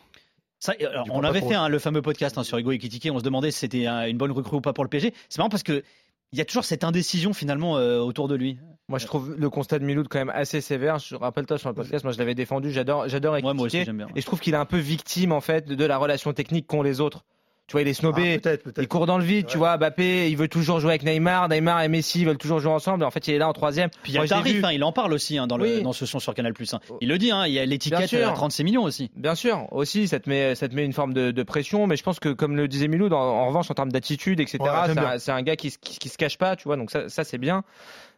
Ça, 0.60 0.74
alors, 0.80 1.06
on 1.12 1.22
avait 1.22 1.40
trop. 1.40 1.50
fait 1.50 1.54
hein, 1.54 1.68
le 1.68 1.78
fameux 1.78 2.02
podcast 2.02 2.36
hein, 2.36 2.42
sur 2.42 2.58
Hugo 2.58 2.72
Ekitike, 2.72 3.08
on 3.12 3.18
se 3.20 3.24
demandait 3.24 3.50
si 3.52 3.60
c'était 3.60 3.86
un- 3.86 4.06
une 4.08 4.18
bonne 4.18 4.32
recrue 4.32 4.56
ou 4.56 4.60
pas 4.60 4.72
pour 4.72 4.82
le 4.84 4.90
PSG. 4.90 5.14
C'est 5.28 5.38
marrant 5.38 5.50
parce 5.50 5.62
que 5.62 5.84
il 6.32 6.38
y 6.38 6.42
a 6.42 6.44
toujours 6.44 6.64
cette 6.64 6.84
indécision 6.84 7.32
finalement 7.32 7.78
euh, 7.78 7.98
autour 7.98 8.28
de 8.28 8.34
lui. 8.34 8.58
Moi, 8.88 8.98
je 8.98 9.06
trouve 9.06 9.34
le 9.36 9.50
constat 9.50 9.78
de 9.78 9.84
Miloud 9.84 10.08
quand 10.08 10.18
même 10.18 10.30
assez 10.34 10.60
sévère. 10.60 10.98
Je 10.98 11.14
rappelle-toi 11.14 11.58
sur 11.58 11.68
le 11.68 11.74
podcast, 11.74 12.04
moi 12.04 12.12
je 12.12 12.18
l'avais 12.18 12.34
défendu. 12.34 12.70
J'adore, 12.70 13.08
j'adore 13.08 13.34
Ouais, 13.34 13.42
moi 13.42 13.52
aussi, 13.52 13.64
Ekitike. 13.76 13.84
j'aime 13.86 13.96
bien. 13.98 14.08
Et 14.16 14.20
je 14.20 14.26
trouve 14.26 14.40
qu'il 14.40 14.54
est 14.54 14.58
un 14.58 14.64
peu 14.64 14.78
victime 14.78 15.32
en 15.32 15.40
fait 15.40 15.66
de 15.66 15.84
la 15.84 15.98
relation 15.98 16.32
technique 16.32 16.66
qu'ont 16.66 16.82
les 16.82 17.00
autres. 17.00 17.24
Tu 17.68 17.72
vois, 17.72 17.82
il 17.82 17.88
est 17.88 17.92
snobé, 17.92 18.40
Ah, 18.46 18.50
il 18.80 18.88
court 18.88 19.04
dans 19.04 19.18
le 19.18 19.24
vide. 19.24 19.44
Tu 19.46 19.58
vois, 19.58 19.76
Mbappé, 19.76 20.30
il 20.30 20.36
veut 20.38 20.48
toujours 20.48 20.80
jouer 20.80 20.92
avec 20.92 21.02
Neymar. 21.02 21.50
Neymar 21.50 21.82
et 21.82 21.88
Messi 21.88 22.24
veulent 22.24 22.38
toujours 22.38 22.60
jouer 22.60 22.72
ensemble. 22.72 23.04
En 23.04 23.10
fait, 23.10 23.28
il 23.28 23.34
est 23.34 23.38
là 23.38 23.46
en 23.46 23.52
troisième. 23.52 23.90
Puis 24.02 24.12
il 24.12 24.14
y 24.14 24.16
a 24.16 24.20
Moi, 24.22 24.26
tarif, 24.28 24.64
hein, 24.64 24.72
il 24.72 24.82
en 24.82 24.90
parle 24.90 25.12
aussi 25.12 25.36
hein, 25.36 25.46
dans, 25.46 25.58
le, 25.58 25.64
Oui. 25.64 25.82
dans 25.82 25.92
ce 25.92 26.06
son 26.06 26.18
sur 26.18 26.34
Canal+. 26.34 26.54
Hein. 26.72 26.78
Il 27.02 27.08
le 27.10 27.18
dit, 27.18 27.30
hein, 27.30 27.46
il 27.46 27.52
y 27.52 27.58
a 27.58 27.66
l'étiquette 27.66 28.12
à 28.14 28.30
36 28.32 28.64
millions 28.64 28.84
aussi. 28.84 29.10
Bien 29.16 29.34
sûr, 29.34 29.66
aussi, 29.70 30.08
ça 30.08 30.18
te 30.18 30.30
met, 30.30 30.54
ça 30.54 30.66
te 30.66 30.74
met 30.74 30.82
une 30.86 30.94
forme 30.94 31.12
de, 31.12 31.30
de 31.30 31.42
pression, 31.42 31.86
mais 31.86 31.96
je 31.96 32.02
pense 32.02 32.20
que, 32.20 32.30
comme 32.30 32.56
le 32.56 32.68
disait 32.68 32.88
Miloud, 32.88 33.12
en, 33.12 33.18
en 33.20 33.46
revanche, 33.48 33.70
en 33.70 33.74
termes 33.74 33.92
d'attitude, 33.92 34.40
etc., 34.40 34.58
Ouais, 34.60 35.18
c'est 35.18 35.30
un, 35.32 35.42
gars 35.42 35.56
qui, 35.56 35.70
se- 35.70 35.76
qui, 35.78 35.98
qui 35.98 36.08
se 36.08 36.16
cache 36.16 36.38
pas, 36.38 36.56
tu 36.56 36.64
vois, 36.64 36.76
donc 36.76 36.90
ça, 36.90 37.10
ça 37.10 37.22
c'est 37.22 37.36
bien. 37.38 37.64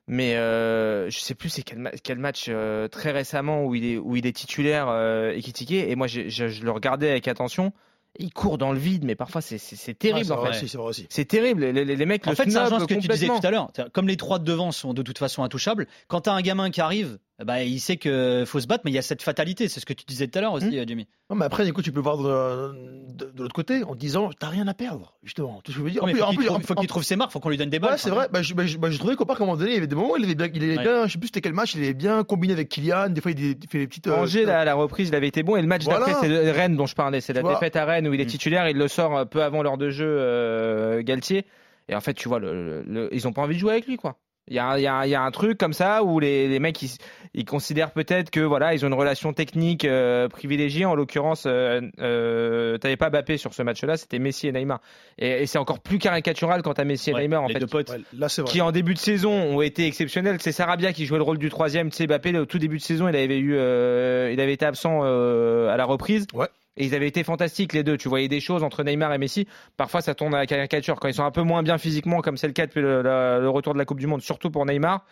Mais 0.07 0.37
euh, 0.37 1.11
je 1.11 1.19
sais 1.19 1.35
plus 1.35 1.49
c'est 1.51 1.63
quel, 1.63 1.79
ma- 1.79 1.91
quel 1.91 2.19
match 2.19 2.47
euh, 2.49 2.87
très 2.89 3.11
récemment 3.11 3.65
où 3.65 3.75
il 3.75 3.85
est, 3.85 3.97
où 3.99 4.15
il 4.17 4.27
est 4.27 4.33
titulaire 4.33 4.87
euh, 4.89 5.33
et 5.33 5.43
critiqué, 5.43 5.91
et 5.91 5.97
moi 5.97 6.07
je 6.07 6.63
le 6.65 6.71
regardais 6.71 7.11
avec 7.11 7.27
attention. 7.27 7.73
Il 8.19 8.33
court 8.33 8.59
dans 8.59 8.73
le 8.73 8.79
vide, 8.79 9.05
mais 9.05 9.15
parfois 9.15 9.41
c'est 9.41 9.57
c'est- 9.57 9.77
c'est 9.77 9.95
terrible 9.95 10.19
Ouais, 10.19 10.25
c'est 10.25 10.33
en 10.33 10.45
fait. 10.53 10.93
c'est. 10.93 11.07
C'est 11.09 11.25
terrible, 11.25 11.65
les, 11.67 11.85
les- 11.85 11.97
les 11.97 12.07
mecs 12.07 12.27
En 12.27 12.31
le 12.31 12.37
fait, 12.37 12.51
ça 12.51 12.65
rejoint 12.65 12.81
ce 12.81 12.85
que 12.87 12.95
tu 12.95 13.09
disais 13.09 13.29
tout 13.29 13.47
à 13.47 13.51
l'heure. 13.51 13.71
Comme 13.93 14.09
les 14.09 14.17
trois 14.17 14.39
de 14.41 14.45
devant 14.45 14.73
sont 14.73 14.93
de 14.95 15.03
toute 15.03 15.19
façon 15.19 15.45
intouchables, 15.45 15.87
quand 16.09 16.23
t'as 16.23 16.33
un 16.33 16.41
gamin 16.43 16.71
qui 16.71 16.81
arrive, 16.81 17.19
ben, 17.45 17.59
il 17.59 17.81
sait 17.81 17.97
qu'il 17.97 18.45
faut 18.47 18.61
se 18.61 18.67
battre, 18.67 18.83
mais 18.85 18.91
il 18.91 18.95
y 18.95 18.99
a 18.99 19.03
cette 19.03 19.23
fatalité. 19.23 19.69
C'est 19.69 19.81
ce 19.81 19.87
que 19.87 19.93
tu 19.93 20.05
disais 20.07 20.29
tout 20.29 20.39
à 20.39 20.43
l'heure 20.43 20.53
aussi, 20.53 20.67
Hmm. 20.67 20.75
euh, 20.75 20.85
Jimmy. 20.87 21.07
Non, 21.31 21.37
mais 21.37 21.45
après, 21.47 21.67
écoute, 21.67 21.85
tu 21.85 21.93
peux 21.93 22.01
voir 22.01 22.19
de, 22.19 22.73
de- 23.15 23.31
de 23.31 23.43
l'autre 23.43 23.55
côté 23.55 23.83
en 23.85 23.95
te 23.95 23.99
disant, 24.01 24.31
t'as 24.39 24.49
rien 24.49 24.67
à 24.69 24.75
perdre, 24.75 25.15
justement. 25.23 25.61
Tout 25.65 25.73
ce 25.73 25.77
que 25.77 25.81
je 25.81 25.85
veux 25.85 25.91
dire? 25.91 26.03
Non, 26.03 26.09
En 26.09 26.13
plus- 26.13 26.19
faut 26.21 26.25
en 26.25 26.29
qu'il 26.31 26.37
plus- 26.39 26.47
trouve, 26.47 26.57
en- 26.59 26.61
faut 26.61 26.75
qu'il 26.75 26.87
trouve 26.89 27.03
ses 27.03 27.17
marques, 27.17 27.31
faut 27.33 27.41
qu'on 27.41 27.49
lui 27.51 27.57
donne 27.57 27.71
des 27.71 27.79
balles. 27.79 27.93
Ouais, 27.93 27.99
c'est 27.99 28.11
vrai. 28.11 28.29
Bah, 28.33 28.43
je- 28.43 28.53
bah, 28.55 28.67
je- 28.67 28.77
bah, 28.79 28.91
j'ai 28.91 28.99
trouvé 28.99 29.17
qu'au 29.17 29.25
parc, 29.25 29.41
à 29.41 29.45
un 29.45 29.47
moment 29.47 29.57
donné, 29.59 29.71
il 29.71 29.75
y 29.75 29.79
avait 29.79 29.87
des 29.87 29.95
moments 29.95 30.13
où 30.13 30.17
il 30.17 30.25
avait 30.25 30.35
bien, 30.35 30.49
il 30.53 30.63
avait 30.65 30.77
Ouais. 30.79 30.83
bien 30.83 31.07
je 31.07 31.13
sais 31.13 31.19
plus 31.19 31.29
c'était 31.29 31.41
quel 31.41 31.53
match, 31.55 31.75
il 31.75 31.83
avait 31.83 31.95
bien 31.95 32.25
combiné 32.25 32.53
avec 32.53 32.69
Kylian. 32.69 33.09
Des 33.11 33.21
fois, 33.21 33.31
il, 33.31 33.41
il 33.41 33.57
fait 33.71 33.79
des 33.79 33.87
petites. 33.87 34.07
euh, 34.09 34.17
Angers, 34.17 34.45
la, 34.45 34.65
la 34.65 34.75
reprise, 34.75 35.09
il 35.09 35.15
avait 35.15 35.29
été 35.29 35.43
bon. 35.43 35.57
Et 35.57 35.63
le 35.63 35.67
match 35.69 35.85
Voilà. 35.85 36.07
d'après, 36.07 36.27
c'est 36.29 36.51
Rennes 36.51 36.77
dont 36.77 36.87
je 36.87 36.95
parlais. 36.95 37.21
C'est 37.21 37.33
la 37.33 37.43
défaite 37.43 37.77
à 37.77 37.85
Rennes 37.85 38.07
où 38.09 38.13
il 38.15 38.21
est 38.21 38.25
Mm. 38.25 38.29
titulaire. 38.29 38.69
Il 38.69 38.77
le 38.77 38.89
sort 38.89 39.17
un 39.17 39.25
peu 39.27 39.43
avant 39.43 39.63
l'heure 39.63 39.79
de 39.79 39.89
jeu, 39.91 40.07
euh, 40.07 41.03
Galtier. 41.03 41.47
Et 41.89 41.95
en 41.95 42.01
fait, 42.01 42.15
tu 42.15 42.29
vois, 42.29 42.39
le, 42.39 42.83
le- 42.87 43.09
ils 43.13 43.27
ont 43.27 43.33
pas 43.33 43.43
envie 43.43 43.55
de 43.55 43.61
jouer 43.61 43.73
avec 43.73 43.87
lui, 43.87 43.97
quoi. 43.97 44.17
Il 44.51 44.57
y 44.57 44.59
a, 44.59 44.79
y 44.79 45.11
y 45.11 45.15
un 45.15 45.31
truc 45.31 45.59
comme 45.59 45.73
ça 45.73 46.03
où 46.03 46.19
les, 46.19 46.49
les 46.49 46.59
mecs, 46.59 46.83
ils, 46.83 46.91
ils 47.35 47.45
considèrent 47.45 47.93
peut-être 47.93 48.31
que 48.31 48.41
voilà, 48.41 48.75
ils 48.75 48.85
ont 48.85 48.89
une 48.89 48.95
relation 48.95 49.33
technique 49.33 49.85
euh, 49.85 50.29
privilégiée. 50.29 50.85
En 50.85 50.97
l'occurrence, 50.97 51.45
euh, 51.47 51.81
euh, 52.01 52.77
t'avais 52.79 52.97
pas 52.97 53.11
Mbappé 53.11 53.37
sur 53.37 53.55
ce 53.55 53.63
match-là, 53.63 53.97
c'était 53.97 54.19
Messi 54.19 54.49
et 54.49 54.53
Neymar. 54.53 54.81
Et, 55.19 55.43
et 55.43 55.47
c'est 55.47 55.59
encore 55.59 55.79
plus 55.79 55.99
caricatural 55.99 56.63
quand 56.63 56.75
t'as 56.75 56.85
Messi 56.85 57.11
et 57.11 57.15
Ouais, 57.15 57.23
Neymar, 57.23 57.45
en 57.45 57.49
fait, 57.49 57.65
potes. 57.67 57.91
Ouais, 57.91 58.01
là, 58.19 58.29
c'est 58.29 58.43
vrai. 58.43 58.51
qui 58.51 58.61
en 58.61 58.73
début 58.73 58.95
de 58.95 58.99
saison 58.99 59.31
ont 59.33 59.63
été 59.63 59.87
exceptionnels. 59.87 60.39
C'est 60.41 60.53
Sarabia 60.53 60.93
qui 60.93 61.07
jouait 61.07 61.19
le 61.19 61.25
rôle 61.25 61.39
du 61.39 61.49
troisième. 61.49 61.91
Tu 61.91 61.97
sais, 61.97 62.07
Mbappé, 62.09 62.37
au 62.37 62.47
tout 62.47 62.59
début 62.59 62.79
de 62.79 62.83
saison, 62.83 63.09
il 63.09 63.15
avait 63.15 63.39
eu, 63.39 63.55
euh, 63.55 64.31
il 64.33 64.41
avait 64.41 64.53
été 64.55 64.67
absent 64.67 65.03
euh, 65.05 65.73
à 65.73 65.77
la 65.77 65.85
reprise. 65.85 66.27
Ouais. 66.35 66.49
Et 66.77 66.87
ils 66.87 66.95
avaient 66.95 67.09
été 67.09 67.25
fantastiques 67.25 67.73
les 67.73 67.83
deux. 67.83 67.97
Tu 67.97 68.09
voyais 68.09 68.29
des 68.29 68.41
choses 68.41 68.63
entre 68.63 68.83
Neymar 68.85 69.13
et 69.13 69.19
Messi. 69.19 69.47
Parfois, 69.77 70.01
ça 70.01 70.15
tourne 70.15 70.35
à 70.35 70.39
la 70.39 70.47
caricature 70.47 70.99
quand 71.01 71.09
ils 71.09 71.15
sont 71.15 71.25
un 71.25 71.31
peu 71.31 71.43
moins 71.43 71.63
bien 71.63 71.79
physiquement, 71.79 72.21
comme 72.21 72.37
c'est 72.37 72.47
le 72.47 72.53
cas 72.53 72.67
depuis 72.67 72.81
le, 72.81 73.49
retour 73.49 73.75
de 73.75 73.79
la 73.79 73.85
Coupe 73.85 74.01
du 74.01 74.07
Monde, 74.07 74.23
surtout 74.23 74.51
pour 74.51 74.65
Neymar. 74.67 75.05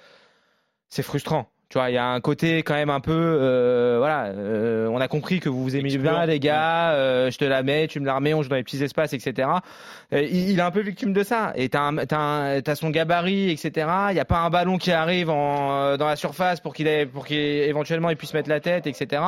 C'est 0.88 1.02
frustrant. 1.02 1.50
Tu 1.68 1.76
vois, 1.76 1.90
il 1.90 1.94
y 1.94 1.98
a 1.98 2.06
un 2.06 2.20
côté 2.22 2.62
quand 2.62 2.72
même 2.72 2.88
un 2.88 3.00
peu, 3.00 3.12
euh, 3.12 3.96
voilà, 3.98 4.28
euh, 4.28 4.88
on 4.88 5.02
a 5.02 5.08
compris 5.08 5.38
que 5.38 5.50
vous 5.50 5.62
vous 5.62 5.76
aimez 5.76 5.98
bien, 5.98 6.24
les 6.24 6.40
gars. 6.40 6.92
euh, 6.92 7.30
je 7.30 7.36
te 7.36 7.44
la 7.44 7.62
mets, 7.62 7.86
tu 7.88 8.00
me 8.00 8.06
la 8.06 8.14
remets, 8.14 8.32
on 8.32 8.42
joue 8.42 8.48
dans 8.48 8.56
les 8.56 8.62
petits 8.62 8.82
espaces, 8.82 9.12
etc. 9.12 9.50
Il, 10.12 10.48
il 10.48 10.58
est 10.58 10.62
un 10.62 10.70
peu 10.70 10.80
victime 10.80 11.12
de 11.12 11.22
ça. 11.22 11.52
Et 11.56 11.68
t'as, 11.68 11.92
t'as 12.06 12.74
son 12.74 12.88
gabarit, 12.88 13.50
etc. 13.50 13.86
Il 14.08 14.14
n'y 14.14 14.20
a 14.20 14.24
pas 14.24 14.38
un 14.38 14.48
ballon 14.48 14.78
qui 14.78 14.92
arrive 14.92 15.28
en, 15.28 15.98
dans 15.98 16.06
la 16.06 16.16
surface 16.16 16.60
pour 16.60 16.72
qu'il 16.72 16.88
pour 17.12 17.26
qu'il 17.26 17.36
éventuellement 17.36 18.08
il 18.08 18.16
puisse 18.16 18.32
mettre 18.32 18.48
la 18.48 18.60
tête, 18.60 18.86
etc. 18.86 19.20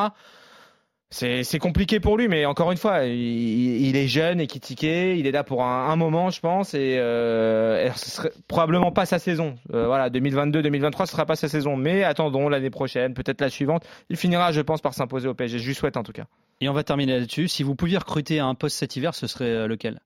C'est, 1.12 1.58
compliqué 1.58 1.98
pour 1.98 2.16
lui, 2.16 2.28
mais 2.28 2.46
encore 2.46 2.70
une 2.70 2.78
fois, 2.78 3.04
il, 3.04 3.96
est 3.96 4.06
jeune 4.06 4.40
et 4.40 4.46
critiqué. 4.46 5.18
Il 5.18 5.26
est 5.26 5.32
là 5.32 5.42
pour 5.42 5.64
un, 5.64 5.96
moment, 5.96 6.30
je 6.30 6.38
pense, 6.40 6.72
et, 6.72 6.98
euh, 6.98 7.90
ce 7.94 8.10
serait 8.10 8.32
probablement 8.46 8.92
pas 8.92 9.06
sa 9.06 9.18
saison. 9.18 9.56
Euh, 9.74 9.86
voilà, 9.86 10.08
2022-2023, 10.08 11.06
ce 11.06 11.12
sera 11.12 11.26
pas 11.26 11.34
sa 11.34 11.48
saison, 11.48 11.76
mais 11.76 12.04
attendons 12.04 12.48
l'année 12.48 12.70
prochaine, 12.70 13.12
peut-être 13.14 13.40
la 13.40 13.50
suivante. 13.50 13.84
Il 14.08 14.16
finira, 14.16 14.52
je 14.52 14.60
pense, 14.60 14.80
par 14.80 14.94
s'imposer 14.94 15.26
au 15.26 15.34
PSG. 15.34 15.58
Je 15.58 15.66
lui 15.66 15.74
souhaite 15.74 15.96
en 15.96 16.04
tout 16.04 16.12
cas. 16.12 16.26
Et 16.60 16.68
on 16.68 16.72
va 16.72 16.84
terminer 16.84 17.18
là-dessus. 17.18 17.48
Si 17.48 17.64
vous 17.64 17.74
pouviez 17.74 17.98
recruter 17.98 18.38
un 18.38 18.54
poste 18.54 18.76
cet 18.76 18.94
hiver, 18.94 19.14
ce 19.14 19.26
serait 19.26 19.46
euh, 19.46 19.66
lequel? 19.66 20.00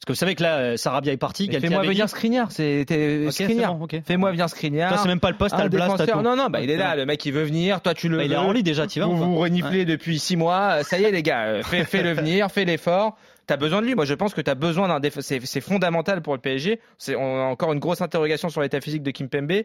Parce 0.00 0.06
que 0.06 0.12
vous 0.12 0.16
savez 0.16 0.34
que 0.34 0.42
là, 0.42 0.56
euh, 0.56 0.76
Sarabia 0.78 1.12
est 1.12 1.18
parti. 1.18 1.46
Fais-moi 1.50 1.82
venir 1.82 2.08
Skriniar, 2.08 2.50
c'était 2.50 3.24
Ok, 3.26 3.32
c'est 3.34 3.44
Skriniar. 3.44 3.74
bon. 3.74 3.86
Fais-moi 4.02 4.30
venir 4.30 4.48
Skriniar. 4.48 4.88
Toi, 4.88 4.98
c'est 5.02 5.08
même 5.08 5.20
pas 5.20 5.30
le 5.30 5.36
poste, 5.36 5.54
t'as 5.54 5.64
le 5.64 5.68
blast, 5.68 5.90
t'as 5.90 6.06
défenseur. 6.06 6.22
tout. 6.22 6.24
Non, 6.24 6.36
non, 6.36 6.48
bah 6.48 6.60
il 6.62 6.70
est 6.70 6.78
là, 6.78 6.96
le 6.96 7.04
mec 7.04 7.22
il 7.26 7.34
veut 7.34 7.42
venir, 7.42 7.82
toi 7.82 7.92
tu 7.92 8.08
le 8.08 8.16
Bah, 8.16 8.24
il 8.24 8.32
est 8.32 8.36
en 8.36 8.50
lit 8.50 8.62
déjà, 8.62 8.86
tu 8.86 8.98
vas 8.98 9.04
Vous 9.04 9.16
vous 9.16 9.36
reniflez 9.36 9.84
depuis 9.84 10.18
six 10.18 10.36
mois, 10.36 10.78
euh, 10.78 10.82
ça 10.84 10.98
y 10.98 11.04
est 11.04 11.10
les 11.10 11.22
gars, 11.22 11.44
euh, 11.44 11.62
fais, 11.62 11.84
fais-le 11.84 12.12
venir, 12.14 12.50
fais 12.50 12.64
l'effort. 12.64 13.18
T'as 13.46 13.58
besoin 13.58 13.82
de 13.82 13.86
lui. 13.86 13.94
Moi, 13.94 14.06
je 14.06 14.14
pense 14.14 14.32
que 14.32 14.40
t'as 14.40 14.54
besoin 14.54 14.88
d'un 14.88 15.00
déf... 15.00 15.18
c'est, 15.20 15.60
fondamental 15.60 16.22
pour 16.22 16.34
le 16.34 16.40
PSG. 16.40 16.80
C'est 16.96 17.14
on 17.14 17.36
a 17.36 17.42
encore 17.42 17.74
une 17.74 17.80
grosse 17.80 18.00
interrogation 18.00 18.48
sur 18.48 18.62
l'état 18.62 18.80
physique 18.80 19.02
de 19.02 19.10
Kimpembe. 19.10 19.64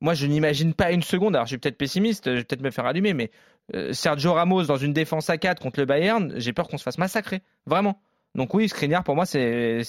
Moi, 0.00 0.14
je 0.14 0.26
n'imagine 0.26 0.74
pas 0.74 0.90
une 0.90 1.02
seconde. 1.02 1.36
Alors, 1.36 1.46
je 1.46 1.50
suis 1.50 1.58
peut-être 1.58 1.78
pessimiste, 1.78 2.24
je 2.26 2.38
vais 2.38 2.44
peut-être 2.44 2.62
me 2.62 2.70
faire 2.70 2.86
allumer, 2.86 3.14
mais 3.14 3.30
Sergio 3.92 4.32
Ramos 4.32 4.64
dans 4.64 4.78
une 4.78 4.92
défense 4.92 5.30
à 5.30 5.38
4 5.38 5.62
contre 5.62 5.78
le 5.78 5.86
Bayern, 5.86 6.32
j'ai 6.38 6.52
peur 6.52 6.66
qu'on 6.66 6.78
se 6.78 6.82
fasse 6.82 6.98
massacrer, 6.98 7.42
vraiment. 7.66 8.00
Donc 8.36 8.52
oui, 8.54 8.68
Skriniar 8.68 9.02
pour 9.02 9.16
moi 9.16 9.26
c'est 9.26 9.82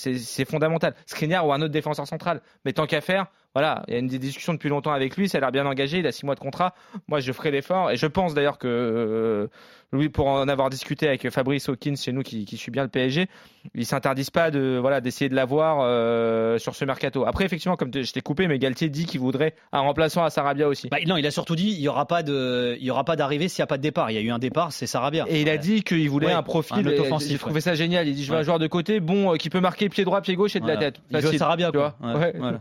fondamental. 0.49 0.95
Skriniar 1.05 1.45
ou 1.45 1.53
un 1.53 1.61
autre 1.61 1.73
défenseur 1.73 2.07
central. 2.07 2.41
Mais 2.65 2.73
tant 2.73 2.87
qu'à 2.87 3.01
faire, 3.01 3.27
voilà, 3.53 3.83
il 3.87 3.93
y 3.93 3.95
a 3.97 3.99
une 3.99 4.07
des 4.07 4.19
discussions 4.19 4.53
depuis 4.53 4.69
longtemps 4.69 4.91
avec 4.91 5.17
lui, 5.17 5.27
ça 5.29 5.39
a 5.39 5.41
l'air 5.41 5.51
bien 5.51 5.65
engagé, 5.65 5.97
il 5.99 6.07
a 6.07 6.11
six 6.11 6.25
mois 6.25 6.35
de 6.35 6.39
contrat. 6.39 6.75
Moi, 7.07 7.19
je 7.19 7.31
ferai 7.31 7.49
l'effort 7.51 7.89
et 7.89 7.97
je 7.97 8.05
pense 8.05 8.33
d'ailleurs 8.35 8.59
que 8.59 8.67
euh, 8.67 9.47
Louis, 9.91 10.09
pour 10.09 10.27
en 10.27 10.47
avoir 10.47 10.69
discuté 10.69 11.07
avec 11.07 11.29
Fabrice 11.31 11.67
Hawkins 11.69 11.95
chez 11.95 12.11
nous 12.11 12.21
qui, 12.21 12.45
qui 12.45 12.57
suit 12.57 12.71
bien 12.71 12.83
le 12.83 12.89
PSG, 12.89 13.27
ils 13.73 13.85
s'interdisent 13.85 14.29
pas 14.29 14.51
de 14.51 14.77
voilà 14.79 15.01
d'essayer 15.01 15.29
de 15.29 15.33
l'avoir 15.35 15.79
euh, 15.81 16.57
sur 16.59 16.75
ce 16.75 16.85
mercato. 16.85 17.25
Après, 17.25 17.45
effectivement, 17.45 17.77
comme 17.77 17.91
je 17.93 18.11
t'ai 18.11 18.21
coupé, 18.21 18.47
mais 18.47 18.59
Galtier 18.59 18.89
dit 18.89 19.05
qu'il 19.05 19.21
voudrait 19.21 19.55
un 19.71 19.79
remplaçant 19.79 20.23
à 20.23 20.29
Sarabia 20.29 20.67
aussi. 20.67 20.89
Bah, 20.89 20.97
non, 21.07 21.17
il 21.17 21.25
a 21.25 21.31
surtout 21.31 21.55
dit 21.55 21.69
il 21.69 21.79
y 21.79 21.87
aura 21.87 22.05
pas 22.05 22.21
de, 22.21 22.75
il 22.79 22.85
y 22.85 22.91
aura 22.91 23.05
pas 23.05 23.15
d'arrivée 23.15 23.47
s'il 23.47 23.61
n'y 23.61 23.63
a 23.63 23.67
pas 23.67 23.77
de 23.77 23.81
départ. 23.81 24.11
Il 24.11 24.15
y 24.15 24.17
a 24.17 24.21
eu 24.21 24.29
un 24.29 24.39
départ, 24.39 24.71
c'est 24.71 24.87
Sarabia. 24.87 25.25
Et 25.29 25.41
il 25.41 25.49
a 25.49 25.57
dit 25.57 25.83
qu'il 25.83 26.09
voulait 26.09 26.27
Ouais, 26.27 26.33
un 26.33 26.43
profil. 26.43 26.87
un 26.87 26.99
offensif, 27.01 27.31
J'ai 27.31 27.37
trouvé 27.39 27.55
ouais. 27.55 27.61
ça 27.61 27.73
génial. 27.73 28.07
Il 28.07 28.13
dit 28.13 28.23
je 28.25 28.31
veux 28.31 28.37
un 28.37 28.43
joueur 28.43 28.59
de 28.59 28.67
côté, 28.67 28.99
bon, 28.99 29.33
euh, 29.33 29.37
qui 29.37 29.49
peut 29.49 29.61
marquer 29.61 29.89
pied 29.89 30.03
droit, 30.03 30.21
pied 30.21 30.35
gauche 30.35 30.55
et 30.55 30.59
de 30.59 30.67
la 30.67 30.77
tête. 30.77 30.99
Il 31.09 31.15
veut 31.15 31.21
Facile, 31.21 31.39
Sarabia, 31.39 31.71
tu 31.71 31.77
quoi. 31.77 31.95
voilà. 31.99 32.59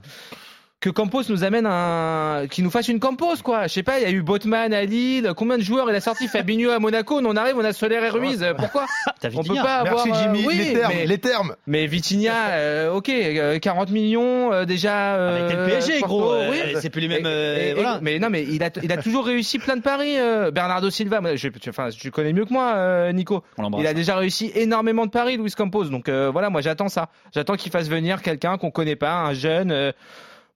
Que 0.78 0.90
Campos 0.90 1.22
nous 1.30 1.42
amène 1.42 1.64
un, 1.66 2.46
qui 2.50 2.62
nous 2.62 2.68
fasse 2.70 2.88
une 2.88 3.00
Campos 3.00 3.36
quoi. 3.42 3.66
Je 3.66 3.72
sais 3.72 3.82
pas, 3.82 3.98
il 3.98 4.02
y 4.02 4.04
a 4.06 4.10
eu 4.10 4.20
Botman 4.20 4.74
à 4.74 4.84
Lille. 4.84 5.32
Combien 5.34 5.56
de 5.56 5.62
joueurs 5.62 5.88
il 5.90 5.96
a 5.96 6.02
sorti? 6.02 6.28
Fabinho 6.28 6.70
à 6.70 6.78
Monaco. 6.78 7.18
On 7.24 7.34
arrive, 7.34 7.56
on 7.56 7.64
a 7.64 7.72
Soler 7.72 7.94
et 7.96 8.10
Ruiz. 8.10 8.42
Euh, 8.42 8.52
Pourquoi? 8.52 8.84
T'as 9.20 9.30
On 9.34 9.42
peut 9.42 9.54
pas 9.54 9.76
avoir. 9.78 10.06
Merci 10.06 10.10
euh, 10.28 10.32
Jimmy, 10.34 10.46
oui, 10.46 10.54
les 10.58 10.72
termes, 10.74 10.92
mais- 10.94 11.06
les 11.06 11.18
termes. 11.18 11.56
mais 11.66 11.86
Vitinha, 11.86 12.48
euh, 12.50 12.92
ok, 12.92 13.08
euh, 13.08 13.58
40 13.58 13.90
millions 13.90 14.52
euh, 14.52 14.64
déjà. 14.66 15.14
Avec 15.14 15.54
euh, 15.56 15.62
le 15.64 15.70
PSG, 15.72 15.98
Porto, 16.00 16.14
gros. 16.18 16.32
euh, 16.34 16.50
oui. 16.50 16.58
C'est 16.78 16.90
plus 16.90 17.00
les 17.00 17.08
mêmes. 17.08 17.24
Et- 17.24 17.28
euh, 17.28 17.56
et- 17.58 17.70
et- 17.70 17.74
voilà. 17.74 17.98
Mais 18.02 18.18
non, 18.18 18.28
mais 18.28 18.42
il 18.44 18.62
a, 18.62 18.68
il 18.82 18.92
a 18.92 18.98
toujours 18.98 19.24
réussi 19.24 19.58
plein 19.58 19.76
de 19.76 19.82
paris. 19.82 20.18
euh, 20.18 20.50
Bernardo 20.50 20.90
Silva, 20.90 21.22
moi, 21.22 21.36
je, 21.36 21.48
tu, 21.48 21.70
enfin, 21.70 21.88
tu 21.88 22.10
connais 22.10 22.34
mieux 22.34 22.44
que 22.44 22.52
moi, 22.52 22.74
euh, 22.76 23.12
Nico. 23.12 23.42
Il 23.78 23.86
a 23.86 23.94
déjà 23.94 24.16
réussi 24.16 24.52
énormément 24.54 25.06
de 25.06 25.10
paris, 25.10 25.38
Luis 25.38 25.52
Campos. 25.52 25.84
Donc 25.86 26.10
euh, 26.10 26.28
voilà, 26.30 26.50
moi 26.50 26.60
j'attends 26.60 26.90
ça. 26.90 27.08
J'attends 27.34 27.56
qu'il 27.56 27.72
fasse 27.72 27.88
venir 27.88 28.20
quelqu'un 28.20 28.58
qu'on 28.58 28.70
connaît 28.70 28.94
pas, 28.94 29.14
un 29.14 29.32
jeune. 29.32 29.92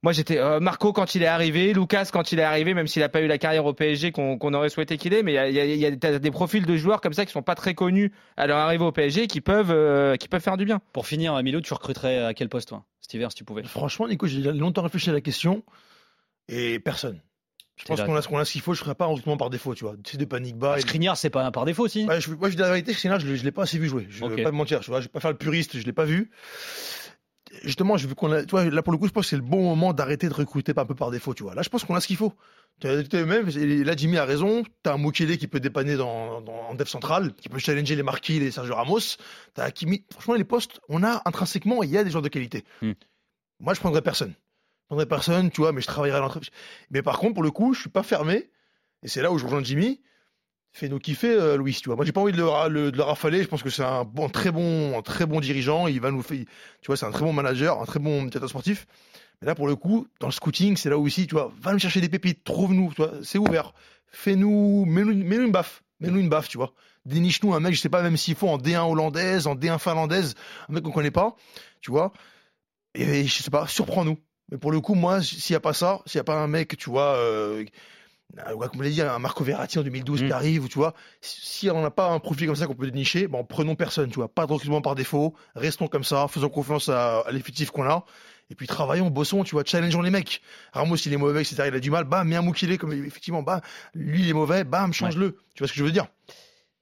Moi 0.02 0.12
j'étais 0.12 0.38
euh, 0.38 0.60
Marco 0.60 0.92
quand 0.92 1.14
il 1.14 1.22
est 1.22 1.26
arrivé, 1.26 1.72
Lucas 1.72 2.08
quand 2.12 2.32
il 2.32 2.38
est 2.38 2.42
arrivé, 2.42 2.72
même 2.74 2.86
s'il 2.86 3.00
n'a 3.02 3.08
pas 3.08 3.20
eu 3.20 3.26
la 3.26 3.38
carrière 3.38 3.66
au 3.66 3.74
PSG 3.74 4.12
qu'on 4.12 4.54
aurait 4.54 4.68
souhaité 4.70 4.96
qu'il 4.96 5.12
ait, 5.12 5.22
mais 5.22 5.32
il 5.32 5.34
y 5.34 5.38
a, 5.38 5.48
il 5.48 5.54
y 5.54 5.60
a- 5.60 5.64
il 5.64 5.76
y 5.78 5.86
a 5.86 6.18
des- 6.18 6.30
profils 6.30 6.64
de 6.64 6.76
joueurs 6.76 7.00
comme 7.00 7.12
ça 7.12 7.26
qui 7.26 7.32
sont 7.32 7.42
pas 7.42 7.54
très 7.54 7.74
connus 7.74 8.12
à 8.36 8.46
leur 8.46 8.58
arrivée 8.58 8.84
au 8.84 8.92
PSG 8.92 9.26
qui 9.26 9.40
peuvent, 9.40 9.70
euh, 9.70 10.16
qui 10.16 10.28
peuvent 10.28 10.40
faire 10.42 10.56
du 10.56 10.64
bien. 10.64 10.80
Pour 10.92 11.06
finir, 11.06 11.40
Milo, 11.42 11.60
tu 11.60 11.74
recruterais 11.74 12.24
à 12.24 12.34
quel 12.34 12.48
poste, 12.48 12.68
toi, 12.68 12.84
cet 13.00 13.12
hiver, 13.14 13.30
si 13.30 13.36
tu 13.36 13.44
pouvais 13.44 13.62
Franchement, 13.64 14.08
Nico, 14.08 14.26
j'ai 14.26 14.40
longtemps 14.40 14.82
réfléchi 14.82 15.10
à 15.10 15.12
la 15.12 15.20
question 15.20 15.62
et 16.48 16.78
personne. 16.78 17.20
Je 17.76 17.86
pense 17.86 18.02
qu'on 18.02 18.14
a, 18.14 18.20
qu'on 18.22 18.36
a 18.38 18.44
ce 18.44 18.52
qu'il 18.52 18.60
faut, 18.60 18.74
je 18.74 18.80
ne 18.80 18.84
ferai 18.84 18.94
pas 18.94 19.06
un 19.06 19.08
recrutement 19.08 19.38
par 19.38 19.48
défaut, 19.48 19.74
tu 19.74 19.84
vois. 19.84 19.94
C'est 20.04 20.18
de 20.18 20.24
panique 20.26 20.56
bas. 20.56 20.76
et- 20.76 20.82
Skriniar, 20.82 21.16
c'est 21.16 21.30
pas 21.30 21.50
par 21.50 21.64
défaut 21.64 21.84
aussi. 21.84 22.04
Ouais, 22.06 22.20
je, 22.20 22.30
moi, 22.30 22.50
je 22.50 22.54
dis 22.56 22.60
la 22.60 22.68
vérité, 22.68 22.92
Skriniar, 22.92 23.18
je 23.20 23.26
ne 23.26 23.34
l'ai 23.36 23.50
pas 23.52 23.62
assez 23.62 23.78
vu 23.78 23.88
jouer. 23.88 24.06
Je 24.10 24.22
ne 24.22 24.28
Ok. 24.30 24.36
vais 24.36 24.42
pas 24.42 24.52
me 24.52 24.56
mentir, 24.58 24.80
tu 24.80 24.90
vois. 24.90 25.00
Je 25.00 25.06
vais 25.06 25.10
pas 25.10 25.20
faire 25.20 25.30
le 25.30 25.38
puriste, 25.38 25.72
je 25.74 25.78
ne 25.80 25.84
l'ai 25.84 25.92
pas 25.94 26.04
vu. 26.04 26.30
Justement, 27.64 27.96
je 27.96 28.06
veux 28.06 28.14
qu'on 28.14 28.30
a, 28.30 28.44
tu 28.44 28.50
vois, 28.50 28.64
là 28.64 28.82
pour 28.82 28.92
le 28.92 28.98
coup, 28.98 29.06
je 29.06 29.12
pense 29.12 29.24
que 29.24 29.30
c'est 29.30 29.36
le 29.36 29.42
bon 29.42 29.62
moment 29.62 29.92
d'arrêter 29.92 30.28
de 30.28 30.34
recruter 30.34 30.72
un 30.76 30.84
peu 30.84 30.94
par 30.94 31.10
défaut, 31.10 31.34
tu 31.34 31.42
vois. 31.42 31.54
Là, 31.54 31.62
je 31.62 31.68
pense 31.68 31.84
qu'on 31.84 31.94
a 31.96 32.00
ce 32.00 32.06
qu'il 32.06 32.16
faut. 32.16 32.32
Même, 32.84 33.48
là, 33.84 33.96
Jimmy 33.96 34.16
a 34.18 34.24
raison. 34.24 34.62
Tu 34.62 34.90
as 34.90 34.94
un 34.94 34.98
Mukele 34.98 35.36
qui 35.36 35.48
peut 35.48 35.60
dépanner 35.60 35.96
dans, 35.96 36.40
dans, 36.40 36.52
en 36.52 36.74
dev 36.74 36.86
central, 36.86 37.34
qui 37.34 37.48
peut 37.48 37.58
challenger 37.58 37.96
les 37.96 38.02
Marquis, 38.02 38.38
les 38.38 38.50
Sergio 38.50 38.74
Ramos. 38.74 39.00
Tu 39.00 39.60
as 39.60 39.64
Hakimi. 39.64 40.04
Franchement, 40.12 40.34
les 40.34 40.44
postes, 40.44 40.80
on 40.88 41.02
a 41.02 41.22
intrinsèquement, 41.24 41.82
il 41.82 41.90
y 41.90 41.98
a 41.98 42.04
des 42.04 42.10
joueurs 42.10 42.22
de 42.22 42.28
qualité. 42.28 42.64
Hmm. 42.82 42.92
Moi, 43.58 43.74
je 43.74 43.80
prendrais 43.80 44.02
personne. 44.02 44.32
Je 44.32 44.86
prendrais 44.86 45.06
personne, 45.06 45.50
tu 45.50 45.60
vois, 45.60 45.72
mais 45.72 45.80
je 45.80 45.86
travaillerai 45.86 46.18
à 46.18 46.20
l'entreprise. 46.20 46.50
Mais 46.90 47.02
par 47.02 47.18
contre, 47.18 47.34
pour 47.34 47.42
le 47.42 47.50
coup, 47.50 47.74
je 47.74 47.80
suis 47.80 47.90
pas 47.90 48.02
fermé. 48.02 48.50
Et 49.02 49.08
c'est 49.08 49.22
là 49.22 49.32
où 49.32 49.38
je 49.38 49.44
rejoins 49.44 49.62
Jimmy. 49.62 50.00
Fais-nous 50.72 50.98
kiffer, 50.98 51.30
euh, 51.30 51.56
Louis, 51.56 51.74
tu 51.74 51.88
vois. 51.88 51.96
Moi, 51.96 52.04
j'ai 52.04 52.12
pas 52.12 52.20
envie 52.20 52.32
de 52.32 52.38
le, 52.68 52.90
le- 52.90 53.02
rafaler. 53.02 53.42
Je 53.42 53.48
pense 53.48 53.62
que 53.62 53.70
c'est 53.70 53.82
un 53.82 54.04
bon, 54.04 54.28
très 54.28 54.52
bon, 54.52 55.02
très 55.02 55.26
bon 55.26 55.40
dirigeant. 55.40 55.88
Il 55.88 56.00
va 56.00 56.10
nous 56.10 56.22
faire, 56.22 56.38
tu 56.80 56.86
vois, 56.86 56.96
c'est 56.96 57.06
un 57.06 57.10
très 57.10 57.24
bon 57.24 57.32
manager, 57.32 57.80
un 57.80 57.86
très 57.86 57.98
bon 57.98 58.22
directeur 58.22 58.48
sportif. 58.48 58.86
Mais 59.40 59.46
là, 59.46 59.54
pour 59.54 59.66
le 59.66 59.74
coup, 59.74 60.06
dans 60.20 60.28
le 60.28 60.32
scouting, 60.32 60.76
c'est 60.76 60.90
là 60.90 60.96
où 60.98 61.06
aussi, 61.06 61.26
tu 61.26 61.34
vois, 61.34 61.52
va 61.60 61.72
nous 61.72 61.78
chercher 61.78 62.00
des 62.00 62.08
pépites, 62.08 62.44
trouve-nous, 62.44 62.90
tu 62.94 63.02
vois, 63.02 63.12
c'est 63.22 63.38
ouvert. 63.38 63.72
Fais-nous, 64.12 64.84
mets-nous, 64.86 65.14
mets-nous 65.14 65.46
une 65.46 65.52
baffe, 65.52 65.82
mets-nous 66.00 66.20
une 66.20 66.28
baffe, 66.28 66.48
tu 66.48 66.56
vois. 66.58 66.72
Déniche-nous 67.06 67.54
un 67.54 67.60
mec, 67.60 67.74
je 67.74 67.80
sais 67.80 67.88
pas, 67.88 68.02
même 68.02 68.16
s'il 68.16 68.34
faut 68.34 68.48
en 68.48 68.58
D1 68.58 68.90
hollandaise, 68.90 69.46
en 69.46 69.56
D1 69.56 69.78
finlandaise, 69.78 70.34
un 70.68 70.74
mec 70.74 70.84
qu'on 70.84 70.90
connaît 70.92 71.10
pas, 71.10 71.34
tu 71.80 71.90
vois. 71.90 72.12
Et, 72.94 73.24
je 73.26 73.42
sais 73.42 73.50
pas, 73.50 73.66
surprends-nous. 73.66 74.18
Mais 74.50 74.58
pour 74.58 74.72
le 74.72 74.80
coup, 74.80 74.94
moi, 74.94 75.22
s'il 75.22 75.52
y 75.52 75.56
a 75.56 75.60
pas 75.60 75.72
ça, 75.72 76.00
s'il 76.06 76.18
y 76.18 76.20
a 76.20 76.24
pas 76.24 76.36
un 76.36 76.48
mec, 76.48 76.76
tu 76.76 76.90
vois, 76.90 77.14
euh, 77.16 77.64
comme 78.36 78.80
on 78.80 78.82
l'a 78.82 78.90
dit, 78.90 79.02
un 79.02 79.18
Marco 79.18 79.44
Verratti 79.44 79.78
en 79.78 79.82
2012 79.82 80.20
qui 80.20 80.32
arrive, 80.32 80.68
tu 80.68 80.78
vois. 80.78 80.94
Si 81.20 81.70
on 81.70 81.82
n'a 81.82 81.90
pas 81.90 82.10
un 82.10 82.18
profil 82.18 82.46
comme 82.46 82.56
ça 82.56 82.66
qu'on 82.66 82.74
peut 82.74 82.90
dénicher, 82.90 83.26
bon, 83.26 83.44
prenons 83.44 83.74
personne, 83.74 84.10
tu 84.10 84.16
vois. 84.16 84.28
Pas 84.28 84.46
de 84.46 84.52
recrutement 84.52 84.80
par 84.80 84.94
défaut, 84.94 85.34
restons 85.54 85.88
comme 85.88 86.04
ça, 86.04 86.26
faisons 86.28 86.48
confiance 86.48 86.88
à, 86.88 87.20
à 87.20 87.32
l'effectif 87.32 87.70
qu'on 87.70 87.84
a. 87.84 88.04
Et 88.50 88.56
puis 88.56 88.66
travaillons, 88.66 89.10
bossons, 89.10 89.44
tu 89.44 89.54
vois, 89.54 89.62
challengeons 89.64 90.02
les 90.02 90.10
mecs. 90.10 90.42
Ramos, 90.72 90.96
il 90.96 91.12
est 91.12 91.16
mauvais, 91.16 91.42
etc. 91.42 91.64
Il 91.68 91.74
a 91.74 91.80
du 91.80 91.90
mal, 91.90 92.04
bam, 92.04 92.26
mets 92.26 92.36
un 92.36 92.42
Moukile, 92.42 92.78
comme 92.78 92.92
effectivement, 92.92 93.42
bam, 93.42 93.60
lui, 93.94 94.22
il 94.22 94.28
est 94.28 94.32
mauvais, 94.32 94.64
bam, 94.64 94.92
change-le. 94.92 95.36
Tu 95.54 95.60
vois 95.60 95.68
ce 95.68 95.72
que 95.72 95.78
je 95.78 95.84
veux 95.84 95.92
dire? 95.92 96.06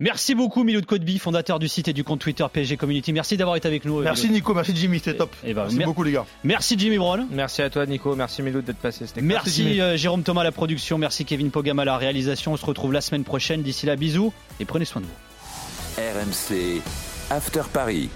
Merci 0.01 0.37
beaucoup, 0.37 0.63
Milo 0.63 0.81
de 0.81 0.87
Côte-Bi, 0.87 1.19
fondateur 1.19 1.59
du 1.59 1.67
site 1.67 1.89
et 1.89 1.93
du 1.93 2.05
compte 2.05 2.21
Twitter 2.21 2.47
PSG 2.53 2.77
Community. 2.77 3.13
Merci 3.13 3.37
d'avoir 3.37 3.57
été 3.57 3.67
avec 3.67 3.85
nous. 3.85 3.99
euh, 3.99 4.05
Merci. 4.05 4.31
Nico, 4.31 4.55
merci 4.55 4.71
Jimmy, 4.77 4.99
c'était 5.01 5.17
top. 5.17 5.35
Et 5.43 5.53
ben, 5.55 5.63
merci 5.63 5.77
mer- 5.77 5.89
beaucoup 5.89 6.05
les 6.05 6.13
gars. 6.13 6.25
Merci 6.45 6.77
Jimmy 6.79 6.99
Brown. 6.99 7.27
Merci 7.33 7.63
à 7.63 7.69
toi, 7.71 7.85
Nico. 7.85 8.15
Merci 8.15 8.43
Milou 8.43 8.63
d'être 8.63 8.77
passé. 8.79 9.09
C'était 9.09 9.19
cool. 9.23 9.29
Merci 9.29 9.81
euh, 9.81 9.97
Jérôme 9.97 10.23
Thomas 10.23 10.43
à 10.43 10.45
la 10.45 10.53
production. 10.53 10.99
Merci 10.99 11.25
Kevin 11.25 11.51
Pogam 11.51 11.81
à 11.81 11.85
la 11.85 11.97
réalisation. 11.97 12.53
On 12.53 12.57
se 12.57 12.65
retrouve 12.65 12.93
la 12.93 13.01
semaine 13.01 13.25
prochaine. 13.25 13.63
D'ici 13.63 13.87
là, 13.87 13.97
bisous 13.97 14.33
et 14.61 14.65
prenez 14.67 14.85
soin 14.85 15.03
de 15.03 15.07
vous. 15.07 16.01
RMC 16.01 16.81
After 17.31 17.63
Paris. 17.73 18.09